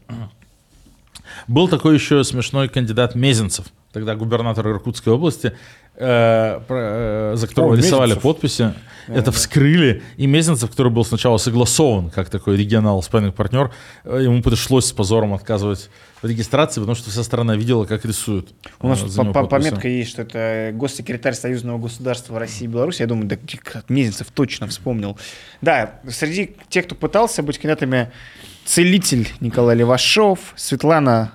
Был 1.47 1.69
такой 1.69 1.95
еще 1.95 2.25
смешной 2.25 2.69
кандидат 2.69 3.15
Мезенцев, 3.15 3.67
тогда 3.93 4.17
губернатор 4.17 4.69
Иркутской 4.69 5.13
области, 5.13 5.53
э, 6.01 6.61
э, 6.69 7.33
за 7.37 7.47
которого 7.47 7.75
О, 7.75 7.77
рисовали 7.77 8.15
подписи. 8.15 8.75
Да, 9.07 9.15
это 9.15 9.27
да. 9.27 9.33
вскрыли. 9.33 10.03
И 10.17 10.27
Мезенцев, 10.27 10.71
который 10.71 10.91
был 10.91 11.05
сначала 11.05 11.37
согласован 11.37 12.11
как 12.11 12.31
такой 12.31 12.57
регионал 12.57 13.03
спайнинг 13.03 13.35
партнер, 13.35 13.73
э, 14.05 14.21
ему 14.23 14.43
пришлось 14.43 14.87
с 14.87 14.93
позором 14.93 15.35
отказывать 15.35 15.91
в 16.23 16.27
регистрации, 16.27 16.81
потому 16.81 16.95
что 16.95 17.11
вся 17.11 17.23
страна 17.23 17.57
видела, 17.57 17.85
как 17.85 18.05
рисуют. 18.05 18.51
У 18.81 18.89
нас 18.89 19.01
по 19.01 19.23
-по 19.23 19.47
пометка 19.47 19.89
есть, 19.89 20.11
что 20.11 20.23
это 20.23 20.71
госсекретарь 20.75 21.35
Союзного 21.35 21.79
государства 21.79 22.39
России 22.39 22.65
и 22.65 22.69
Беларуси. 22.69 23.03
Я 23.03 23.07
думаю, 23.07 23.27
да 23.27 23.37
Мезенцев 23.89 24.29
точно 24.33 24.67
вспомнил. 24.69 25.19
Да, 25.61 26.01
среди 26.09 26.57
тех, 26.69 26.87
кто 26.87 26.95
пытался 26.95 27.43
быть 27.43 27.59
кандидатами, 27.59 28.11
целитель 28.65 29.29
Николай 29.41 29.77
Левашов, 29.77 30.53
Светлана 30.57 31.33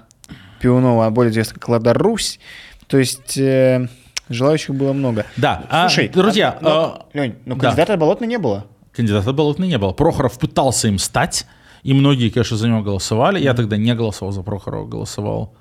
Пионова, 0.59 1.09
более 1.09 1.31
известная 1.31 1.55
как 1.55 1.69
Лада 1.69 1.93
Русь. 1.93 2.39
То 2.87 2.97
есть... 2.97 3.37
Э, 3.37 3.87
Желающих 4.29 4.73
было 4.73 4.93
много. 4.93 5.25
Да. 5.37 5.65
А, 5.69 5.87
Слушай, 5.87 6.07
а, 6.07 6.13
друзья, 6.13 6.57
а, 6.59 6.63
но, 6.63 6.69
а, 6.69 7.05
Лень, 7.13 7.35
но 7.45 7.55
кандидата 7.55 7.93
да. 7.93 7.97
Болотной 7.97 8.27
не 8.27 8.37
было. 8.37 8.65
Кандидата 8.91 9.33
Болотной 9.33 9.67
не 9.67 9.77
было. 9.77 9.91
Прохоров 9.91 10.39
пытался 10.39 10.87
им 10.87 10.97
стать, 10.97 11.45
и 11.83 11.93
многие, 11.93 12.29
конечно, 12.29 12.57
за 12.57 12.67
него 12.67 12.81
голосовали. 12.81 13.39
Я 13.39 13.53
тогда 13.53 13.77
не 13.77 13.93
голосовал 13.93 14.31
за 14.31 14.41
Прохорова, 14.41 14.87
голосовал. 14.87 15.53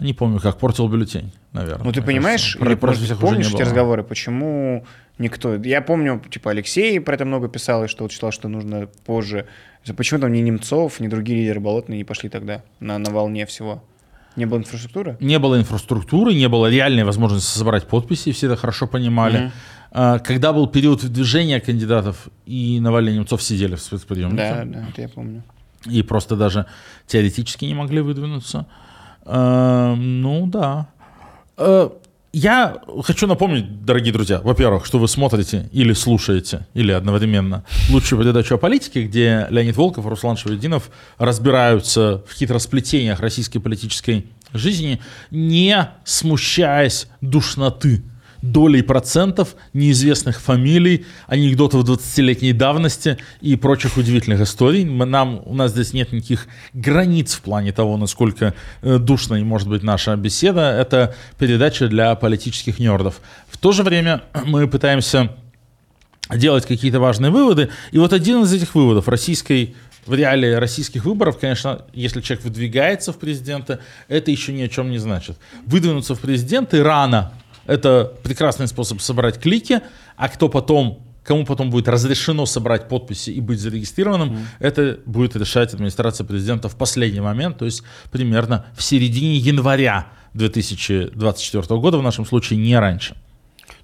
Не 0.00 0.14
помню, 0.14 0.40
как 0.40 0.58
портил 0.58 0.88
бюллетень, 0.88 1.32
наверное. 1.52 1.84
Ну 1.84 1.92
ты 1.92 2.00
понимаешь, 2.00 2.54
кажется. 2.54 2.64
или 2.64 2.74
просто 2.74 3.16
помнишь 3.16 3.52
эти 3.52 3.62
разговоры, 3.62 4.02
почему 4.02 4.86
никто... 5.18 5.56
Я 5.56 5.82
помню, 5.82 6.22
типа 6.30 6.52
Алексей 6.52 6.98
про 7.00 7.14
это 7.14 7.26
много 7.26 7.48
писал, 7.48 7.84
и 7.84 7.88
что 7.88 8.04
вот 8.04 8.12
считал, 8.12 8.32
что 8.32 8.48
нужно 8.48 8.88
позже. 9.04 9.46
Почему 9.96 10.20
там 10.20 10.32
ни 10.32 10.38
Немцов, 10.40 11.00
ни 11.00 11.08
другие 11.08 11.40
лидеры 11.40 11.60
Болотные 11.60 11.98
не 11.98 12.04
пошли 12.04 12.30
тогда 12.30 12.62
на, 12.80 12.98
на 12.98 13.10
волне 13.10 13.44
всего? 13.44 13.84
Не 14.40 14.46
было 14.46 14.58
инфраструктуры? 14.58 15.16
Не 15.20 15.38
было 15.38 15.58
инфраструктуры, 15.58 16.34
не 16.34 16.48
было 16.48 16.70
реальной 16.70 17.04
возможности 17.04 17.58
собрать 17.58 17.86
подписи, 17.86 18.32
все 18.32 18.46
это 18.46 18.56
хорошо 18.56 18.86
понимали. 18.86 19.52
Mm-hmm. 19.92 20.20
Когда 20.20 20.52
был 20.52 20.66
период 20.66 21.04
движения 21.04 21.60
кандидатов, 21.60 22.28
и 22.46 22.80
Навальный 22.80 23.12
и 23.12 23.16
Немцов 23.16 23.42
сидели 23.42 23.74
в 23.74 23.80
спецприемнике. 23.80 24.36
Да, 24.36 24.64
да, 24.64 24.86
это 24.88 25.02
я 25.02 25.08
помню. 25.08 25.42
И 25.84 26.02
просто 26.02 26.36
даже 26.36 26.64
теоретически 27.06 27.66
не 27.66 27.74
могли 27.74 28.00
выдвинуться. 28.00 28.66
А, 29.24 29.94
ну 29.96 30.46
да. 30.46 30.86
Я 32.32 32.80
хочу 33.02 33.26
напомнить, 33.26 33.84
дорогие 33.84 34.12
друзья, 34.12 34.40
во-первых, 34.40 34.86
что 34.86 35.00
вы 35.00 35.08
смотрите 35.08 35.68
или 35.72 35.92
слушаете, 35.92 36.64
или 36.74 36.92
одновременно 36.92 37.64
лучшую 37.90 38.22
передачу 38.22 38.54
о 38.54 38.58
политике, 38.58 39.02
где 39.02 39.48
Леонид 39.50 39.76
Волков 39.76 40.06
и 40.06 40.08
Руслан 40.08 40.36
Шевединов 40.36 40.90
разбираются 41.18 42.22
в 42.28 42.32
хитросплетениях 42.32 43.18
российской 43.18 43.58
политической 43.58 44.26
жизни, 44.52 45.00
не 45.32 45.90
смущаясь 46.04 47.08
душноты. 47.20 48.04
Долей 48.42 48.82
процентов 48.82 49.54
неизвестных 49.72 50.40
фамилий, 50.40 51.06
анекдотов 51.26 51.84
20-летней 51.84 52.52
давности 52.52 53.18
и 53.40 53.56
прочих 53.56 53.96
удивительных 53.96 54.40
историй. 54.40 54.84
Мы, 54.84 55.04
нам, 55.04 55.42
у 55.44 55.54
нас 55.54 55.72
здесь 55.72 55.92
нет 55.92 56.12
никаких 56.12 56.46
границ 56.72 57.34
в 57.34 57.42
плане 57.42 57.72
того, 57.72 57.96
насколько 57.96 58.54
э, 58.82 58.98
душной 58.98 59.42
может 59.42 59.68
быть 59.68 59.82
наша 59.82 60.16
беседа. 60.16 60.70
Это 60.70 61.14
передача 61.38 61.88
для 61.88 62.14
политических 62.14 62.78
нердов. 62.78 63.20
В 63.48 63.58
то 63.58 63.72
же 63.72 63.82
время 63.82 64.22
мы 64.44 64.66
пытаемся 64.68 65.36
делать 66.34 66.64
какие-то 66.64 67.00
важные 67.00 67.30
выводы. 67.30 67.70
И 67.92 67.98
вот 67.98 68.12
один 68.12 68.42
из 68.44 68.52
этих 68.52 68.74
выводов 68.74 69.08
российской 69.08 69.74
в 70.06 70.14
реалии 70.14 70.52
российских 70.52 71.04
выборов, 71.04 71.38
конечно, 71.38 71.82
если 71.92 72.22
человек 72.22 72.44
выдвигается 72.44 73.12
в 73.12 73.18
президенты, 73.18 73.80
это 74.08 74.30
еще 74.30 74.52
ни 74.52 74.62
о 74.62 74.68
чем 74.68 74.90
не 74.90 74.98
значит. 74.98 75.36
Выдвинуться 75.66 76.14
в 76.14 76.20
президенты 76.20 76.82
рано– 76.82 77.34
это 77.66 78.12
прекрасный 78.22 78.68
способ 78.68 79.00
собрать 79.00 79.38
клики, 79.38 79.80
а 80.16 80.28
кто 80.28 80.48
потом 80.48 81.06
кому 81.22 81.44
потом 81.44 81.70
будет 81.70 81.86
разрешено 81.86 82.46
собрать 82.46 82.88
подписи 82.88 83.30
и 83.30 83.40
быть 83.40 83.60
зарегистрированным, 83.60 84.30
mm. 84.30 84.44
это 84.58 84.98
будет 85.06 85.36
решать 85.36 85.72
администрация 85.72 86.24
президента 86.24 86.68
в 86.68 86.76
последний 86.76 87.20
момент, 87.20 87.58
то 87.58 87.66
есть 87.66 87.82
примерно 88.10 88.66
в 88.74 88.82
середине 88.82 89.36
января 89.36 90.08
2024 90.34 91.80
года, 91.80 91.98
в 91.98 92.02
нашем 92.02 92.24
случае 92.24 92.58
не 92.58 92.76
раньше. 92.76 93.16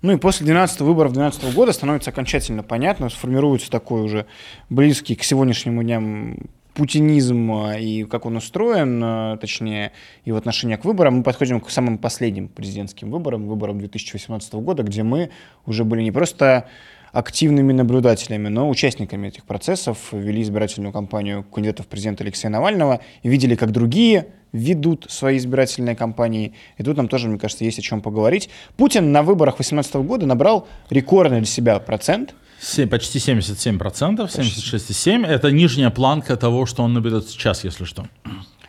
Ну 0.02 0.12
и 0.12 0.18
после 0.18 0.44
12 0.46 0.80
выборов 0.80 1.12
2012 1.12 1.54
года 1.54 1.72
становится 1.72 2.10
окончательно 2.10 2.62
понятно, 2.62 3.08
сформируется 3.10 3.70
такой 3.70 4.02
уже 4.02 4.26
близкий 4.68 5.14
к 5.14 5.22
сегодняшнему 5.22 5.82
дням 5.82 6.38
путинизм 6.76 7.50
а, 7.52 7.78
и 7.78 8.04
как 8.04 8.26
он 8.26 8.36
устроен, 8.36 9.00
а, 9.02 9.36
точнее, 9.38 9.92
и 10.24 10.32
в 10.32 10.36
отношении 10.36 10.76
к 10.76 10.84
выборам, 10.84 11.16
мы 11.16 11.22
подходим 11.22 11.60
к 11.60 11.70
самым 11.70 11.98
последним 11.98 12.48
президентским 12.48 13.10
выборам, 13.10 13.48
выборам 13.48 13.78
2018 13.78 14.54
года, 14.54 14.82
где 14.82 15.02
мы 15.02 15.30
уже 15.64 15.84
были 15.84 16.02
не 16.02 16.12
просто 16.12 16.68
активными 17.12 17.72
наблюдателями, 17.72 18.48
но 18.48 18.68
участниками 18.68 19.28
этих 19.28 19.44
процессов, 19.44 20.12
вели 20.12 20.42
избирательную 20.42 20.92
кампанию 20.92 21.44
кандидатов 21.44 21.86
президента 21.86 22.24
Алексея 22.24 22.50
Навального 22.50 23.00
и 23.22 23.28
видели, 23.30 23.54
как 23.54 23.72
другие 23.72 24.26
ведут 24.52 25.06
свои 25.08 25.38
избирательные 25.38 25.96
кампании. 25.96 26.52
И 26.76 26.82
тут 26.82 26.98
нам 26.98 27.08
тоже, 27.08 27.28
мне 27.28 27.38
кажется, 27.38 27.64
есть 27.64 27.78
о 27.78 27.82
чем 27.82 28.02
поговорить. 28.02 28.50
Путин 28.76 29.12
на 29.12 29.22
выборах 29.22 29.56
2018 29.56 29.94
года 30.06 30.26
набрал 30.26 30.68
рекордный 30.90 31.38
для 31.38 31.46
себя 31.46 31.78
процент. 31.78 32.34
7, 32.66 32.88
почти 32.88 33.18
77%, 33.18 33.78
76,7%. 33.78 35.26
Это 35.26 35.50
нижняя 35.50 35.90
планка 35.90 36.36
того, 36.36 36.66
что 36.66 36.82
он 36.82 36.94
наберет 36.94 37.28
сейчас, 37.28 37.64
если 37.64 37.84
что. 37.84 38.06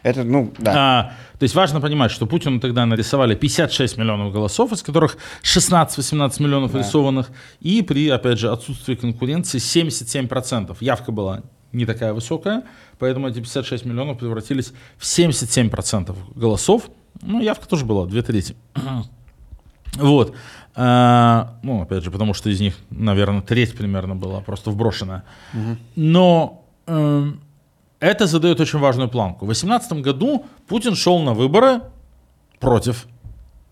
Это, 0.04 0.24
ну, 0.24 0.54
да. 0.60 0.74
А, 0.76 1.04
то 1.40 1.44
есть 1.44 1.56
важно 1.56 1.82
понимать, 1.82 2.12
что 2.12 2.28
Путину 2.28 2.60
тогда 2.60 2.86
нарисовали 2.86 3.36
56 3.36 3.98
миллионов 3.98 4.32
голосов, 4.32 4.72
из 4.72 4.84
которых 4.84 5.18
16-18 5.44 6.42
миллионов 6.42 6.72
да. 6.72 6.80
рисованных, 6.80 7.32
и 7.60 7.82
при, 7.82 8.08
опять 8.10 8.40
же, 8.40 8.52
отсутствии 8.52 8.96
конкуренции 8.96 9.60
77%. 9.60 10.78
Явка 10.80 11.12
была 11.12 11.42
не 11.74 11.86
такая 11.86 12.14
высокая, 12.14 12.64
поэтому 13.00 13.28
эти 13.28 13.40
56 13.40 13.86
миллионов 13.86 14.20
превратились 14.20 14.74
в 14.98 15.04
77% 15.04 16.16
голосов. 16.36 16.90
Ну, 17.22 17.42
явка 17.42 17.68
тоже 17.68 17.86
была, 17.86 18.06
две 18.06 18.22
трети. 18.22 18.56
Вот. 19.98 20.36
А, 20.76 21.56
ну, 21.64 21.82
опять 21.82 22.04
же, 22.04 22.12
потому 22.12 22.34
что 22.34 22.50
из 22.50 22.60
них, 22.60 22.76
наверное, 22.90 23.42
треть 23.42 23.76
примерно 23.76 24.16
была 24.16 24.42
просто 24.42 24.72
вброшенная. 24.72 25.24
Но 25.96 26.64
э, 26.86 27.32
это 28.00 28.28
задает 28.28 28.60
очень 28.60 28.80
важную 28.80 29.10
планку. 29.10 29.46
В 29.46 29.48
2018 29.48 29.94
году 30.04 30.46
Путин 30.68 30.96
шел 30.96 31.20
на 31.20 31.34
выборы 31.34 31.82
против 32.60 33.08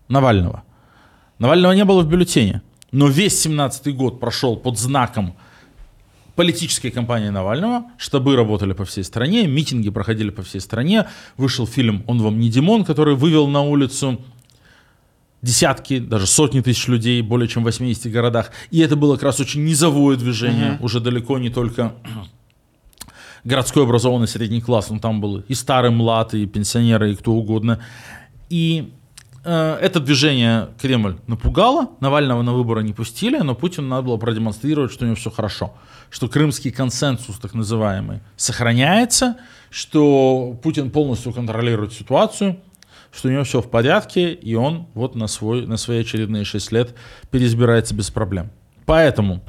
Навального. 0.08 0.62
Навального 1.38 1.72
не 1.72 1.84
было 1.84 2.02
в 2.02 2.08
бюллетене. 2.08 2.62
Но 2.92 3.08
весь 3.08 3.40
17 3.40 3.94
год 3.94 4.20
прошел 4.20 4.56
под 4.56 4.78
знаком 4.78 5.36
политической 6.34 6.90
кампании 6.90 7.30
Навального. 7.30 7.84
Штабы 7.98 8.36
работали 8.36 8.72
по 8.72 8.84
всей 8.84 9.04
стране, 9.04 9.46
митинги 9.46 9.90
проходили 9.90 10.30
по 10.30 10.42
всей 10.42 10.60
стране. 10.60 11.06
Вышел 11.36 11.66
фильм 11.66 12.02
«Он 12.06 12.20
вам 12.20 12.38
не 12.38 12.50
Димон», 12.50 12.84
который 12.84 13.14
вывел 13.14 13.48
на 13.48 13.62
улицу 13.62 14.20
десятки, 15.42 15.98
даже 15.98 16.26
сотни 16.26 16.60
тысяч 16.60 16.88
людей, 16.88 17.22
более 17.22 17.48
чем 17.48 17.62
в 17.62 17.66
80 17.66 18.10
городах. 18.10 18.50
И 18.70 18.80
это 18.80 18.96
было 18.96 19.14
как 19.14 19.24
раз 19.24 19.40
очень 19.40 19.64
низовое 19.64 20.16
движение, 20.16 20.72
uh-huh. 20.72 20.84
уже 20.84 21.00
далеко 21.00 21.38
не 21.38 21.50
только 21.50 21.94
городской 23.44 23.84
образованный 23.84 24.26
средний 24.26 24.60
класс, 24.60 24.90
но 24.90 24.98
там 24.98 25.20
был 25.20 25.38
и 25.40 25.54
старый 25.54 25.90
млад, 25.90 26.34
и 26.34 26.46
пенсионеры, 26.46 27.12
и 27.12 27.16
кто 27.16 27.32
угодно. 27.32 27.80
И 28.50 28.92
э, 29.44 29.78
это 29.80 30.00
движение 30.00 30.70
Кремль 30.80 31.18
напугало, 31.28 31.90
Навального 32.00 32.42
на 32.42 32.52
выборы 32.52 32.82
не 32.82 32.92
пустили, 32.92 33.38
но 33.38 33.54
Путину 33.54 33.86
надо 33.88 34.02
было 34.02 34.16
продемонстрировать, 34.16 34.90
что 34.90 35.04
у 35.04 35.06
него 35.06 35.16
все 35.16 35.30
хорошо 35.30 35.74
что 36.10 36.28
крымский 36.28 36.70
консенсус, 36.70 37.38
так 37.38 37.54
называемый, 37.54 38.20
сохраняется, 38.36 39.36
что 39.70 40.58
Путин 40.62 40.90
полностью 40.90 41.32
контролирует 41.32 41.92
ситуацию, 41.92 42.60
что 43.16 43.28
у 43.28 43.30
него 43.30 43.44
все 43.44 43.62
в 43.62 43.70
порядке, 43.70 44.32
и 44.32 44.54
он 44.54 44.86
вот 44.94 45.14
на, 45.14 45.26
свой, 45.26 45.66
на 45.66 45.76
свои 45.76 46.00
очередные 46.00 46.44
6 46.44 46.72
лет 46.72 46.94
переизбирается 47.30 47.94
без 47.94 48.10
проблем. 48.10 48.50
Поэтому 48.84 49.42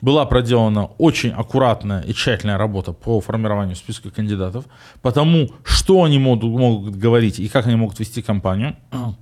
была 0.00 0.26
проделана 0.26 0.86
очень 0.98 1.30
аккуратная 1.30 2.02
и 2.02 2.12
тщательная 2.12 2.58
работа 2.58 2.92
по 2.92 3.20
формированию 3.20 3.76
списка 3.76 4.10
кандидатов, 4.10 4.64
потому 5.00 5.50
что 5.62 6.02
они 6.02 6.18
могут, 6.18 6.50
могут 6.50 6.96
говорить 6.96 7.38
и 7.38 7.48
как 7.48 7.66
они 7.66 7.76
могут 7.76 8.00
вести 8.00 8.22
кампанию. 8.22 8.76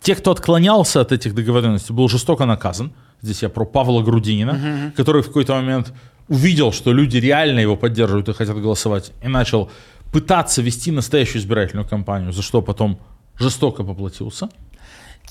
Те, 0.00 0.14
кто 0.14 0.30
отклонялся 0.30 1.00
от 1.00 1.10
этих 1.10 1.34
договоренностей, 1.34 1.92
был 1.92 2.08
жестоко 2.08 2.44
наказан. 2.44 2.92
Здесь 3.22 3.42
я 3.42 3.48
про 3.48 3.64
Павла 3.64 4.02
Грудинина, 4.02 4.50
uh-huh. 4.50 4.92
который 4.92 5.22
в 5.22 5.26
какой-то 5.26 5.54
момент 5.54 5.92
увидел, 6.28 6.72
что 6.72 6.92
люди 6.92 7.18
реально 7.18 7.58
его 7.58 7.76
поддерживают 7.76 8.28
и 8.28 8.32
хотят 8.32 8.56
голосовать, 8.56 9.12
и 9.22 9.28
начал 9.28 9.68
пытаться 10.12 10.62
вести 10.62 10.90
настоящую 10.90 11.42
избирательную 11.42 11.88
кампанию, 11.88 12.32
за 12.32 12.42
что 12.42 12.62
потом 12.62 12.98
жестоко 13.38 13.84
поплатился. 13.84 14.48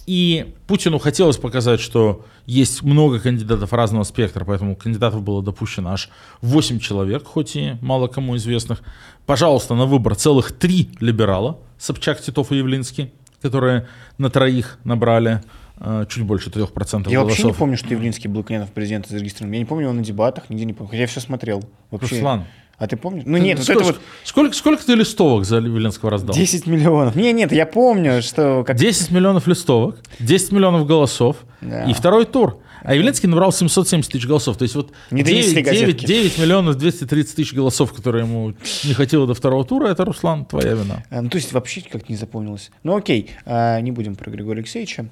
И 0.05 0.55
Путину 0.65 0.97
хотелось 0.97 1.38
показать, 1.38 1.80
что 1.80 2.25
есть 2.45 2.82
много 2.82 3.19
кандидатов 3.19 3.73
разного 3.73 4.03
спектра, 4.03 4.43
поэтому 4.43 4.75
кандидатов 4.75 5.21
было 5.21 5.43
допущено 5.43 5.91
аж 5.91 6.09
8 6.41 6.80
человек, 6.80 7.25
хоть 7.25 7.55
и 7.55 7.75
мало 7.82 8.07
кому 8.07 8.36
известных. 8.38 8.82
Пожалуйста, 9.25 9.75
на 9.75 9.86
выбор 9.86 10.15
целых 10.15 10.51
три 10.51 10.89
либерала, 10.99 11.59
Собчак, 11.77 12.21
Титов 12.21 12.51
и 12.51 12.57
Явлинский, 12.57 13.11
которые 13.41 13.88
на 14.17 14.30
троих 14.30 14.80
набрали 14.84 15.43
э, 15.77 16.05
чуть 16.09 16.23
больше 16.23 16.49
3% 16.49 16.59
я 16.59 16.67
голосов. 16.69 17.11
Я 17.11 17.23
вообще 17.23 17.43
не 17.43 17.53
помню, 17.53 17.77
что 17.77 17.89
Явлинский 17.89 18.27
был 18.27 18.43
кандидатом 18.43 18.71
в 18.71 18.73
президенты 18.73 19.09
зарегистрирован. 19.09 19.53
Я 19.53 19.59
не 19.59 19.65
помню 19.65 19.84
его 19.84 19.93
на 19.93 20.03
дебатах, 20.03 20.49
нигде 20.49 20.65
не 20.65 20.73
помню. 20.73 20.89
Хотя 20.89 21.01
я 21.01 21.07
все 21.07 21.19
смотрел. 21.19 21.63
Вообще. 21.91 22.15
Руслан, 22.15 22.45
а 22.80 22.88
ты 22.88 22.95
помнишь? 22.95 23.23
Ну 23.25 23.38
нет, 23.38 23.61
сколько, 23.61 23.84
вот 23.84 23.89
это 23.89 23.99
вот... 23.99 24.07
Сколько, 24.23 24.55
сколько 24.55 24.86
ты 24.86 24.93
листовок 24.93 25.45
за 25.45 25.57
Явленского 25.57 26.09
раздал? 26.11 26.34
10 26.34 26.65
миллионов. 26.65 27.15
Не, 27.15 27.34
нет, 27.34 27.51
я 27.51 27.65
помню, 27.65 28.21
что... 28.21 28.63
Как... 28.65 28.77
10 28.77 29.11
миллионов 29.11 29.47
листовок, 29.47 29.99
10 30.19 30.53
миллионов 30.53 30.88
голосов 30.88 31.38
да. 31.61 31.84
и 31.84 31.93
второй 31.93 32.25
тур. 32.25 32.57
А 32.82 32.95
Явленский 32.95 33.27
набрал 33.27 33.51
770 33.51 34.09
тысяч 34.09 34.25
голосов. 34.25 34.55
То 34.55 34.63
есть 34.63 34.75
вот 34.75 34.91
не 35.11 35.21
9, 35.21 35.53
9, 35.53 36.05
9 36.05 36.39
миллионов 36.39 36.77
230 36.77 37.36
тысяч 37.36 37.53
голосов, 37.53 37.91
которые 37.93 38.25
ему 38.25 38.53
не 38.86 38.93
хватило 38.93 39.27
до 39.27 39.34
второго 39.34 39.65
тура, 39.65 39.88
это, 39.89 40.05
Руслан, 40.05 40.45
твоя 40.45 40.73
вина. 40.73 41.03
А, 41.09 41.21
ну, 41.21 41.30
то 41.30 41.36
есть 41.36 41.51
вообще 41.51 41.82
как 41.82 42.07
не 42.07 42.15
запомнилось. 42.15 42.71
Ну 42.84 42.95
окей, 42.95 43.32
а, 43.45 43.82
не 43.82 43.91
будем 43.91 44.15
про 44.15 44.32
Григория 44.32 44.61
Алексеевича. 44.61 45.09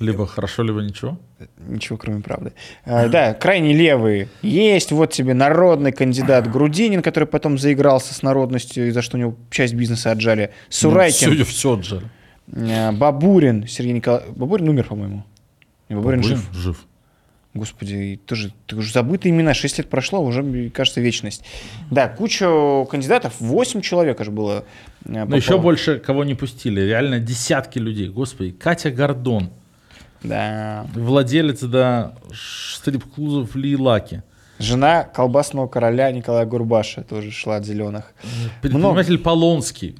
Либо 0.00 0.26
хорошо, 0.26 0.64
либо 0.64 0.80
ничего. 0.80 1.18
Ничего, 1.68 1.96
кроме 1.96 2.20
правды. 2.20 2.52
А, 2.84 3.08
да, 3.08 3.32
крайне 3.34 3.72
левые 3.72 4.28
есть. 4.42 4.90
Вот 4.90 5.12
тебе 5.12 5.34
народный 5.34 5.92
кандидат 5.92 6.50
Грудинин, 6.50 7.00
который 7.00 7.28
потом 7.28 7.58
заигрался 7.58 8.12
с 8.12 8.22
народностью, 8.22 8.88
из-за 8.88 9.02
что 9.02 9.16
у 9.16 9.20
него 9.20 9.36
часть 9.50 9.74
бизнеса 9.74 10.10
отжали. 10.10 10.50
Сурайкин. 10.68 11.30
Ну, 11.30 11.34
все, 11.36 11.44
все 11.44 11.72
отжали. 11.74 12.04
А, 12.52 12.92
Бабурин, 12.92 13.66
Сергей 13.68 13.92
Николаевич. 13.92 14.34
Бабурин 14.36 14.68
умер, 14.68 14.86
по-моему. 14.88 15.24
Бабурин, 15.88 16.20
Бабурин 16.20 16.22
жив. 16.22 16.48
Жив. 16.52 16.86
Господи, 17.54 18.18
тоже, 18.26 18.52
тоже 18.66 18.92
забытые 18.92 19.30
имена, 19.30 19.54
6 19.54 19.78
лет 19.78 19.88
прошло, 19.88 20.20
уже, 20.24 20.70
кажется, 20.70 21.00
вечность. 21.00 21.44
Да, 21.88 22.08
куча 22.08 22.84
кандидатов, 22.90 23.34
8 23.38 23.80
человек 23.80 24.20
аж 24.20 24.28
было. 24.28 24.64
Э, 25.04 25.24
Но 25.24 25.36
еще 25.36 25.58
больше 25.58 26.00
кого 26.00 26.24
не 26.24 26.34
пустили, 26.34 26.80
реально 26.80 27.20
десятки 27.20 27.78
людей. 27.78 28.08
Господи, 28.08 28.50
Катя 28.50 28.90
Гордон. 28.90 29.50
Да. 30.24 30.86
Владелец, 30.94 31.60
да, 31.60 32.14
стрип-клубов 32.34 33.54
Лилаки. 33.54 34.22
Жена 34.58 35.02
колбасного 35.04 35.66
короля 35.66 36.10
Николая 36.12 36.46
Гурбаша 36.46 37.02
тоже 37.02 37.30
шла 37.30 37.56
от 37.56 37.64
зеленых. 37.64 38.12
Предприниматель 38.62 39.12
Много. 39.14 39.24
Полонский. 39.24 39.96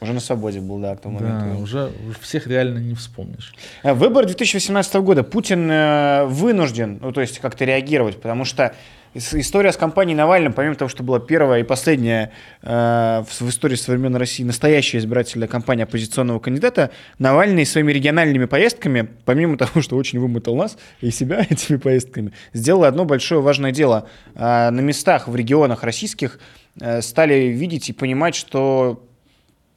Уже 0.00 0.12
на 0.14 0.20
свободе 0.20 0.60
был, 0.60 0.78
да, 0.78 0.96
к 0.96 1.00
тому 1.00 1.18
Да, 1.18 1.26
моменту. 1.26 1.62
уже 1.62 1.92
всех 2.20 2.46
реально 2.46 2.78
не 2.78 2.94
вспомнишь. 2.94 3.54
Выбор 3.84 4.24
2018 4.24 4.94
года. 4.96 5.22
Путин 5.22 5.70
э, 5.70 6.24
вынужден, 6.24 6.98
ну, 7.02 7.12
то 7.12 7.20
есть 7.20 7.38
как-то 7.38 7.66
реагировать, 7.66 8.20
потому 8.20 8.46
что 8.46 8.74
история 9.14 9.72
с 9.72 9.76
компанией 9.76 10.16
Навальным, 10.16 10.52
помимо 10.52 10.74
того, 10.74 10.88
что 10.88 11.02
была 11.02 11.18
первая 11.18 11.60
и 11.60 11.62
последняя 11.62 12.32
э, 12.62 13.24
в, 13.26 13.40
в 13.40 13.48
истории 13.48 13.74
современной 13.74 14.18
России 14.18 14.44
настоящая 14.44 14.98
избирательная 14.98 15.48
кампания 15.48 15.84
оппозиционного 15.84 16.38
кандидата, 16.38 16.90
Навальный 17.18 17.66
своими 17.66 17.92
региональными 17.92 18.44
поездками, 18.44 19.08
помимо 19.24 19.58
того, 19.58 19.82
что 19.82 19.96
очень 19.96 20.20
вымотал 20.20 20.56
нас 20.56 20.78
и 21.00 21.10
себя 21.10 21.44
этими 21.48 21.76
поездками, 21.76 22.32
сделал 22.52 22.84
одно 22.84 23.04
большое 23.04 23.40
важное 23.40 23.72
дело. 23.72 24.08
Э, 24.34 24.70
на 24.70 24.80
местах 24.80 25.28
в 25.28 25.34
регионах 25.34 25.82
российских 25.82 26.38
э, 26.80 27.02
стали 27.02 27.46
видеть 27.48 27.90
и 27.90 27.92
понимать, 27.92 28.34
что 28.34 29.09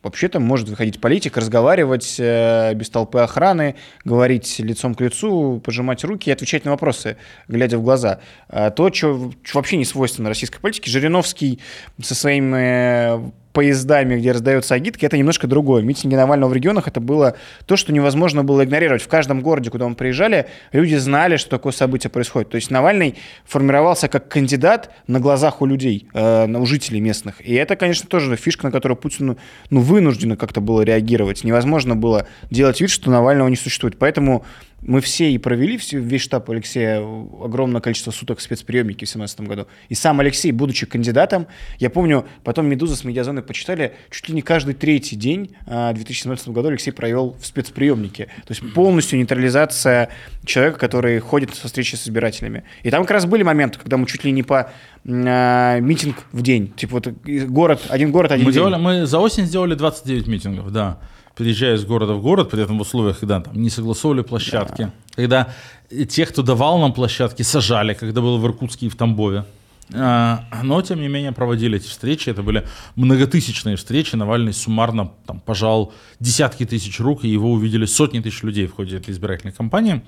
Вообще-то 0.03 0.41
может 0.41 0.67
выходить 0.67 0.99
политик, 0.99 1.37
разговаривать 1.37 2.17
э, 2.19 2.73
без 2.73 2.89
толпы 2.89 3.19
охраны, 3.19 3.75
говорить 4.03 4.59
лицом 4.59 4.95
к 4.95 5.01
лицу, 5.01 5.61
пожимать 5.63 6.03
руки 6.03 6.29
и 6.29 6.33
отвечать 6.33 6.65
на 6.65 6.71
вопросы, 6.71 7.15
глядя 7.47 7.77
в 7.77 7.83
глаза. 7.83 8.19
А 8.49 8.69
то, 8.69 8.91
что 8.93 9.31
вообще 9.53 9.77
не 9.77 9.85
свойственно 9.85 10.27
российской 10.27 10.59
политике. 10.59 10.91
Жириновский 10.91 11.59
со 12.01 12.15
своими 12.15 13.27
э, 13.27 13.31
поездами, 13.53 14.17
где 14.17 14.31
раздается 14.31 14.75
агитка, 14.75 15.05
это 15.05 15.17
немножко 15.17 15.47
другое. 15.47 15.83
Митинги 15.83 16.15
Навального 16.15 16.49
в 16.49 16.53
регионах 16.53 16.87
это 16.87 16.99
было 16.99 17.37
то, 17.65 17.75
что 17.75 17.93
невозможно 17.93 18.43
было 18.43 18.63
игнорировать. 18.65 19.01
В 19.01 19.07
каждом 19.07 19.41
городе, 19.41 19.69
куда 19.69 19.87
мы 19.87 19.95
приезжали, 19.95 20.47
люди 20.71 20.95
знали, 20.95 21.37
что 21.37 21.51
такое 21.51 21.71
событие 21.71 22.09
происходит. 22.09 22.49
То 22.49 22.55
есть 22.55 22.71
Навальный 22.71 23.15
формировался 23.45 24.07
как 24.07 24.27
кандидат 24.27 24.91
на 25.07 25.19
глазах 25.19 25.61
у 25.61 25.65
людей, 25.65 26.07
э, 26.13 26.47
у 26.47 26.65
жителей 26.65 26.99
местных. 26.99 27.39
И 27.47 27.53
это, 27.53 27.75
конечно, 27.75 28.09
тоже 28.09 28.35
фишка, 28.35 28.65
на 28.65 28.71
которую 28.71 28.97
Путину 28.97 29.37
ну, 29.69 29.79
вынуждено 29.79 30.35
как-то 30.35 30.59
было 30.59 30.81
реагировать. 30.81 31.43
Невозможно 31.43 31.95
было 31.95 32.27
делать 32.49 32.81
вид, 32.81 32.89
что 32.89 33.11
Навального 33.11 33.47
не 33.47 33.55
существует. 33.55 33.97
Поэтому 33.99 34.43
мы 34.85 35.01
все 35.01 35.31
и 35.31 35.37
провели 35.37 35.77
все, 35.77 35.99
весь 35.99 36.21
штаб 36.21 36.49
Алексея 36.49 36.99
огромное 36.99 37.81
количество 37.81 38.11
суток 38.11 38.39
в 38.39 38.41
спецприемнике 38.41 39.05
в 39.05 39.09
2017 39.09 39.41
году. 39.41 39.67
И 39.89 39.95
сам 39.95 40.19
Алексей, 40.19 40.51
будучи 40.51 40.85
кандидатом, 40.85 41.47
я 41.79 41.89
помню, 41.89 42.25
потом 42.43 42.67
«Медуза» 42.67 42.95
с 42.95 43.03
«Медиазоной» 43.03 43.43
почитали, 43.43 43.93
чуть 44.09 44.29
ли 44.29 44.35
не 44.35 44.41
каждый 44.41 44.73
третий 44.73 45.15
день 45.15 45.55
а, 45.65 45.91
в 45.91 45.95
2017 45.95 46.49
году 46.49 46.69
Алексей 46.69 46.91
провел 46.91 47.35
в 47.39 47.45
спецприемнике. 47.45 48.25
То 48.45 48.51
есть 48.53 48.73
полностью 48.73 49.19
нейтрализация 49.19 50.09
человека, 50.45 50.79
который 50.79 51.19
ходит 51.19 51.53
со 51.55 51.67
встречи 51.67 51.95
с 51.95 52.03
избирателями. 52.03 52.63
И 52.83 52.89
там 52.89 53.03
как 53.03 53.11
раз 53.11 53.25
были 53.25 53.43
моменты, 53.43 53.79
когда 53.79 53.97
мы 53.97 54.05
чуть 54.05 54.23
ли 54.23 54.31
не 54.31 54.43
по 54.43 54.71
а, 55.05 55.79
митинг 55.79 56.23
в 56.31 56.41
день. 56.41 56.73
Типа 56.75 56.93
вот 56.95 57.07
город, 57.47 57.81
один 57.89 58.11
город, 58.11 58.31
один 58.31 58.45
Мы, 58.45 58.51
день. 58.51 58.61
делали, 58.61 58.75
мы 58.75 59.05
за 59.05 59.19
осень 59.19 59.45
сделали 59.45 59.75
29 59.75 60.27
митингов, 60.27 60.71
да. 60.71 60.99
Переезжая 61.35 61.75
из 61.75 61.85
города 61.85 62.13
в 62.13 62.21
город, 62.21 62.51
при 62.51 62.61
этом 62.61 62.77
в 62.77 62.81
условиях, 62.81 63.19
когда 63.19 63.41
там 63.41 63.59
не 63.59 63.69
согласовывали 63.69 64.21
площадки, 64.21 64.91
когда 65.15 65.47
э, 65.89 66.05
тех, 66.05 66.29
кто 66.29 66.43
давал 66.43 66.79
нам 66.79 66.93
площадки, 66.93 67.41
сажали, 67.41 67.93
когда 67.93 68.21
было 68.21 68.37
в 68.37 68.45
Иркутске 68.45 68.85
и 68.85 68.89
в 68.89 68.95
Тамбове. 68.95 69.45
А, 69.93 70.45
Но, 70.63 70.81
тем 70.81 71.01
не 71.01 71.07
менее, 71.07 71.31
проводили 71.31 71.77
эти 71.77 71.87
встречи. 71.87 72.29
Это 72.29 72.41
были 72.43 72.65
многотысячные 72.95 73.75
встречи. 73.75 74.15
Навальный 74.15 74.53
суммарно 74.53 75.11
там, 75.25 75.39
пожал 75.39 75.93
десятки 76.19 76.65
тысяч 76.65 76.99
рук, 76.99 77.25
и 77.25 77.29
его 77.29 77.51
увидели 77.51 77.85
сотни 77.85 78.19
тысяч 78.19 78.43
людей 78.43 78.67
в 78.67 78.73
ходе 78.73 78.97
этой 78.97 79.11
избирательной 79.11 79.53
кампании. 79.53 80.01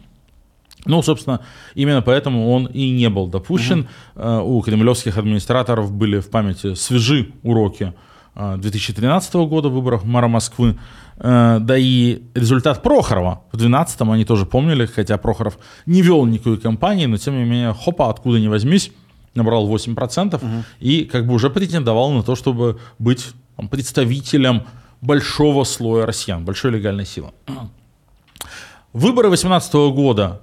Ну, 0.85 1.01
собственно, 1.01 1.41
именно 1.73 2.01
поэтому 2.01 2.51
он 2.51 2.67
и 2.67 2.89
не 2.91 3.09
был 3.09 3.27
допущен. 3.27 3.87
Э, 4.15 4.39
У 4.43 4.61
кремлевских 4.61 5.17
администраторов 5.17 5.91
были 5.91 6.19
в 6.19 6.29
памяти 6.29 6.75
свежи 6.75 7.31
уроки 7.43 7.93
э, 8.35 8.57
2013 8.57 9.33
года 9.35 9.69
выборов 9.69 10.03
мэра 10.03 10.27
Москвы. 10.27 10.77
Э, 11.17 11.59
Да 11.61 11.77
и 11.77 12.21
результат 12.33 12.83
Прохорова 12.83 13.43
в 13.51 13.57
2012 13.57 14.01
они 14.01 14.25
тоже 14.25 14.45
помнили, 14.45 14.85
хотя 14.85 15.17
Прохоров 15.17 15.57
не 15.85 16.01
вел 16.01 16.25
никакой 16.25 16.57
кампании, 16.57 17.05
но 17.05 17.17
тем 17.17 17.37
не 17.37 17.43
менее, 17.43 17.73
хопа, 17.73 18.09
откуда 18.09 18.39
ни 18.39 18.47
возьмись, 18.47 18.91
набрал 19.33 19.67
8% 19.67 20.63
и 20.79 21.05
как 21.05 21.25
бы 21.27 21.33
уже 21.33 21.49
претендовал 21.49 22.11
на 22.11 22.23
то, 22.23 22.35
чтобы 22.35 22.79
быть 22.99 23.33
там, 23.55 23.67
представителем 23.67 24.63
большого 25.01 25.63
слоя 25.63 26.05
россиян, 26.05 26.43
большой 26.43 26.71
легальной 26.71 27.05
силы. 27.05 27.31
Выборы 28.93 29.27
2018 29.27 29.73
года, 29.93 30.41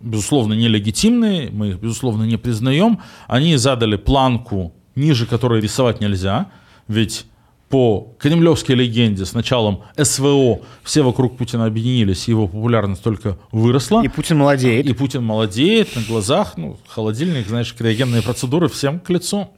безусловно, 0.00 0.54
нелегитимные, 0.54 1.50
мы 1.50 1.68
их, 1.70 1.80
безусловно, 1.80 2.24
не 2.24 2.36
признаем. 2.36 3.00
Они 3.26 3.56
задали 3.56 3.96
планку, 3.96 4.72
ниже 4.94 5.26
которой 5.26 5.60
рисовать 5.60 6.00
нельзя, 6.00 6.50
ведь 6.88 7.26
по 7.70 8.16
кремлевской 8.18 8.74
легенде 8.74 9.24
с 9.24 9.32
началом 9.32 9.84
СВО 9.96 10.60
все 10.82 11.02
вокруг 11.02 11.38
Путина 11.38 11.66
объединились, 11.66 12.26
его 12.26 12.48
популярность 12.48 13.02
только 13.02 13.38
выросла. 13.52 14.02
И 14.04 14.08
Путин 14.08 14.38
молодеет. 14.38 14.86
И 14.86 14.92
Путин 14.92 15.24
молодеет 15.24 15.94
на 15.94 16.02
глазах, 16.02 16.54
ну, 16.56 16.76
холодильник, 16.88 17.46
знаешь, 17.46 17.72
криогенные 17.72 18.22
процедуры 18.22 18.68
всем 18.68 18.98
к 18.98 19.08
лицу. 19.08 19.50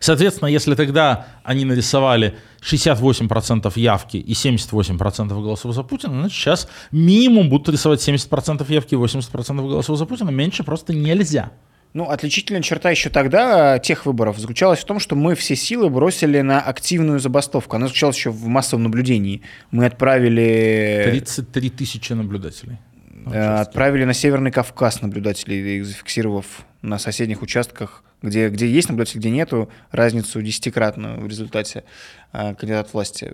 Соответственно, 0.00 0.48
если 0.48 0.74
тогда 0.74 1.26
они 1.44 1.64
нарисовали 1.64 2.36
68% 2.60 3.72
явки 3.78 4.16
и 4.16 4.32
78% 4.32 5.28
голосов 5.28 5.74
за 5.74 5.84
Путина, 5.84 6.20
значит, 6.20 6.36
сейчас 6.36 6.68
минимум 6.90 7.50
будут 7.50 7.68
рисовать 7.68 8.06
70% 8.06 8.70
явки 8.72 8.94
и 8.94 8.98
80% 8.98 9.56
голосов 9.68 9.96
за 9.96 10.06
Путина. 10.06 10.30
Меньше 10.30 10.64
просто 10.64 10.92
нельзя. 10.92 11.52
Ну, 11.94 12.08
отличительная 12.10 12.62
черта 12.62 12.90
еще 12.90 13.08
тогда 13.08 13.76
э, 13.76 13.80
тех 13.80 14.04
выборов 14.04 14.38
заключалась 14.38 14.80
в 14.80 14.84
том, 14.84 15.00
что 15.00 15.16
мы 15.16 15.34
все 15.34 15.56
силы 15.56 15.88
бросили 15.88 16.40
на 16.42 16.60
активную 16.60 17.18
забастовку. 17.18 17.76
Она 17.76 17.86
заключалась 17.86 18.16
еще 18.16 18.30
в 18.30 18.46
массовом 18.46 18.84
наблюдении. 18.84 19.42
Мы 19.70 19.86
отправили, 19.86 21.02
33 21.04 21.70
тысячи 21.70 22.12
наблюдателей. 22.12 22.78
э, 23.26 23.40
отправили 23.40 24.04
на 24.04 24.12
Северный 24.12 24.50
Кавказ 24.50 25.00
наблюдателей, 25.00 25.80
зафиксировав 25.82 26.66
на 26.82 26.98
соседних 26.98 27.40
участках, 27.42 28.04
где, 28.22 28.48
где 28.48 28.68
есть 28.68 28.88
наблюдатели, 28.88 29.18
где 29.18 29.30
нету, 29.30 29.70
разницу 29.90 30.42
десятикратную 30.42 31.20
в 31.20 31.26
результате 31.26 31.84
э, 32.32 32.54
кандидат 32.54 32.92
власти. 32.92 33.32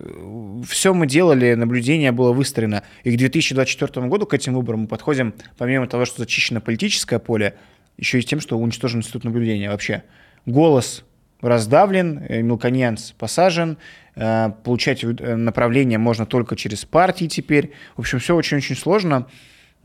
Все 0.68 0.94
мы 0.94 1.06
делали, 1.06 1.54
наблюдение 1.54 2.12
было 2.12 2.32
выстроено. 2.32 2.84
И 3.02 3.10
к 3.10 3.18
2024 3.18 4.06
году, 4.06 4.26
к 4.26 4.34
этим 4.34 4.54
выборам, 4.54 4.82
мы 4.82 4.86
подходим, 4.86 5.34
помимо 5.58 5.86
того, 5.88 6.04
что 6.04 6.20
зачищено 6.20 6.60
политическое 6.60 7.18
поле, 7.18 7.56
еще 7.96 8.18
и 8.18 8.22
с 8.22 8.26
тем, 8.26 8.40
что 8.40 8.58
уничтожен 8.58 9.00
институт 9.00 9.24
наблюдения 9.24 9.70
вообще. 9.70 10.02
Голос 10.46 11.04
раздавлен, 11.44 12.24
э, 12.28 12.42
мелконьянц 12.42 13.12
посажен, 13.12 13.76
э, 14.16 14.50
получать 14.64 15.04
э, 15.04 15.36
направление 15.36 15.98
можно 15.98 16.26
только 16.26 16.56
через 16.56 16.84
партии 16.84 17.26
теперь. 17.26 17.72
В 17.96 18.00
общем, 18.00 18.18
все 18.18 18.34
очень-очень 18.34 18.76
сложно. 18.76 19.26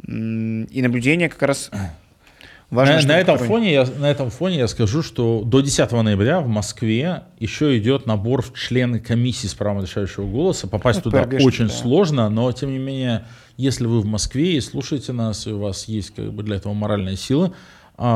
И 0.01 0.81
наблюдение 0.81 1.27
как 1.27 1.41
раз 1.41 1.69
важно. 2.69 3.01
на, 3.01 3.07
на 3.07 3.19
этом 3.19 3.37
фоне 3.37 3.73
я, 3.73 3.85
на 3.85 4.09
этом 4.09 4.29
фоне 4.29 4.59
я 4.59 4.67
скажу, 4.69 5.03
что 5.03 5.43
до 5.43 5.59
10 5.59 5.91
ноября 5.91 6.39
в 6.39 6.47
Москве 6.47 7.23
еще 7.37 7.77
идет 7.77 8.05
набор 8.05 8.41
в 8.41 8.53
члены 8.53 9.01
комиссии 9.01 9.47
с 9.47 9.53
правом 9.53 9.81
решающего 9.81 10.25
голоса. 10.25 10.67
Попасть 10.67 11.03
Ну, 11.03 11.11
туда 11.11 11.23
ПРГшники, 11.23 11.45
очень 11.45 11.67
да. 11.67 11.73
сложно, 11.73 12.29
но 12.29 12.49
тем 12.53 12.71
не 12.71 12.79
менее, 12.79 13.25
если 13.57 13.87
вы 13.87 13.99
в 13.99 14.05
Москве 14.05 14.55
и 14.55 14.61
слушаете 14.61 15.11
нас, 15.11 15.45
и 15.47 15.51
у 15.51 15.59
вас 15.59 15.89
есть 15.89 16.15
как 16.15 16.31
бы 16.31 16.43
для 16.43 16.55
этого 16.55 16.73
моральная 16.73 17.17
сила, 17.17 17.53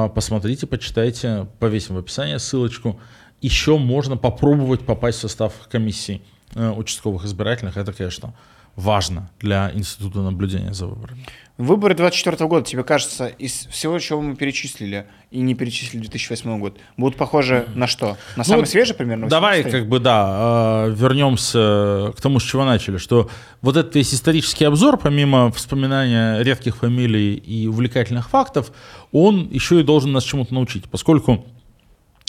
посмотрите, 0.09 0.65
почитайте, 0.65 1.47
повесим 1.59 1.95
в 1.95 1.97
описании 1.97 2.37
ссылочку. 2.37 2.99
Еще 3.41 3.77
можно 3.77 4.15
попробовать 4.15 4.85
попасть 4.85 5.17
в 5.17 5.21
состав 5.21 5.53
комиссии 5.69 6.21
э, 6.55 6.69
участковых 6.69 7.25
избирательных. 7.25 7.75
Это, 7.75 7.91
конечно, 7.91 8.33
важно 8.77 9.29
для 9.39 9.71
института 9.73 10.19
наблюдения 10.19 10.73
за 10.73 10.87
выборами. 10.87 11.25
Выборы 11.59 11.93
24 11.93 12.47
года, 12.47 12.65
тебе 12.65 12.83
кажется, 12.83 13.27
из 13.27 13.67
всего, 13.67 13.99
чего 13.99 14.21
мы 14.21 14.35
перечислили 14.35 15.05
и 15.29 15.39
не 15.39 15.53
перечислили 15.53 16.01
2008 16.01 16.59
год, 16.59 16.79
будут 16.97 17.15
похожи 17.15 17.67
на 17.75 17.85
что? 17.85 18.17
На 18.35 18.43
самый 18.43 18.61
вот 18.61 18.69
свежий 18.69 18.95
примерно? 18.95 19.29
Давай, 19.29 19.61
18-й? 19.61 19.71
как 19.71 19.87
бы, 19.87 19.99
да, 19.99 20.85
э, 20.87 20.95
вернемся 20.95 22.11
к 22.17 22.21
тому, 22.21 22.39
с 22.39 22.43
чего 22.43 22.65
начали, 22.65 22.97
что 22.97 23.29
вот 23.61 23.77
этот 23.77 23.93
весь 23.93 24.15
исторический 24.15 24.65
обзор, 24.65 24.97
помимо 24.97 25.51
вспоминания 25.51 26.41
редких 26.41 26.77
фамилий 26.77 27.35
и 27.35 27.67
увлекательных 27.67 28.29
фактов, 28.31 28.71
он 29.11 29.47
еще 29.51 29.79
и 29.79 29.83
должен 29.83 30.11
нас 30.11 30.23
чему-то 30.23 30.55
научить, 30.55 30.85
поскольку 30.89 31.45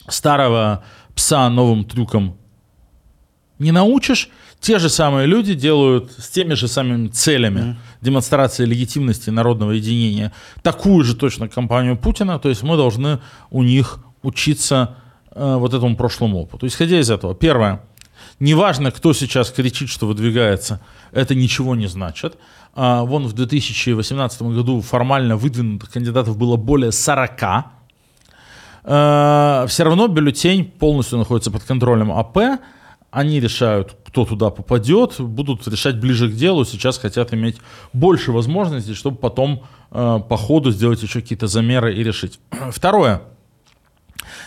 старого 0.07 0.85
пса 1.15 1.49
новым 1.49 1.85
трюкам 1.87 2.37
не 3.59 3.73
научишь, 3.73 4.29
те 4.61 4.79
же 4.79 4.89
самые 4.89 5.27
люди 5.27 5.55
делают 5.55 6.13
с 6.19 6.29
теми 6.29 6.55
же 6.55 6.69
самыми 6.69 7.09
целями 7.09 7.77
демонстрации 8.01 8.65
легитимности 8.65 9.31
народного 9.31 9.73
единения. 9.73 10.33
Такую 10.63 11.05
же 11.05 11.15
точно 11.15 11.49
кампанию 11.49 11.97
Путина, 11.97 12.39
то 12.39 12.49
есть 12.49 12.63
мы 12.63 12.77
должны 12.77 13.21
у 13.51 13.63
них 13.63 13.99
учиться 14.23 14.97
э, 15.31 15.57
вот 15.57 15.75
этому 15.75 15.97
прошлому 15.97 16.39
опыту. 16.39 16.67
Исходя 16.67 16.99
из 16.99 17.11
этого, 17.11 17.35
первое, 17.35 17.83
неважно, 18.41 18.91
кто 18.91 19.13
сейчас 19.13 19.51
кричит, 19.51 19.89
что 19.89 20.07
выдвигается, 20.07 20.81
это 21.13 21.35
ничего 21.35 21.75
не 21.75 21.87
значит. 21.87 22.37
А, 22.75 23.05
вон 23.05 23.27
в 23.27 23.33
2018 23.33 24.43
году 24.43 24.81
формально 24.81 25.37
выдвинутых 25.37 25.91
кандидатов 25.91 26.37
было 26.37 26.57
более 26.57 26.93
40, 26.93 27.67
все 28.85 29.83
равно 29.83 30.09
бюллетень 30.09 30.67
полностью 30.67 31.19
находится 31.19 31.51
под 31.51 31.63
контролем 31.65 32.13
АП, 32.13 32.61
они 33.15 33.39
решают, 33.41 33.97
кто 34.07 34.25
туда 34.25 34.51
попадет, 34.51 35.21
будут 35.21 35.67
решать 35.69 36.01
ближе 36.01 36.29
к 36.29 36.35
делу, 36.35 36.65
сейчас 36.65 36.99
хотят 36.99 37.33
иметь 37.33 37.57
больше 37.93 38.33
возможностей, 38.33 38.95
чтобы 38.95 39.17
потом 39.19 39.63
э, 39.93 40.21
по 40.29 40.37
ходу 40.37 40.73
сделать 40.73 41.03
еще 41.03 41.21
какие-то 41.21 41.47
замеры 41.47 41.95
и 41.95 42.03
решить. 42.03 42.41
Второе. 42.71 43.23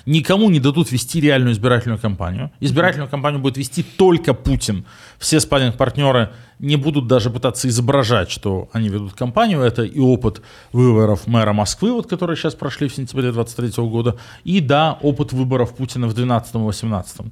Никому 0.06 0.50
не 0.50 0.60
дадут 0.60 0.92
вести 0.92 1.22
реальную 1.22 1.54
избирательную 1.54 2.00
кампанию. 2.00 2.52
Избирательную 2.60 3.10
кампанию 3.10 3.42
будет 3.42 3.58
вести 3.58 3.84
только 3.84 4.34
Путин. 4.34 4.86
Все 5.18 5.40
спарринг-партнеры 5.40 6.32
не 6.60 6.76
будут 6.76 7.08
даже 7.08 7.30
пытаться 7.30 7.70
изображать, 7.70 8.30
что 8.30 8.70
они 8.74 8.90
ведут 8.90 9.14
кампанию. 9.14 9.62
Это 9.62 9.84
и 9.84 10.00
опыт 10.00 10.42
выборов 10.74 11.28
мэра 11.28 11.54
Москвы, 11.54 11.94
вот, 11.94 12.08
которые 12.08 12.36
сейчас 12.36 12.56
прошли 12.56 12.90
в 12.90 12.96
сентябре 12.96 13.32
2023 13.32 13.84
года, 13.86 14.18
и, 14.44 14.60
да, 14.60 14.98
опыт 15.02 15.32
выборов 15.34 15.76
Путина 15.76 16.08
в 16.08 16.14
2012-2018. 16.14 17.32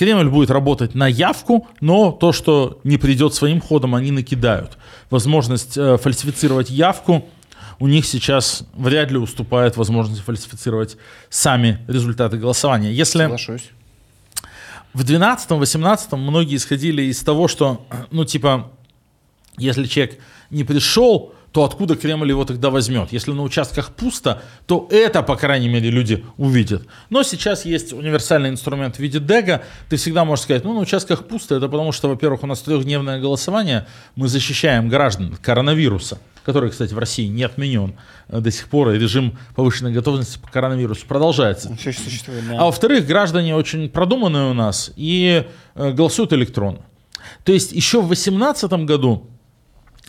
Кремль 0.00 0.30
будет 0.30 0.50
работать 0.50 0.94
на 0.94 1.06
явку, 1.06 1.68
но 1.82 2.10
то, 2.10 2.32
что 2.32 2.80
не 2.84 2.96
придет 2.96 3.34
своим 3.34 3.60
ходом, 3.60 3.94
они 3.94 4.10
накидают. 4.10 4.78
Возможность 5.10 5.76
э, 5.76 5.98
фальсифицировать 5.98 6.70
явку 6.70 7.26
у 7.80 7.86
них 7.86 8.06
сейчас 8.06 8.64
вряд 8.72 9.10
ли 9.10 9.18
уступает 9.18 9.76
возможности 9.76 10.22
фальсифицировать 10.22 10.96
сами 11.28 11.80
результаты 11.86 12.38
голосования. 12.38 12.90
Если 12.90 13.24
Соглашусь. 13.24 13.70
в 14.94 15.04
2012-2018 15.04 16.16
многие 16.16 16.56
исходили 16.56 17.02
из 17.02 17.22
того, 17.22 17.46
что, 17.46 17.86
ну, 18.10 18.24
типа, 18.24 18.70
если 19.58 19.84
человек 19.84 20.18
не 20.48 20.64
пришел, 20.64 21.34
то 21.52 21.64
откуда 21.64 21.96
Кремль 21.96 22.28
его 22.28 22.44
тогда 22.44 22.70
возьмет? 22.70 23.12
Если 23.12 23.32
на 23.32 23.42
участках 23.42 23.90
пусто, 23.90 24.42
то 24.66 24.86
это, 24.90 25.22
по 25.22 25.36
крайней 25.36 25.68
мере, 25.68 25.90
люди 25.90 26.24
увидят. 26.36 26.82
Но 27.08 27.22
сейчас 27.22 27.64
есть 27.64 27.92
универсальный 27.92 28.50
инструмент 28.50 28.96
в 28.96 28.98
виде 29.00 29.18
дега. 29.18 29.64
Ты 29.88 29.96
всегда 29.96 30.24
можешь 30.24 30.44
сказать, 30.44 30.64
ну, 30.64 30.74
на 30.74 30.80
участках 30.80 31.26
пусто, 31.26 31.56
это 31.56 31.68
потому 31.68 31.92
что, 31.92 32.08
во-первых, 32.08 32.44
у 32.44 32.46
нас 32.46 32.60
трехдневное 32.60 33.20
голосование, 33.20 33.86
мы 34.14 34.28
защищаем 34.28 34.88
граждан 34.88 35.32
от 35.34 35.40
коронавируса, 35.40 36.18
который, 36.44 36.70
кстати, 36.70 36.94
в 36.94 36.98
России 36.98 37.26
не 37.26 37.42
отменен 37.42 37.94
э, 38.28 38.40
до 38.40 38.50
сих 38.52 38.68
пор, 38.68 38.90
и 38.90 38.98
режим 38.98 39.36
повышенной 39.56 39.92
готовности 39.92 40.38
по 40.38 40.48
коронавирусу 40.48 41.04
продолжается. 41.06 41.72
Еще 41.72 41.92
существует, 41.92 42.46
да. 42.48 42.60
А 42.60 42.64
во-вторых, 42.66 43.06
граждане 43.06 43.56
очень 43.56 43.88
продуманные 43.88 44.50
у 44.50 44.54
нас 44.54 44.92
и 44.94 45.44
э, 45.74 45.92
голосуют 45.92 46.32
электронно. 46.32 46.80
То 47.44 47.52
есть 47.52 47.72
еще 47.72 48.00
в 48.00 48.06
2018 48.06 48.70
году 48.84 49.26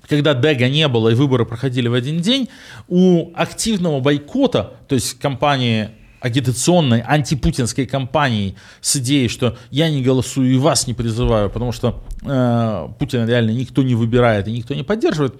когда 0.07 0.33
Дега 0.33 0.69
не 0.69 0.87
было 0.87 1.09
и 1.09 1.15
выборы 1.15 1.45
проходили 1.45 1.87
в 1.87 1.93
один 1.93 2.19
день, 2.19 2.49
у 2.87 3.31
активного 3.33 3.99
бойкота, 3.99 4.73
то 4.87 4.95
есть 4.95 5.19
компании 5.19 5.91
агитационной, 6.21 7.01
антипутинской 7.01 7.85
кампании 7.87 8.55
с 8.79 8.95
идеей, 8.97 9.27
что 9.27 9.57
я 9.71 9.89
не 9.89 10.03
голосую 10.03 10.53
и 10.53 10.57
вас 10.57 10.85
не 10.85 10.93
призываю, 10.93 11.49
потому 11.49 11.71
что 11.71 12.03
э, 12.23 12.87
Путина 12.99 13.25
реально 13.25 13.51
никто 13.51 13.81
не 13.81 13.95
выбирает 13.95 14.47
и 14.47 14.51
никто 14.51 14.75
не 14.75 14.83
поддерживает, 14.83 15.35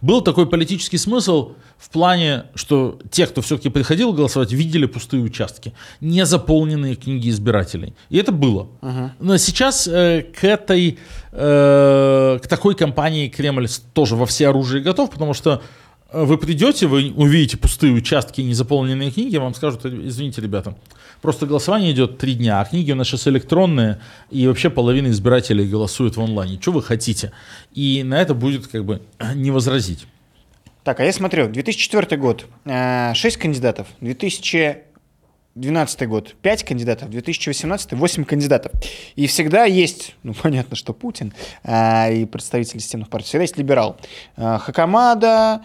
был 0.00 0.20
такой 0.20 0.48
политический 0.48 0.98
смысл 0.98 1.52
в 1.78 1.90
плане, 1.90 2.44
что 2.54 2.98
те, 3.10 3.26
кто 3.26 3.42
все-таки 3.42 3.68
приходил 3.68 4.12
голосовать, 4.12 4.52
видели 4.52 4.86
пустые 4.86 5.22
участки, 5.22 5.74
не 6.00 6.24
заполненные 6.24 6.96
книги 6.96 7.28
избирателей. 7.28 7.94
И 8.08 8.18
это 8.18 8.32
было. 8.32 8.68
Uh-huh. 8.80 9.10
Но 9.20 9.36
сейчас 9.36 9.86
э, 9.86 10.22
к 10.22 10.44
этой, 10.44 10.98
э, 11.32 12.38
к 12.42 12.46
такой 12.46 12.74
кампании 12.74 13.28
Кремль 13.28 13.68
тоже 13.92 14.16
во 14.16 14.26
все 14.26 14.48
оружие 14.48 14.82
готов, 14.82 15.10
потому 15.10 15.34
что 15.34 15.62
вы 16.24 16.38
придете, 16.38 16.86
вы 16.86 17.12
увидите 17.12 17.56
пустые 17.56 17.92
участки 17.92 18.40
и 18.40 18.44
незаполненные 18.44 19.10
книги, 19.10 19.36
вам 19.36 19.54
скажут, 19.54 19.84
извините, 19.84 20.40
ребята, 20.40 20.76
Просто 21.22 21.46
голосование 21.46 21.92
идет 21.92 22.18
три 22.18 22.34
дня, 22.34 22.60
а 22.60 22.64
книги 22.64 22.92
у 22.92 22.94
нас 22.94 23.08
сейчас 23.08 23.26
электронные, 23.26 24.00
и 24.30 24.46
вообще 24.46 24.70
половина 24.70 25.08
избирателей 25.08 25.66
голосует 25.66 26.16
в 26.16 26.20
онлайне. 26.20 26.58
Что 26.60 26.72
вы 26.72 26.82
хотите? 26.82 27.32
И 27.72 28.02
на 28.04 28.20
это 28.20 28.34
будет 28.34 28.66
как 28.66 28.84
бы 28.84 29.02
не 29.34 29.50
возразить. 29.50 30.06
Так, 30.84 31.00
а 31.00 31.04
я 31.04 31.12
смотрю, 31.12 31.48
2004 31.48 32.16
год, 32.16 32.46
6 32.64 32.66
э, 32.66 33.40
кандидатов, 33.40 33.88
2012 35.56 36.08
год 36.08 36.34
5 36.42 36.64
кандидатов, 36.64 37.10
2018 37.10 37.94
8 37.94 38.24
кандидатов. 38.24 38.72
И 39.14 39.26
всегда 39.26 39.64
есть, 39.64 40.14
ну 40.22 40.34
понятно, 40.42 40.76
что 40.76 40.92
Путин 40.92 41.32
э, 41.64 42.14
и 42.14 42.26
представители 42.26 42.78
системных 42.78 43.08
партий, 43.08 43.28
всегда 43.28 43.42
есть 43.42 43.56
либерал. 43.56 43.96
Э, 44.36 44.58
Хакамада, 44.58 45.62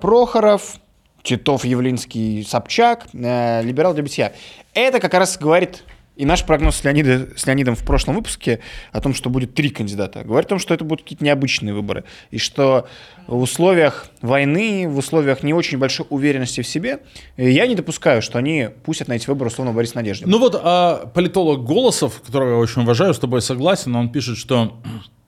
Прохоров, 0.00 0.76
Титов, 1.22 1.64
Явлинский, 1.64 2.44
Собчак, 2.44 3.06
э, 3.12 3.62
либерал 3.62 3.94
для 3.94 4.02
битья. 4.02 4.32
Это 4.74 5.00
как 5.00 5.14
раз 5.14 5.38
говорит 5.38 5.84
и 6.16 6.26
наш 6.26 6.44
прогноз 6.44 6.76
с, 6.76 6.84
Леонида, 6.84 7.30
с 7.36 7.46
Леонидом 7.46 7.74
в 7.74 7.84
прошлом 7.84 8.16
выпуске 8.16 8.60
о 8.92 9.00
том, 9.00 9.14
что 9.14 9.30
будет 9.30 9.54
три 9.54 9.70
кандидата, 9.70 10.22
говорит 10.24 10.46
о 10.46 10.50
том, 10.50 10.58
что 10.58 10.74
это 10.74 10.84
будут 10.84 11.02
какие-то 11.02 11.24
необычные 11.24 11.72
выборы. 11.72 12.04
И 12.30 12.38
что 12.38 12.86
в 13.26 13.40
условиях 13.40 14.08
войны, 14.20 14.88
в 14.88 14.98
условиях 14.98 15.42
не 15.42 15.54
очень 15.54 15.78
большой 15.78 16.06
уверенности 16.10 16.60
в 16.60 16.66
себе, 16.66 17.00
я 17.36 17.66
не 17.66 17.74
допускаю, 17.74 18.20
что 18.20 18.38
они 18.38 18.68
пустят 18.84 19.08
на 19.08 19.14
эти 19.14 19.26
выборы 19.26 19.48
условно 19.48 19.72
Борис 19.72 19.94
Надеждин. 19.94 20.28
Ну 20.28 20.38
вот 20.38 20.60
а 20.62 21.06
политолог 21.14 21.64
Голосов, 21.64 22.20
которого 22.20 22.50
я 22.50 22.56
очень 22.56 22.82
уважаю, 22.82 23.14
с 23.14 23.18
тобой 23.18 23.40
согласен, 23.40 23.96
он 23.96 24.10
пишет, 24.10 24.36
что 24.36 24.82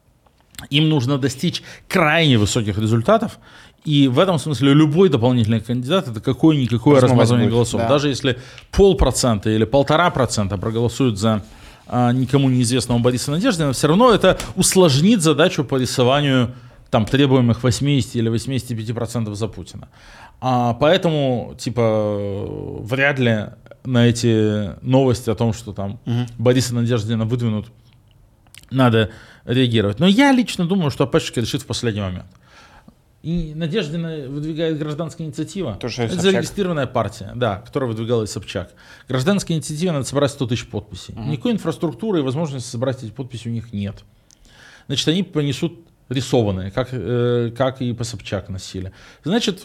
им 0.70 0.90
нужно 0.90 1.16
достичь 1.16 1.62
крайне 1.88 2.36
высоких 2.36 2.76
результатов, 2.78 3.38
и 3.84 4.08
в 4.08 4.18
этом 4.18 4.38
смысле 4.38 4.72
любой 4.72 5.10
дополнительный 5.10 5.60
кандидат 5.60 6.08
это 6.08 6.20
какое-никакое 6.20 7.00
размазывание 7.00 7.50
голосов. 7.50 7.82
Да. 7.82 7.88
Даже 7.88 8.08
если 8.08 8.38
полпроцента 8.70 9.50
или 9.50 9.64
полтора 9.64 10.10
процента 10.10 10.56
проголосуют 10.56 11.18
за 11.18 11.44
а, 11.86 12.12
никому 12.12 12.48
неизвестного 12.48 12.98
Бориса 12.98 13.30
Надеждина, 13.30 13.72
все 13.72 13.88
равно 13.88 14.12
это 14.12 14.38
усложнит 14.56 15.20
задачу 15.20 15.64
по 15.64 15.76
рисованию 15.76 16.54
там, 16.90 17.04
требуемых 17.04 17.62
80 17.62 18.16
или 18.16 18.32
85% 18.32 19.34
за 19.34 19.48
Путина. 19.48 19.88
А, 20.40 20.74
поэтому, 20.74 21.54
типа, 21.58 22.16
вряд 22.80 23.18
ли 23.18 23.48
на 23.84 24.06
эти 24.06 24.82
новости 24.82 25.28
о 25.28 25.34
том, 25.34 25.52
что 25.52 25.72
там 25.72 25.98
угу. 26.06 26.26
Бориса 26.38 26.74
Надеждина 26.74 27.26
выдвинут, 27.26 27.66
надо 28.70 29.10
реагировать. 29.44 30.00
Но 30.00 30.06
я 30.06 30.32
лично 30.32 30.66
думаю, 30.66 30.90
что 30.90 31.04
АПшка 31.04 31.42
решит 31.42 31.62
в 31.62 31.66
последний 31.66 32.00
момент. 32.00 32.26
И 33.24 33.54
Надеждина 33.54 34.28
выдвигает 34.28 34.78
гражданская 34.78 35.26
инициатива. 35.26 35.78
Это 35.78 35.88
Собчак. 35.88 36.20
зарегистрированная 36.20 36.86
партия, 36.86 37.32
да, 37.34 37.56
которая 37.56 37.88
выдвигала 37.88 38.26
Собчак. 38.26 38.74
Гражданская 39.08 39.56
инициатива 39.56 39.92
надо 39.92 40.04
собрать 40.04 40.30
100 40.30 40.46
тысяч 40.48 40.66
подписей. 40.66 41.14
Угу. 41.14 41.22
Никакой 41.22 41.52
инфраструктуры 41.52 42.18
и 42.18 42.22
возможности 42.22 42.68
собрать 42.68 43.02
эти 43.02 43.10
подписи 43.10 43.48
у 43.48 43.50
них 43.50 43.72
нет. 43.72 44.04
Значит, 44.88 45.08
они 45.08 45.22
понесут 45.22 45.72
рисованные, 46.10 46.70
как, 46.70 46.88
э, 46.92 47.50
как 47.56 47.80
и 47.80 47.94
по 47.94 48.04
Собчак 48.04 48.50
носили. 48.50 48.92
Значит, 49.24 49.64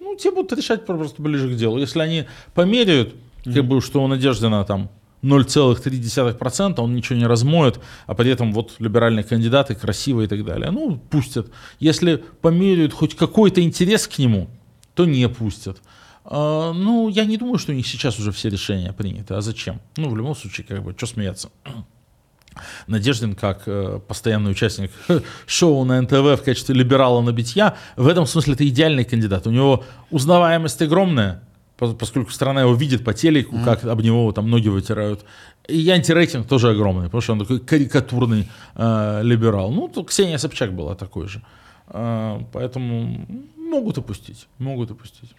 ну, 0.00 0.14
те 0.14 0.30
будут 0.30 0.52
решать 0.52 0.84
просто 0.84 1.22
ближе 1.22 1.48
к 1.48 1.56
делу. 1.56 1.78
Если 1.78 2.00
они 2.00 2.26
померяют, 2.52 3.14
угу. 3.46 3.54
как 3.54 3.64
бы, 3.64 3.80
что 3.80 4.04
у 4.04 4.06
Надеждина 4.06 4.66
там 4.66 4.90
0,3%, 5.22 6.80
он 6.80 6.94
ничего 6.94 7.18
не 7.18 7.26
размоет, 7.26 7.80
а 8.06 8.14
при 8.14 8.30
этом 8.30 8.52
вот 8.52 8.76
либеральные 8.78 9.24
кандидаты 9.24 9.74
красивые 9.74 10.26
и 10.26 10.28
так 10.28 10.44
далее. 10.44 10.70
Ну, 10.70 10.96
пустят. 10.96 11.50
Если 11.80 12.22
померяют 12.40 12.92
хоть 12.92 13.16
какой-то 13.16 13.62
интерес 13.62 14.06
к 14.06 14.18
нему, 14.18 14.48
то 14.94 15.04
не 15.06 15.28
пустят. 15.28 15.78
А, 16.24 16.72
ну, 16.72 17.08
я 17.08 17.24
не 17.24 17.36
думаю, 17.36 17.58
что 17.58 17.72
у 17.72 17.74
них 17.74 17.86
сейчас 17.86 18.18
уже 18.18 18.32
все 18.32 18.48
решения 18.48 18.92
приняты. 18.92 19.34
А 19.34 19.40
зачем? 19.40 19.80
Ну, 19.96 20.10
в 20.10 20.16
любом 20.16 20.34
случае, 20.34 20.66
как 20.66 20.82
бы, 20.82 20.94
что 20.96 21.06
смеяться? 21.06 21.50
Надеждин, 22.86 23.34
как 23.34 23.62
э, 23.66 24.00
постоянный 24.06 24.50
участник 24.50 24.90
шоу 25.46 25.84
на 25.84 26.02
НТВ 26.02 26.40
в 26.40 26.42
качестве 26.44 26.74
либерала 26.74 27.20
на 27.22 27.32
битья, 27.32 27.76
в 27.96 28.06
этом 28.06 28.26
смысле 28.26 28.54
это 28.54 28.68
идеальный 28.68 29.04
кандидат. 29.04 29.46
У 29.46 29.50
него 29.50 29.84
узнаваемость 30.10 30.82
огромная, 30.82 31.42
поскольку 31.78 32.30
страна 32.30 32.62
его 32.62 32.74
видит 32.74 33.04
по 33.04 33.14
телеку, 33.14 33.56
mm-hmm. 33.56 33.64
как 33.64 33.84
об 33.84 34.00
него 34.00 34.32
там 34.32 34.50
ноги 34.50 34.68
вытирают. 34.68 35.24
И 35.68 35.88
антирейтинг 35.90 36.46
тоже 36.46 36.70
огромный, 36.70 37.04
потому 37.04 37.20
что 37.20 37.32
он 37.32 37.38
такой 37.40 37.60
карикатурный 37.60 38.48
э, 38.74 39.20
либерал. 39.22 39.70
Ну, 39.70 39.88
то 39.88 40.02
Ксения 40.02 40.38
Собчак 40.38 40.72
была 40.72 40.94
такой 40.94 41.28
же. 41.28 41.42
Э, 41.88 42.40
поэтому 42.52 43.26
могут 43.56 43.98
опустить, 43.98 44.48
могут 44.58 44.90
опустить. 44.90 45.30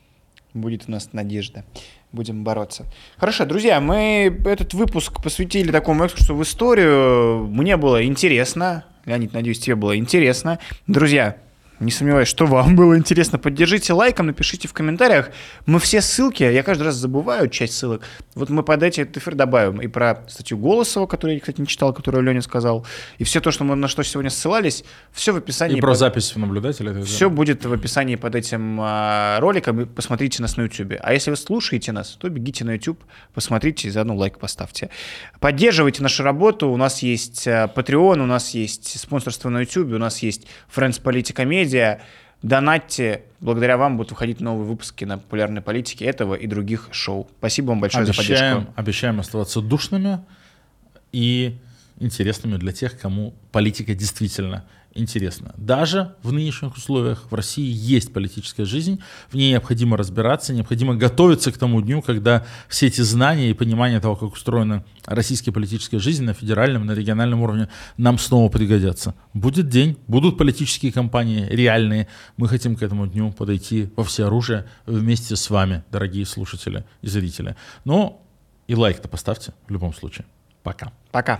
Будет 0.53 0.85
у 0.87 0.91
нас 0.91 1.13
надежда. 1.13 1.63
Будем 2.11 2.43
бороться. 2.43 2.85
Хорошо, 3.17 3.45
друзья, 3.45 3.79
мы 3.79 4.35
этот 4.45 4.73
выпуск 4.73 5.21
посвятили 5.21 5.71
такому 5.71 6.05
экскурсу 6.05 6.35
в 6.35 6.41
историю. 6.41 7.45
Мне 7.47 7.77
было 7.77 8.03
интересно. 8.03 8.85
Леонид, 9.05 9.33
надеюсь, 9.33 9.59
тебе 9.59 9.75
было 9.75 9.95
интересно. 9.95 10.57
Друзья, 10.87 11.37
не 11.79 11.91
сомневаюсь, 11.91 12.27
что 12.27 12.45
вам 12.45 12.75
было 12.75 12.97
интересно. 12.97 13.37
Поддержите 13.39 13.93
лайком, 13.93 14.27
напишите 14.27 14.67
в 14.67 14.73
комментариях. 14.73 15.29
Мы 15.65 15.79
все 15.79 16.01
ссылки, 16.01 16.43
я 16.43 16.63
каждый 16.63 16.83
раз 16.83 16.95
забываю 16.95 17.47
часть 17.49 17.73
ссылок, 17.73 18.03
Вот 18.35 18.49
мы 18.49 18.63
под 18.63 18.83
эти 18.83 19.01
эфир 19.01 19.35
добавим 19.35 19.81
и 19.81 19.87
про 19.87 20.23
статью 20.27 20.57
Голосова, 20.57 21.07
которую 21.07 21.35
я, 21.35 21.39
кстати, 21.39 21.61
не 21.61 21.67
читал, 21.67 21.93
которую 21.93 22.23
Леня 22.23 22.41
сказал, 22.41 22.85
и 23.17 23.23
все 23.23 23.39
то, 23.39 23.51
что 23.51 23.63
мы 23.63 23.75
на 23.75 23.87
что 23.87 24.03
сегодня 24.03 24.29
ссылались, 24.29 24.83
все 25.11 25.31
в 25.31 25.37
описании. 25.37 25.77
И 25.77 25.81
про 25.81 25.91
под... 25.91 25.99
запись 25.99 26.35
наблюдателя. 26.35 27.01
Все 27.03 27.29
будет 27.29 27.65
в 27.65 27.71
описании 27.71 28.15
под 28.15 28.35
этим 28.35 28.79
а, 28.81 29.39
роликом, 29.39 29.81
и 29.81 29.85
посмотрите 29.85 30.41
нас 30.41 30.57
на 30.57 30.63
YouTube. 30.63 30.93
А 31.01 31.13
если 31.13 31.31
вы 31.31 31.37
слушаете 31.37 31.91
нас, 31.91 32.17
то 32.19 32.29
бегите 32.29 32.65
на 32.65 32.71
YouTube, 32.71 33.01
посмотрите 33.33 33.87
и 33.87 33.91
заодно 33.91 34.15
лайк 34.15 34.39
поставьте. 34.39 34.89
Поддерживайте 35.39 36.03
нашу 36.03 36.23
работу, 36.23 36.69
у 36.69 36.77
нас 36.77 37.01
есть 37.03 37.47
а, 37.47 37.71
Patreon, 37.73 38.21
у 38.21 38.25
нас 38.25 38.51
есть 38.51 38.99
спонсорство 38.99 39.49
на 39.49 39.61
YouTube, 39.61 39.93
у 39.93 39.97
нас 39.97 40.19
есть 40.19 40.47
Friends 40.75 41.01
Политика 41.01 41.45
Медиа, 41.69 41.99
Донатьте, 42.41 43.23
благодаря 43.41 43.75
вам 43.77 43.97
будут 43.97 44.11
выходить 44.11 44.39
новые 44.39 44.65
выпуски 44.65 45.03
на 45.03 45.17
популярной 45.17 45.61
политике 45.61 46.05
этого 46.05 46.35
и 46.35 46.47
других 46.47 46.87
шоу. 46.91 47.29
Спасибо 47.39 47.69
вам 47.69 47.81
большое 47.81 48.05
обещаем, 48.05 48.25
за 48.25 48.37
поддержку. 48.37 48.73
Обещаем 48.79 49.19
оставаться 49.19 49.61
душными 49.61 50.19
и 51.11 51.57
интересными 51.99 52.55
для 52.55 52.71
тех, 52.71 52.97
кому 52.97 53.33
политика 53.51 53.93
действительно 53.93 54.63
интересно. 54.93 55.53
Даже 55.57 56.15
в 56.23 56.31
нынешних 56.31 56.75
условиях 56.75 57.25
в 57.29 57.35
России 57.35 57.71
есть 57.71 58.13
политическая 58.13 58.65
жизнь, 58.65 58.99
в 59.29 59.35
ней 59.35 59.51
необходимо 59.51 59.97
разбираться, 59.97 60.53
необходимо 60.53 60.95
готовиться 60.95 61.51
к 61.51 61.57
тому 61.57 61.81
дню, 61.81 62.01
когда 62.01 62.45
все 62.67 62.87
эти 62.87 63.01
знания 63.01 63.49
и 63.49 63.53
понимание 63.53 63.99
того, 63.99 64.15
как 64.15 64.33
устроена 64.33 64.83
российская 65.05 65.51
политическая 65.51 65.99
жизнь 65.99 66.23
на 66.23 66.33
федеральном, 66.33 66.85
на 66.85 66.93
региональном 66.93 67.41
уровне, 67.41 67.69
нам 67.97 68.17
снова 68.17 68.49
пригодятся. 68.49 69.15
Будет 69.33 69.69
день, 69.69 69.97
будут 70.07 70.37
политические 70.37 70.91
кампании 70.91 71.45
реальные. 71.49 72.07
Мы 72.37 72.47
хотим 72.47 72.75
к 72.75 72.81
этому 72.81 73.07
дню 73.07 73.31
подойти 73.31 73.89
во 73.95 74.03
всеоружие 74.03 74.65
вместе 74.85 75.35
с 75.35 75.49
вами, 75.49 75.83
дорогие 75.91 76.25
слушатели 76.25 76.85
и 77.01 77.07
зрители. 77.07 77.55
Но 77.85 78.25
и 78.67 78.75
лайк-то 78.75 79.07
поставьте 79.07 79.53
в 79.67 79.71
любом 79.71 79.93
случае. 79.93 80.25
Пока. 80.63 80.91
Пока. 81.11 81.39